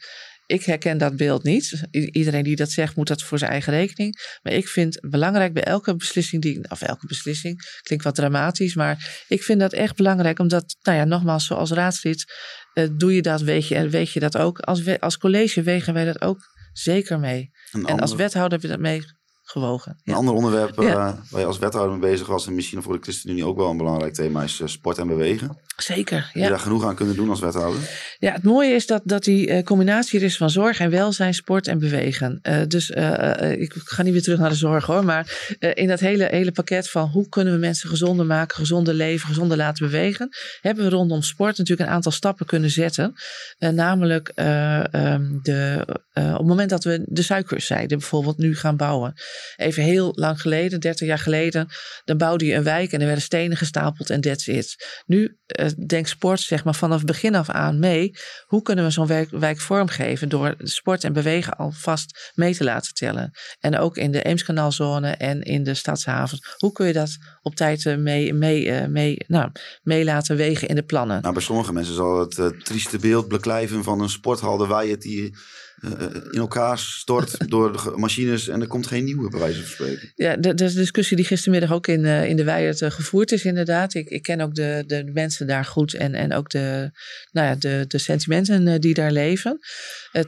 Ik 0.47 0.65
herken 0.65 0.99
dat 0.99 1.17
beeld 1.17 1.43
niet. 1.43 1.83
Iedereen 1.91 2.43
die 2.43 2.57
dat 2.57 2.71
zegt, 2.71 2.97
moet 2.97 3.07
dat 3.07 3.23
voor 3.23 3.39
zijn 3.39 3.51
eigen 3.51 3.73
rekening. 3.73 4.39
Maar 4.43 4.53
ik 4.53 4.69
vind 4.69 5.01
belangrijk 5.01 5.53
bij 5.53 5.65
elke 5.65 5.97
beslissing 5.97 6.43
die. 6.43 6.71
Of 6.71 6.83
elke 6.83 7.07
beslissing, 7.07 7.81
klinkt 7.83 8.05
wat 8.05 8.15
dramatisch. 8.15 8.75
Maar 8.75 9.25
ik 9.29 9.43
vind 9.43 9.61
dat 9.61 9.73
echt 9.73 9.97
belangrijk, 9.97 10.39
omdat, 10.39 10.77
nou 10.83 10.99
ja, 10.99 11.05
nogmaals, 11.05 11.47
zoals 11.47 11.71
raadslid. 11.71 12.25
Uh, 12.75 12.89
doe 12.97 13.15
je 13.15 13.23
dat, 13.23 13.41
weet 13.41 13.69
je, 13.69 13.75
en 13.75 13.91
weet 13.91 14.13
je 14.13 14.21
dat 14.21 14.37
ook. 14.37 14.59
Als, 14.59 14.99
als 14.99 15.19
college 15.19 15.63
wegen 15.63 15.95
wij 15.95 16.05
dat 16.05 16.21
ook 16.21 16.39
zeker 16.73 17.19
mee. 17.19 17.51
En 17.73 18.01
als 18.01 18.15
wethouder 18.15 18.53
heb 18.53 18.63
je 18.63 18.69
dat 18.69 18.79
mee 18.79 19.03
gewogen. 19.51 20.01
Een 20.05 20.15
ander 20.15 20.35
onderwerp 20.35 20.81
uh, 20.81 20.95
waar 21.31 21.41
je 21.41 21.45
als 21.45 21.59
wethouder 21.59 21.99
mee 21.99 22.11
bezig 22.11 22.27
was, 22.27 22.47
en 22.47 22.55
misschien 22.55 22.83
voor 22.83 22.93
de 22.93 23.03
ChristenUnie 23.03 23.47
ook 23.47 23.57
wel 23.57 23.71
een 23.71 23.77
belangrijk 23.77 24.15
thema, 24.15 24.43
is 24.43 24.61
uh, 24.61 24.69
sport 24.69 24.99
en 24.99 25.07
bewegen. 25.07 25.59
Zeker. 25.77 26.31
Ja. 26.33 26.43
Je 26.43 26.49
daar 26.49 26.59
genoeg 26.59 26.85
aan 26.85 26.95
kunnen 26.95 27.17
doen 27.17 27.31
als 27.31 27.41
wethouder? 27.41 27.81
Ja, 28.19 28.33
het 28.33 28.43
mooie 28.43 28.75
is 28.75 28.87
dat, 28.87 29.03
dat 29.05 29.25
die 29.25 29.49
uh, 29.49 29.63
combinatie 29.63 30.21
is 30.21 30.37
van 30.37 30.51
zorg 30.51 30.81
en 30.81 30.91
welzijn, 30.91 31.35
sport 31.35 31.67
en 31.67 31.79
bewegen. 31.79 32.41
dus 32.69 32.91
ik 33.59 33.73
ga 33.75 34.03
niet 34.03 34.13
weer 34.13 34.23
terug 34.23 34.39
naar 34.39 34.49
de 34.49 34.55
zorg 34.55 34.85
hoor, 34.85 35.05
maar 35.05 35.49
in 35.75 35.89
dat 35.89 36.01
hele, 36.01 36.25
hele 36.31 36.53
pakket 36.53 36.91
van 36.91 37.09
hoe 37.09 37.29
kunnen 37.29 37.53
we 37.53 37.59
mensen 37.59 37.89
gezonder 37.89 38.27
maken, 38.27 38.57
gezonder 38.57 38.95
leven, 38.95 39.29
gezonder 39.29 39.57
laten 39.57 39.87
bewegen, 39.87 40.29
hebben 40.61 40.85
we 40.85 40.91
rondom 40.91 41.23
sport 41.23 41.59
natuurlijk 41.59 41.89
een 41.89 41.95
aantal 41.95 42.13
stappen 42.13 42.47
kunnen 42.47 42.71
zetten. 42.71 43.13
namelijk 43.59 44.29
um, 44.29 45.39
de, 45.43 45.85
op 46.15 46.39
het 46.39 46.47
moment 46.47 46.71
dat 46.71 46.85
we 46.85 47.03
de 47.05 47.23
suikerzijde 47.23 47.97
bijvoorbeeld 47.97 48.39
nu 48.39 48.57
gaan 48.57 48.77
bouwen. 48.77 49.15
Even 49.57 49.83
heel 49.83 50.13
lang 50.15 50.41
geleden, 50.41 50.81
30 50.81 51.07
jaar 51.07 51.19
geleden, 51.19 51.69
dan 52.05 52.17
bouwde 52.17 52.47
je 52.47 52.55
een 52.55 52.63
wijk 52.63 52.93
en 52.93 53.01
er 53.01 53.07
werden 53.07 53.25
stenen 53.25 53.57
gestapeld 53.57 54.11
en 54.11 54.21
that's 54.21 54.47
it. 54.47 55.03
Nu 55.07 55.39
uh, 55.61 55.67
denkt 55.87 56.09
sport 56.09 56.41
zeg 56.41 56.65
maar 56.65 56.75
vanaf 56.75 57.05
begin 57.05 57.35
af 57.35 57.49
aan 57.51 57.79
mee. 57.79 58.11
Hoe 58.47 58.63
kunnen 58.63 58.85
we 58.85 58.91
zo'n 58.91 59.07
wijk, 59.31 59.61
vormgeven 59.61 60.29
door 60.29 60.55
sport 60.59 61.05
en 61.05 61.13
bewegen 61.13 61.57
alvast 61.57 62.33
mee 62.35 62.55
te 62.55 62.65
laten 62.65 62.95
tellen. 62.95 63.31
En 63.61 63.79
ook 63.79 63.97
in 63.97 64.11
de 64.11 64.23
Eemskanaalzone 64.23 65.11
en 65.11 65.43
in 65.43 65.65
de 65.65 65.75
stadshaven. 65.75 66.39
Hoe 66.57 66.73
kun 66.73 66.87
je 66.87 66.93
dat 66.93 67.17
op 67.43 67.55
tijd 67.55 67.87
eh, 67.87 67.97
mee, 67.97 68.35
mee, 68.35 68.71
eh, 68.71 68.89
mee, 68.89 69.17
nou, 69.27 69.51
mee 69.83 70.05
laten 70.05 70.37
wegen 70.37 70.69
in 70.69 70.75
de 70.75 70.83
plannen? 70.83 71.23
Nou, 71.23 71.35
bij 71.35 71.43
sommige 71.43 71.73
mensen 71.73 71.95
zal 71.95 72.19
het 72.19 72.65
trieste 72.65 72.99
beeld 72.99 73.29
beklijven 73.29 73.85
van 73.85 74.01
een 74.01 74.09
sporthal 74.09 74.57
de 74.57 74.67
Weijet 74.67 75.03
die 75.03 75.35
in 76.31 76.39
elkaar 76.39 76.79
stort 76.79 77.37
door 77.51 77.73
de 77.73 77.93
machines 77.97 78.49
en 78.49 78.61
er 78.61 78.67
komt 78.67 78.87
geen 78.87 79.05
nieuwe, 79.05 79.31
bij 79.31 79.41
wijze 79.41 79.61
van 79.61 79.71
spreken. 79.71 80.13
Ja, 80.15 80.37
dat 80.37 80.61
is 80.61 80.75
een 80.75 80.81
discussie 80.81 81.17
die 81.17 81.27
gistermiddag 81.27 81.73
ook 81.73 81.87
in, 81.87 82.05
uh, 82.05 82.29
in 82.29 82.37
de 82.37 82.45
Weijert 82.45 82.81
uh, 82.81 82.91
gevoerd 82.91 83.33
is, 83.33 83.45
inderdaad. 83.45 83.95
Ik, 83.95 84.09
ik 84.09 84.23
ken 84.23 84.41
ook 84.41 84.55
de, 84.55 84.85
de 84.87 85.11
mensen 85.13 85.47
daar 85.47 85.65
goed 85.65 85.95
en, 85.95 86.15
en 86.15 86.33
ook 86.33 86.51
de, 86.51 86.91
nou 87.33 87.47
ja, 87.47 87.55
de, 87.55 87.85
de 87.89 87.99
sentimenten 87.99 88.81
die 88.81 88.95
daar 88.95 89.13
leven. 89.13 89.59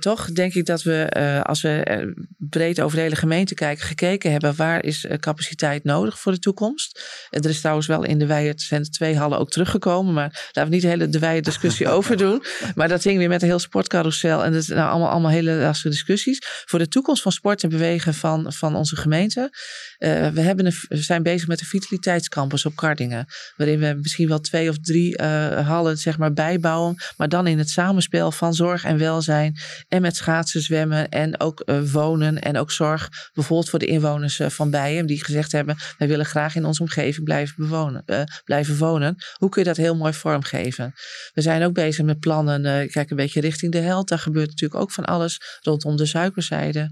Toch 0.00 0.32
denk 0.32 0.54
ik 0.54 0.66
dat 0.66 0.82
we, 0.82 1.08
als 1.42 1.62
we 1.62 2.14
breed 2.38 2.80
over 2.80 2.96
de 2.96 3.02
hele 3.02 3.16
gemeente 3.16 3.54
kijken, 3.54 3.86
gekeken 3.86 4.30
hebben 4.30 4.56
waar 4.56 4.84
is 4.84 5.06
capaciteit 5.20 5.84
nodig 5.84 6.20
voor 6.20 6.32
de 6.32 6.38
toekomst. 6.38 7.00
er 7.30 7.48
is 7.48 7.60
trouwens 7.60 7.86
wel 7.86 8.04
in 8.04 8.18
de 8.18 8.26
Weijert 8.26 8.60
zijn 8.60 8.82
twee 8.82 9.16
hallen 9.16 9.38
ook 9.38 9.50
teruggekomen, 9.50 10.14
maar 10.14 10.48
laten 10.52 10.64
we 10.64 10.68
niet 10.68 10.82
de 10.82 10.88
hele 10.88 11.08
de 11.08 11.18
Weijert 11.18 11.44
discussie 11.44 11.88
over 11.96 12.16
doen. 12.16 12.42
Maar 12.74 12.88
dat 12.88 13.02
ging 13.02 13.18
weer 13.18 13.28
met 13.28 13.42
een 13.42 13.48
heel 13.48 13.58
sportcarousel 13.58 14.44
en 14.44 14.52
dat 14.52 14.62
is 14.62 14.68
nou 14.68 14.90
allemaal, 14.90 15.08
allemaal 15.10 15.30
hele 15.30 15.52
lastige 15.52 15.88
discussies. 15.88 16.38
Voor 16.64 16.78
de 16.78 16.88
toekomst 16.88 17.22
van 17.22 17.32
sport 17.32 17.62
en 17.62 17.68
bewegen 17.68 18.14
van, 18.14 18.52
van 18.52 18.74
onze 18.74 18.96
gemeente. 18.96 19.50
We, 19.98 20.40
hebben 20.40 20.66
een, 20.66 20.74
we 20.88 20.96
zijn 20.96 21.22
bezig 21.22 21.48
met 21.48 21.60
een 21.60 21.66
vitaliteitscampus 21.66 22.66
op 22.66 22.76
Kardingen. 22.76 23.26
Waarin 23.56 23.78
we 23.78 23.98
misschien 24.02 24.28
wel 24.28 24.40
twee 24.40 24.68
of 24.68 24.78
drie 24.78 25.22
hallen 25.22 25.98
zeg 25.98 26.18
maar, 26.18 26.32
bijbouwen. 26.32 26.96
Maar 27.16 27.28
dan 27.28 27.46
in 27.46 27.58
het 27.58 27.70
samenspel 27.70 28.32
van 28.32 28.54
zorg 28.54 28.84
en 28.84 28.98
welzijn. 28.98 29.58
En 29.88 30.02
met 30.02 30.16
schaatsen, 30.16 30.60
zwemmen 30.60 31.08
en 31.08 31.40
ook 31.40 31.62
uh, 31.66 31.82
wonen. 31.92 32.38
En 32.38 32.56
ook 32.56 32.70
zorg 32.70 33.08
bijvoorbeeld 33.32 33.68
voor 33.70 33.78
de 33.78 33.86
inwoners 33.86 34.40
van 34.46 34.70
Bijen. 34.70 35.06
Die 35.06 35.24
gezegd 35.24 35.52
hebben, 35.52 35.76
wij 35.98 36.08
willen 36.08 36.26
graag 36.26 36.54
in 36.54 36.64
onze 36.64 36.82
omgeving 36.82 37.24
blijven, 37.24 37.54
bewonen, 37.56 38.04
blijven 38.44 38.78
wonen. 38.78 39.16
Hoe 39.34 39.48
kun 39.48 39.62
je 39.62 39.68
dat 39.68 39.76
heel 39.76 39.96
mooi 39.96 40.12
vormgeven? 40.12 40.92
We 41.32 41.40
zijn 41.40 41.62
ook 41.62 41.72
bezig 41.72 42.04
met 42.04 42.18
plannen. 42.18 42.88
kijk 42.90 43.10
een 43.10 43.16
beetje 43.16 43.40
richting 43.40 43.72
de 43.72 43.78
held. 43.78 44.08
Daar 44.08 44.18
gebeurt 44.18 44.48
natuurlijk 44.48 44.80
ook 44.80 44.92
van 44.92 45.04
alles 45.04 45.58
rondom 45.60 45.96
de 45.96 46.06
suikerzijde. 46.06 46.88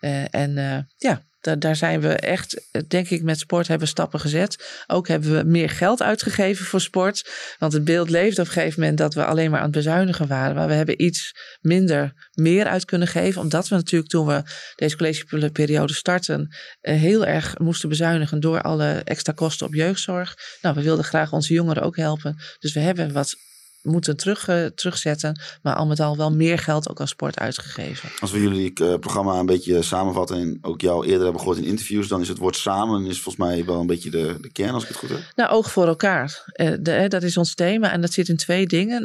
Uh, 0.00 0.34
en 0.34 0.56
uh, 0.56 0.78
ja, 0.96 1.22
daar, 1.42 1.76
zijn 1.76 2.00
we 2.00 2.08
echt, 2.08 2.66
denk 2.88 3.10
ik, 3.10 3.22
met 3.22 3.38
sport 3.38 3.68
hebben 3.68 3.88
stappen 3.88 4.20
gezet. 4.20 4.82
Ook 4.86 5.08
hebben 5.08 5.36
we 5.36 5.44
meer 5.44 5.70
geld 5.70 6.02
uitgegeven 6.02 6.64
voor 6.64 6.80
sport. 6.80 7.30
Want 7.58 7.72
het 7.72 7.84
beeld 7.84 8.10
leeft 8.10 8.38
op 8.38 8.46
een 8.46 8.52
gegeven 8.52 8.80
moment 8.80 8.98
dat 8.98 9.14
we 9.14 9.24
alleen 9.24 9.50
maar 9.50 9.58
aan 9.58 9.64
het 9.64 9.74
bezuinigen 9.74 10.26
waren. 10.26 10.54
Maar 10.54 10.68
we 10.68 10.74
hebben 10.74 11.02
iets 11.02 11.34
minder 11.60 12.28
meer 12.32 12.66
uit 12.66 12.84
kunnen 12.84 13.08
geven. 13.08 13.40
Omdat 13.40 13.68
we 13.68 13.74
natuurlijk 13.74 14.10
toen 14.10 14.26
we 14.26 14.42
deze 14.76 14.96
collegeperiode 14.96 15.94
starten, 15.94 16.56
uh, 16.82 16.94
heel 16.94 17.26
erg 17.26 17.58
moesten 17.58 17.88
bezuinigen 17.88 18.40
door 18.40 18.62
alle 18.62 19.02
extra 19.04 19.32
kosten 19.32 19.66
op 19.66 19.74
jeugdzorg. 19.74 20.36
Nou, 20.60 20.74
we 20.74 20.82
wilden 20.82 21.04
graag 21.04 21.32
onze 21.32 21.54
jongeren 21.54 21.82
ook 21.82 21.96
helpen. 21.96 22.36
Dus 22.58 22.72
we 22.72 22.80
hebben 22.80 23.12
wat 23.12 23.34
moeten 23.82 24.16
terug, 24.16 24.48
uh, 24.48 24.66
terugzetten. 24.66 25.40
Maar 25.62 25.74
al 25.74 25.86
met 25.86 26.00
al 26.00 26.16
wel 26.16 26.32
meer 26.32 26.58
geld 26.58 26.88
ook 26.88 27.00
aan 27.00 27.08
sport 27.08 27.38
uitgegeven. 27.38 28.08
Als 28.20 28.30
we 28.30 28.40
jullie 28.40 28.72
uh, 28.82 28.94
programma 28.94 29.38
een 29.38 29.46
beetje 29.46 29.82
samenvatten 29.82 30.36
en 30.36 30.58
ook 30.60 30.80
jou 30.80 31.06
eerder 31.06 31.22
hebben 31.22 31.40
gehoord 31.40 31.58
in 31.58 31.64
interviews, 31.64 32.08
dan 32.08 32.20
is 32.20 32.28
het 32.28 32.38
woord 32.38 32.56
samen 32.56 33.06
is 33.06 33.20
volgens 33.20 33.44
mij 33.44 33.64
wel 33.64 33.80
een 33.80 33.86
beetje 33.86 34.10
de, 34.10 34.36
de 34.40 34.52
kern 34.52 34.74
als 34.74 34.82
ik 34.82 34.88
het 34.88 34.98
goed 34.98 35.08
heb. 35.08 35.18
Nou, 35.34 35.50
oog 35.50 35.70
voor 35.70 35.86
elkaar. 35.86 36.52
Uh, 36.54 36.72
de, 36.80 37.04
dat 37.08 37.22
is 37.22 37.36
ons 37.36 37.54
thema 37.54 37.92
en 37.92 38.00
dat 38.00 38.12
zit 38.12 38.28
in 38.28 38.36
twee 38.36 38.66
dingen. 38.66 39.00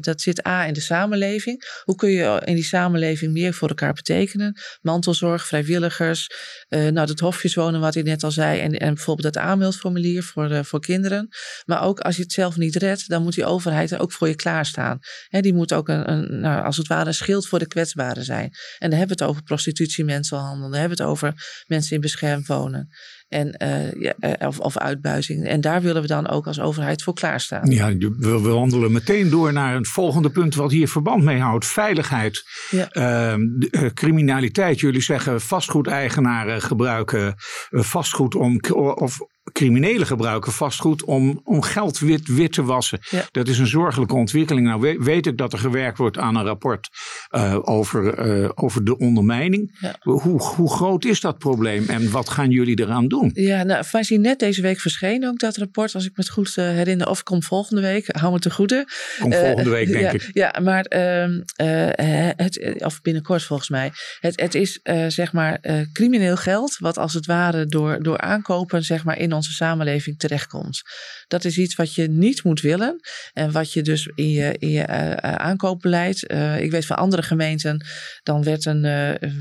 dat 0.00 0.20
zit 0.20 0.46
A 0.46 0.66
in 0.66 0.72
de 0.72 0.80
samenleving. 0.80 1.80
Hoe 1.84 1.94
kun 1.94 2.10
je 2.10 2.42
in 2.44 2.54
die 2.54 2.64
samenleving 2.64 3.32
meer 3.32 3.54
voor 3.54 3.68
elkaar 3.68 3.92
betekenen? 3.92 4.60
Mantelzorg, 4.82 5.46
vrijwilligers, 5.46 6.30
nou 6.68 7.06
dat 7.06 7.20
hofjeswonen 7.20 7.80
wat 7.80 7.94
ik 7.94 8.04
net 8.04 8.24
al 8.24 8.30
zei 8.30 8.60
en, 8.60 8.78
en 8.78 8.94
bijvoorbeeld 8.94 9.34
het 9.34 9.44
aanmeldformulier 9.44 10.22
voor, 10.22 10.64
voor 10.64 10.80
kinderen. 10.80 11.28
Maar 11.66 11.82
ook 11.82 12.00
als 12.00 12.16
je 12.16 12.22
het 12.22 12.32
zelf 12.32 12.56
niet 12.56 12.76
redt, 12.76 13.08
dan 13.08 13.22
moet 13.22 13.34
die 13.34 13.44
overheid 13.44 13.90
er 13.90 14.00
ook 14.00 14.12
voor 14.12 14.19
je 14.28 14.34
klaarstaan. 14.34 14.98
He, 15.28 15.40
die 15.40 15.54
moet 15.54 15.72
ook 15.72 15.88
een, 15.88 16.10
een, 16.10 16.40
nou, 16.40 16.64
als 16.64 16.76
het 16.76 16.86
ware 16.86 17.06
een 17.06 17.14
schild 17.14 17.48
voor 17.48 17.58
de 17.58 17.66
kwetsbaren 17.66 18.24
zijn. 18.24 18.50
En 18.78 18.90
dan 18.90 18.98
hebben 18.98 19.16
we 19.16 19.22
het 19.22 19.32
over 19.32 19.42
prostitutie, 19.42 20.04
mensenhandel. 20.04 20.70
Dan 20.70 20.78
hebben 20.78 20.96
we 20.96 21.02
het 21.02 21.12
over 21.12 21.62
mensen 21.66 21.94
in 21.94 22.00
beschermd 22.00 22.46
wonen. 22.46 22.88
En, 23.28 23.54
uh, 23.62 23.92
ja, 23.92 24.14
eh, 24.18 24.46
of, 24.48 24.58
of 24.58 24.78
uitbuizing. 24.78 25.46
En 25.46 25.60
daar 25.60 25.82
willen 25.82 26.02
we 26.02 26.08
dan 26.08 26.28
ook 26.28 26.46
als 26.46 26.60
overheid 26.60 27.02
voor 27.02 27.14
klaarstaan. 27.14 27.70
Ja, 27.70 27.96
we, 27.96 28.40
wandelen 28.40 28.92
meteen 28.92 29.30
door 29.30 29.52
naar 29.52 29.76
een 29.76 29.86
volgende 29.86 30.30
punt 30.30 30.54
wat 30.54 30.70
hier 30.70 30.88
verband 30.88 31.22
mee 31.22 31.40
houdt. 31.40 31.66
Veiligheid. 31.66 32.42
Ja. 32.70 32.88
Uh, 32.92 33.34
criminaliteit. 33.94 34.80
Jullie 34.80 35.02
zeggen 35.02 35.40
vastgoedeigenaren 35.40 36.62
gebruiken 36.62 37.34
vastgoed 37.70 38.34
om, 38.34 38.60
of 38.94 39.18
criminelen 39.52 40.06
gebruiken 40.06 40.52
vastgoed 40.52 41.04
om, 41.04 41.40
om 41.44 41.62
geld 41.62 41.98
wit, 41.98 42.28
wit 42.28 42.52
te 42.52 42.64
wassen. 42.64 43.00
Dat 43.30 43.48
is 43.48 43.58
een 43.58 43.66
zorgelijke 43.66 44.14
ontwikkeling. 44.14 44.66
Nou 44.66 44.96
weet, 44.98 45.26
ik 45.26 45.38
dat 45.38 45.52
er 45.52 45.58
gewerkt 45.58 45.98
wordt 45.98 46.18
aan 46.18 46.36
een 46.36 46.44
rapport 46.44 46.88
uh, 47.30 47.58
over, 47.60 48.26
uh, 48.26 48.50
over 48.54 48.84
de 48.84 48.98
ondermijning. 48.98 49.78
Ja. 49.80 49.96
Hoe, 50.00 50.42
hoe 50.42 50.72
groot 50.72 51.04
is 51.04 51.20
dat 51.20 51.38
probleem 51.38 51.88
en 51.88 52.10
wat 52.10 52.28
gaan 52.28 52.50
jullie 52.50 52.80
eraan 52.80 53.08
doen? 53.08 53.30
Ja, 53.34 53.62
nou, 53.62 53.84
wij 53.92 54.02
zien 54.02 54.20
net 54.20 54.38
deze 54.38 54.62
week 54.62 54.80
verschenen 54.80 55.28
ook 55.28 55.38
dat 55.38 55.56
rapport, 55.56 55.94
als 55.94 56.04
ik 56.04 56.10
me 56.16 56.22
het 56.22 56.30
goed 56.30 56.56
uh, 56.56 56.64
herinner, 56.64 57.08
of 57.08 57.22
komt 57.22 57.44
volgende 57.44 57.82
week, 57.82 58.16
hou 58.16 58.32
me 58.32 58.38
te 58.38 58.50
goede. 58.50 58.86
Komt 59.18 59.34
volgende 59.34 59.70
week, 59.70 59.86
denk 59.86 60.04
ja, 60.04 60.10
ik. 60.10 60.30
Ja, 60.32 60.60
maar 60.62 60.84
ehm, 60.84 61.40
het, 62.36 62.74
of 62.84 63.00
binnenkort 63.00 63.42
volgens 63.42 63.68
mij. 63.68 63.92
Het, 64.20 64.40
het 64.40 64.54
is 64.54 64.80
zeg 65.08 65.32
maar 65.32 65.60
crimineel 65.92 66.36
geld, 66.36 66.76
wat 66.78 66.98
als 66.98 67.14
het 67.14 67.26
ware 67.26 67.66
door, 67.66 68.02
door 68.02 68.18
aankopen 68.18 68.82
zeg 68.82 69.04
maar 69.04 69.18
in 69.18 69.29
onze 69.32 69.52
samenleving 69.52 70.18
terechtkomt. 70.18 70.82
Dat 71.26 71.44
is 71.44 71.58
iets 71.58 71.74
wat 71.74 71.94
je 71.94 72.08
niet 72.08 72.44
moet 72.44 72.60
willen 72.60 73.00
en 73.32 73.52
wat 73.52 73.72
je 73.72 73.82
dus 73.82 74.10
in 74.14 74.30
je, 74.30 74.54
in 74.58 74.70
je 74.70 74.86
uh, 74.88 75.12
aankoopbeleid. 75.14 76.30
Uh, 76.30 76.60
ik 76.60 76.70
weet 76.70 76.86
van 76.86 76.96
andere 76.96 77.22
gemeenten, 77.22 77.86
dan 78.22 78.42
werd 78.42 78.64
een, 78.64 78.82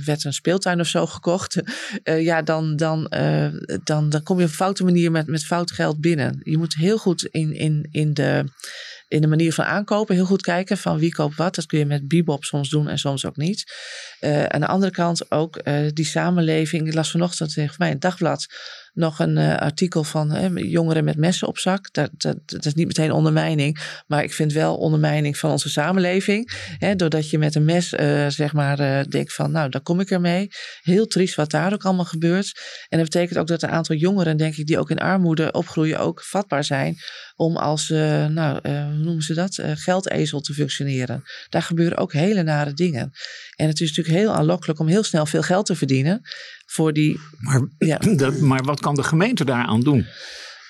werd 0.05 0.23
een 0.23 0.33
speeltuin 0.33 0.79
of 0.79 0.87
zo 0.87 1.05
gekocht. 1.05 1.61
ja, 2.29 2.41
dan, 2.41 2.75
dan, 2.75 3.11
dan, 3.83 4.09
dan 4.09 4.23
kom 4.23 4.37
je 4.37 4.43
op 4.43 4.49
een 4.49 4.55
foute 4.55 4.83
manier 4.83 5.11
met, 5.11 5.27
met 5.27 5.45
fout 5.45 5.71
geld 5.71 6.01
binnen. 6.01 6.39
Je 6.43 6.57
moet 6.57 6.75
heel 6.75 6.97
goed 6.97 7.23
in, 7.23 7.53
in, 7.53 7.87
in 7.91 8.13
de 8.13 8.43
in 9.09 9.21
de 9.21 9.27
manier 9.27 9.53
van 9.53 9.65
aankopen 9.65 10.15
heel 10.15 10.25
goed 10.25 10.41
kijken 10.41 10.77
van 10.77 10.97
wie 10.97 11.11
koopt 11.11 11.35
wat. 11.35 11.55
Dat 11.55 11.65
kun 11.65 11.79
je 11.79 11.85
met 11.85 12.07
Bebop 12.07 12.43
soms 12.43 12.69
doen 12.69 12.87
en 12.87 12.97
soms 12.97 13.25
ook 13.25 13.37
niet. 13.37 13.73
Uh, 14.21 14.43
aan 14.43 14.59
de 14.59 14.67
andere 14.67 14.91
kant 14.91 15.31
ook 15.31 15.63
die 15.93 16.05
samenleving. 16.05 16.87
Ik 16.87 16.93
las 16.93 17.11
vanochtend 17.11 17.53
tegen 17.53 17.75
mij 17.77 17.91
een 17.91 17.99
dagblad 17.99 18.45
nog 18.99 19.19
een 19.19 19.37
artikel 19.37 20.03
van 20.03 20.55
jongeren 20.55 21.03
met 21.03 21.17
messen 21.17 21.47
op 21.47 21.57
zak. 21.57 21.93
Dat, 21.93 22.09
dat, 22.45 22.65
is 22.65 22.73
niet 22.73 22.87
meteen 22.87 23.11
ondermijning, 23.11 24.01
maar 24.07 24.23
ik 24.23 24.33
vind 24.33 24.53
wel 24.53 24.77
ondermijning 24.77 25.37
van 25.37 25.51
onze 25.51 25.69
samenleving. 25.69 26.51
Hè, 26.77 26.95
doordat 26.95 27.29
je 27.29 27.37
met 27.37 27.55
een 27.55 27.65
mes, 27.65 27.89
zeg 28.27 28.53
maar, 28.53 29.09
denkt 29.09 29.33
van, 29.33 29.51
nou, 29.51 29.69
daar 29.69 29.81
kom 29.81 29.99
ik 29.99 30.11
ermee. 30.11 30.47
Heel 30.81 31.07
triest 31.07 31.35
wat 31.35 31.51
daar 31.51 31.73
ook 31.73 31.83
allemaal 31.83 32.05
gebeurt. 32.05 32.61
En 32.89 32.97
dat 32.97 33.09
betekent 33.09 33.39
ook 33.39 33.47
dat 33.47 33.63
een 33.63 33.69
aantal 33.69 33.95
jongeren, 33.95 34.37
denk 34.37 34.55
ik, 34.55 34.65
die 34.65 34.79
ook 34.79 34.89
in 34.89 34.99
armoede 34.99 35.51
opgroeien, 35.51 35.99
ook 35.99 36.23
vatbaar 36.23 36.63
zijn 36.63 36.97
om 37.35 37.57
als, 37.57 37.89
nou, 37.89 38.59
hoe 38.69 39.03
noemen 39.03 39.23
ze 39.23 39.33
dat, 39.33 39.59
geldezel 39.63 40.41
te 40.41 40.53
functioneren. 40.53 41.23
Daar 41.49 41.61
gebeuren 41.61 41.97
ook 41.97 42.13
hele 42.13 42.43
nare 42.43 42.73
dingen. 42.73 43.11
En 43.55 43.67
het 43.67 43.79
is 43.79 43.87
natuurlijk 43.87 44.17
heel 44.17 44.33
aanlokkelijk 44.33 44.79
om 44.79 44.87
heel 44.87 45.03
snel 45.03 45.25
veel 45.25 45.41
geld 45.41 45.65
te 45.65 45.75
verdienen 45.75 46.21
voor 46.69 46.93
die. 46.93 47.19
Maar, 47.39 47.61
ja. 47.77 47.97
dat, 48.15 48.39
maar 48.39 48.63
wat 48.63 48.79
kan 48.79 48.95
de 48.95 49.03
gemeente 49.03 49.45
daaraan 49.45 49.81
doen? 49.81 50.05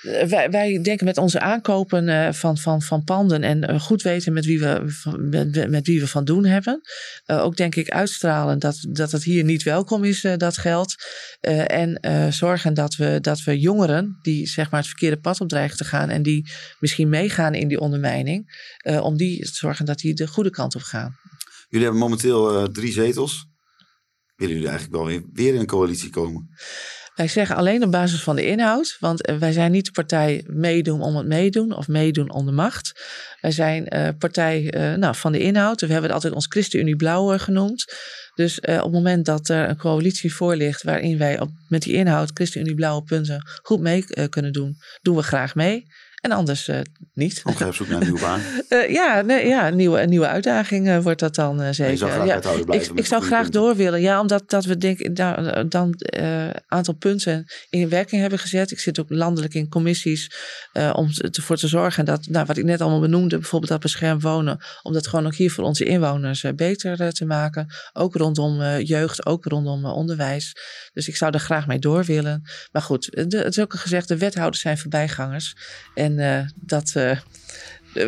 Eh, 0.01 0.25
wij, 0.25 0.49
wij, 0.49 0.81
denken 0.81 1.05
met 1.05 1.17
onze 1.17 1.39
aankopen 1.39 2.07
uh, 2.07 2.31
van, 2.31 2.57
van, 2.57 2.81
van 2.81 3.03
panden 3.03 3.43
en 3.43 3.71
uh, 3.71 3.79
goed 3.79 4.01
weten 4.01 4.33
met 4.33 4.45
wie 4.45 4.59
we, 4.59 4.83
met, 5.69 5.87
wie 5.87 5.99
we 5.99 6.07
van 6.07 6.25
doen 6.25 6.45
hebben. 6.45 6.81
ook 7.25 7.55
denk 7.55 7.75
ik 7.75 7.89
uitstralen 7.89 8.59
dat, 8.59 8.85
dat 8.89 9.11
het 9.11 9.23
hier 9.23 9.43
niet 9.43 9.63
welkom 9.63 10.03
is, 10.03 10.21
dat 10.37 10.57
geld. 10.57 10.95
en 11.65 11.99
zorgen 12.33 12.73
dat 12.73 12.95
we, 12.95 13.17
dat 13.21 13.43
we 13.43 13.59
jongeren 13.59 14.19
die 14.21 14.47
zeg 14.47 14.71
maar, 14.71 14.79
het 14.79 14.89
verkeerde 14.89 15.19
pad 15.19 15.41
op 15.41 15.49
dreigen 15.49 15.77
te 15.77 15.83
gaan 15.83 16.09
en 16.09 16.23
die 16.23 16.51
misschien 16.79 17.09
meegaan 17.09 17.53
in 17.53 17.67
die 17.67 17.79
ondermijning, 17.79 18.67
om 19.01 19.17
die 19.17 19.45
te 19.45 19.55
zorgen 19.55 19.85
dat 19.85 19.97
die 19.97 20.13
de 20.13 20.27
goede 20.27 20.49
kant 20.49 20.75
op 20.75 20.81
gaan. 20.81 21.15
Jullie 21.69 21.85
hebben 21.85 22.03
momenteel 22.03 22.71
drie 22.71 22.91
zetels. 22.91 23.48
Willen 24.39 24.55
jullie 24.55 24.69
eigenlijk 24.69 24.97
wel 25.03 25.21
weer 25.33 25.53
in 25.53 25.59
een 25.59 25.65
coalitie 25.65 26.09
komen? 26.09 26.49
Wij 27.15 27.27
zeggen 27.27 27.55
alleen 27.55 27.83
op 27.83 27.91
basis 27.91 28.23
van 28.23 28.35
de 28.35 28.45
inhoud, 28.45 28.97
want 28.99 29.25
eh, 29.25 29.35
wij 29.35 29.51
zijn 29.51 29.71
niet 29.71 29.85
de 29.85 29.91
partij 29.91 30.43
meedoen 30.47 31.01
om 31.01 31.15
het 31.15 31.27
meedoen 31.27 31.75
of 31.75 31.87
meedoen 31.87 32.31
om 32.31 32.45
de 32.45 32.51
macht. 32.51 33.01
Wij 33.41 33.51
zijn 33.51 33.95
uh, 33.95 34.07
partij 34.17 34.73
uh, 34.75 34.97
nou, 34.97 35.15
van 35.15 35.31
de 35.31 35.39
inhoud. 35.39 35.81
We 35.81 35.87
hebben 35.87 36.03
het 36.03 36.13
altijd 36.13 36.33
ons 36.33 36.45
ChristenUnie 36.47 36.95
Blauw 36.95 37.37
genoemd. 37.37 37.93
Dus 38.35 38.59
op 38.59 38.65
het 38.65 38.91
moment 38.91 39.25
dat 39.25 39.49
er 39.49 39.69
een 39.69 39.77
coalitie 39.77 40.33
voor 40.33 40.55
ligt 40.55 40.83
waarin 40.83 41.17
wij 41.17 41.47
met 41.67 41.81
die 41.81 41.93
inhoud 41.93 42.31
ChristenUnie 42.33 42.75
Blauwe 42.75 43.03
punten 43.03 43.49
goed 43.61 43.79
mee 43.79 44.29
kunnen 44.29 44.53
doen, 44.53 44.77
doen 45.01 45.15
we 45.15 45.23
graag 45.23 45.55
mee. 45.55 45.85
En 46.19 46.31
anders 46.31 46.67
uh, 46.67 46.79
niet. 47.13 47.41
Ook 47.43 47.59
op 47.59 47.75
zoek 47.75 47.87
naar 47.87 47.97
een 47.97 48.03
nieuwe 48.03 48.19
baan. 48.19 48.41
uh, 48.69 48.89
ja, 48.99 49.21
nee, 49.21 49.47
ja 49.47 49.67
een, 49.67 49.75
nieuwe, 49.75 50.01
een 50.01 50.09
nieuwe 50.09 50.27
uitdaging 50.27 50.87
uh, 50.87 50.97
wordt 50.97 51.19
dat 51.19 51.35
dan 51.35 51.73
zeker. 51.73 51.91
Je 51.91 51.97
zou 51.97 52.11
graag 52.11 52.25
ja, 52.43 52.73
ik, 52.73 52.89
ik 52.93 53.05
zou 53.05 53.23
graag 53.23 53.49
door 53.49 53.75
willen. 53.75 54.01
Ja, 54.01 54.19
omdat 54.19 54.49
dat 54.49 54.65
we 54.65 54.77
denk, 54.77 55.15
da, 55.15 55.63
dan 55.63 55.93
een 55.97 56.53
aantal 56.67 56.93
punten 56.93 57.45
in 57.69 57.89
werking 57.89 58.21
hebben 58.21 58.39
gezet. 58.39 58.71
Ik 58.71 58.79
zit 58.79 58.99
ook 58.99 59.09
landelijk 59.09 59.53
in 59.53 59.69
commissies 59.69 60.31
om 60.93 61.09
ervoor 61.31 61.57
te 61.57 61.67
zorgen 61.67 62.05
dat, 62.05 62.27
nou, 62.27 62.45
wat 62.45 62.57
ik 62.57 62.63
net 62.63 62.81
allemaal 62.81 62.99
benoemde, 62.99 63.37
bijvoorbeeld 63.37 63.71
dat 63.71 63.81
beschermd 63.81 64.21
wonen, 64.21 64.59
om 64.81 64.93
dat 64.93 65.07
gewoon 65.07 65.25
ook 65.25 65.35
hier 65.35 65.51
voor 65.51 65.63
onze 65.63 65.85
inwoners 65.85 66.45
beter 66.55 67.13
te 67.13 67.25
maken. 67.25 67.67
Ook 67.93 68.15
rondom 68.15 68.79
jeugd, 68.79 69.25
ook 69.25 69.45
rondom 69.45 69.85
onderwijs. 69.85 70.55
Dus 70.93 71.07
ik 71.07 71.15
zou 71.15 71.33
er 71.33 71.39
graag 71.39 71.67
mee 71.67 71.79
door 71.79 72.03
willen. 72.03 72.41
Maar 72.71 72.81
goed, 72.81 73.11
de, 73.11 73.37
het 73.37 73.57
is 73.57 73.59
ook 73.59 73.73
gezegd, 73.73 74.07
de 74.07 74.17
wethouders 74.17 74.61
zijn 74.61 74.77
voorbijgangers. 74.77 75.55
En 75.95 76.08
en 76.17 76.17
uh, 76.17 76.49
dat. 76.55 76.93
Uh, 76.97 77.17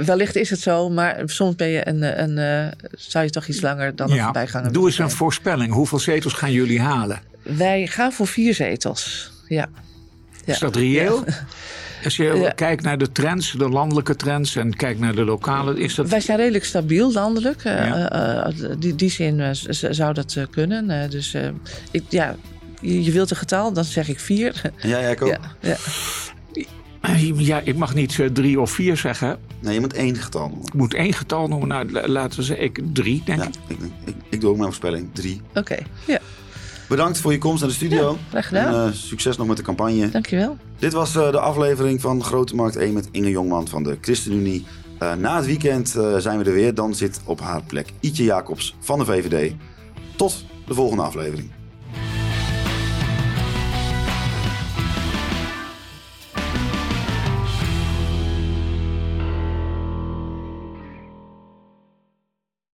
wellicht 0.06 0.36
is 0.36 0.50
het 0.50 0.60
zo, 0.60 0.90
maar 0.90 1.22
soms 1.26 1.56
ben 1.56 1.68
je 1.68 1.88
een, 1.88 2.22
een, 2.22 2.38
een 2.38 2.74
zou 2.92 3.26
je 3.26 3.30
toch 3.30 3.48
iets 3.48 3.62
langer 3.62 3.96
dan 3.96 4.10
ja, 4.10 4.26
een 4.26 4.32
bijganger. 4.32 4.72
Doe 4.72 4.86
eens 4.86 4.98
een 4.98 5.12
voorspelling. 5.12 5.74
Hoeveel 5.74 6.00
zetels 6.00 6.34
gaan 6.34 6.52
jullie 6.52 6.82
halen? 6.82 7.20
Wij 7.44 7.88
gaan 7.88 8.12
voor 8.12 8.28
vier 8.28 8.54
zetels. 8.54 9.32
Ja. 9.48 9.70
ja. 10.46 10.54
Is 10.54 10.60
dat 10.60 10.76
reëel? 10.76 11.24
Ja. 11.26 11.34
Als 12.04 12.16
je 12.16 12.24
ja. 12.24 12.50
kijkt 12.50 12.84
naar 12.84 12.98
de 12.98 13.12
trends, 13.12 13.52
de 13.52 13.70
landelijke 13.70 14.16
trends 14.16 14.56
en 14.56 14.76
kijkt 14.76 15.00
naar 15.00 15.16
de 15.16 15.24
lokale, 15.24 15.80
is 15.80 15.96
dat... 15.96 16.10
Wij 16.10 16.20
zijn 16.20 16.38
redelijk 16.38 16.66
stabiel 16.66 17.12
landelijk. 17.12 17.64
Ja. 17.64 18.14
Uh, 18.14 18.60
uh, 18.62 18.76
die, 18.80 18.96
die 18.96 19.10
zin 19.10 19.56
zou 19.70 20.14
dat 20.14 20.38
kunnen. 20.50 21.10
dus 21.10 21.36
ik, 21.92 22.04
ja, 22.10 22.36
je, 22.82 23.04
je, 23.04 23.12
wilt 23.12 23.32
een 23.32 23.38
getal, 23.38 23.74
dan 23.74 23.84
zeg 23.84 24.08
ik 24.08 24.20
vier. 24.20 24.62
Ja, 24.78 25.00
ja 25.00 25.10
ik 25.10 25.22
ook. 25.22 25.38
Ja, 25.60 25.76
ja, 27.52 27.60
ik 27.60 27.76
mag 27.76 27.94
niet 27.94 28.18
uh, 28.18 28.28
drie 28.28 28.60
of 28.60 28.72
vier 28.72 28.98
zeggen. 28.98 29.40
Nee, 29.60 29.74
je 29.74 29.80
moet 29.80 29.94
één 29.94 30.16
getal 30.16 30.48
noemen. 30.48 30.66
Ik 30.66 30.74
moet 30.74 30.94
één 30.94 31.14
getal 31.14 31.48
noemen. 31.48 31.68
Nou, 31.68 32.08
laten 32.08 32.40
we 32.40 32.46
zeggen, 32.46 32.66
ik 32.66 32.82
drie, 32.94 33.22
denk 33.26 33.40
ja, 33.40 33.48
ik. 33.68 33.78
ik. 34.06 34.16
Ik, 34.30 34.42
doe 34.42 34.50
ook 34.50 34.56
mijn 34.58 34.68
voorspelling. 34.68 35.10
Drie. 35.14 35.42
Oké, 35.50 35.60
okay, 35.60 35.86
ja. 36.08 36.20
Bedankt 36.90 37.18
voor 37.18 37.32
je 37.32 37.38
komst 37.38 37.60
naar 37.60 37.70
de 37.70 37.76
studio. 37.76 38.12
Ja, 38.12 38.18
graag 38.30 38.48
gedaan. 38.48 38.74
En, 38.74 38.88
uh, 38.88 38.94
succes 38.94 39.38
nog 39.38 39.48
met 39.48 39.58
de 39.58 39.64
campagne. 39.64 40.10
Dankjewel. 40.10 40.58
Dit 40.80 40.94
was 40.94 41.16
uh, 41.16 41.32
de 41.32 41.40
aflevering 41.40 42.02
van 42.02 42.24
Grote 42.24 42.56
Markt 42.56 42.76
1 42.76 42.94
met 42.94 43.08
Inge 43.12 43.30
Jongman 43.30 43.68
van 43.68 43.84
de 43.84 43.98
ChristenUnie. 44.02 44.66
na 45.00 45.36
het 45.36 45.46
weekend 45.46 45.90
zijn 46.18 46.38
we 46.38 46.44
er 46.44 46.54
weer. 46.54 46.74
Dan 46.74 46.96
zit 46.96 47.22
op 47.26 47.40
haar 47.40 47.64
plek 47.64 47.94
Ietje 48.00 48.24
Jacobs 48.24 48.76
van 48.80 49.00
de 49.00 49.06
VVD. 49.06 49.54
Tot 50.16 50.46
de 50.68 50.74
volgende 50.74 51.04
aflevering. 51.04 51.52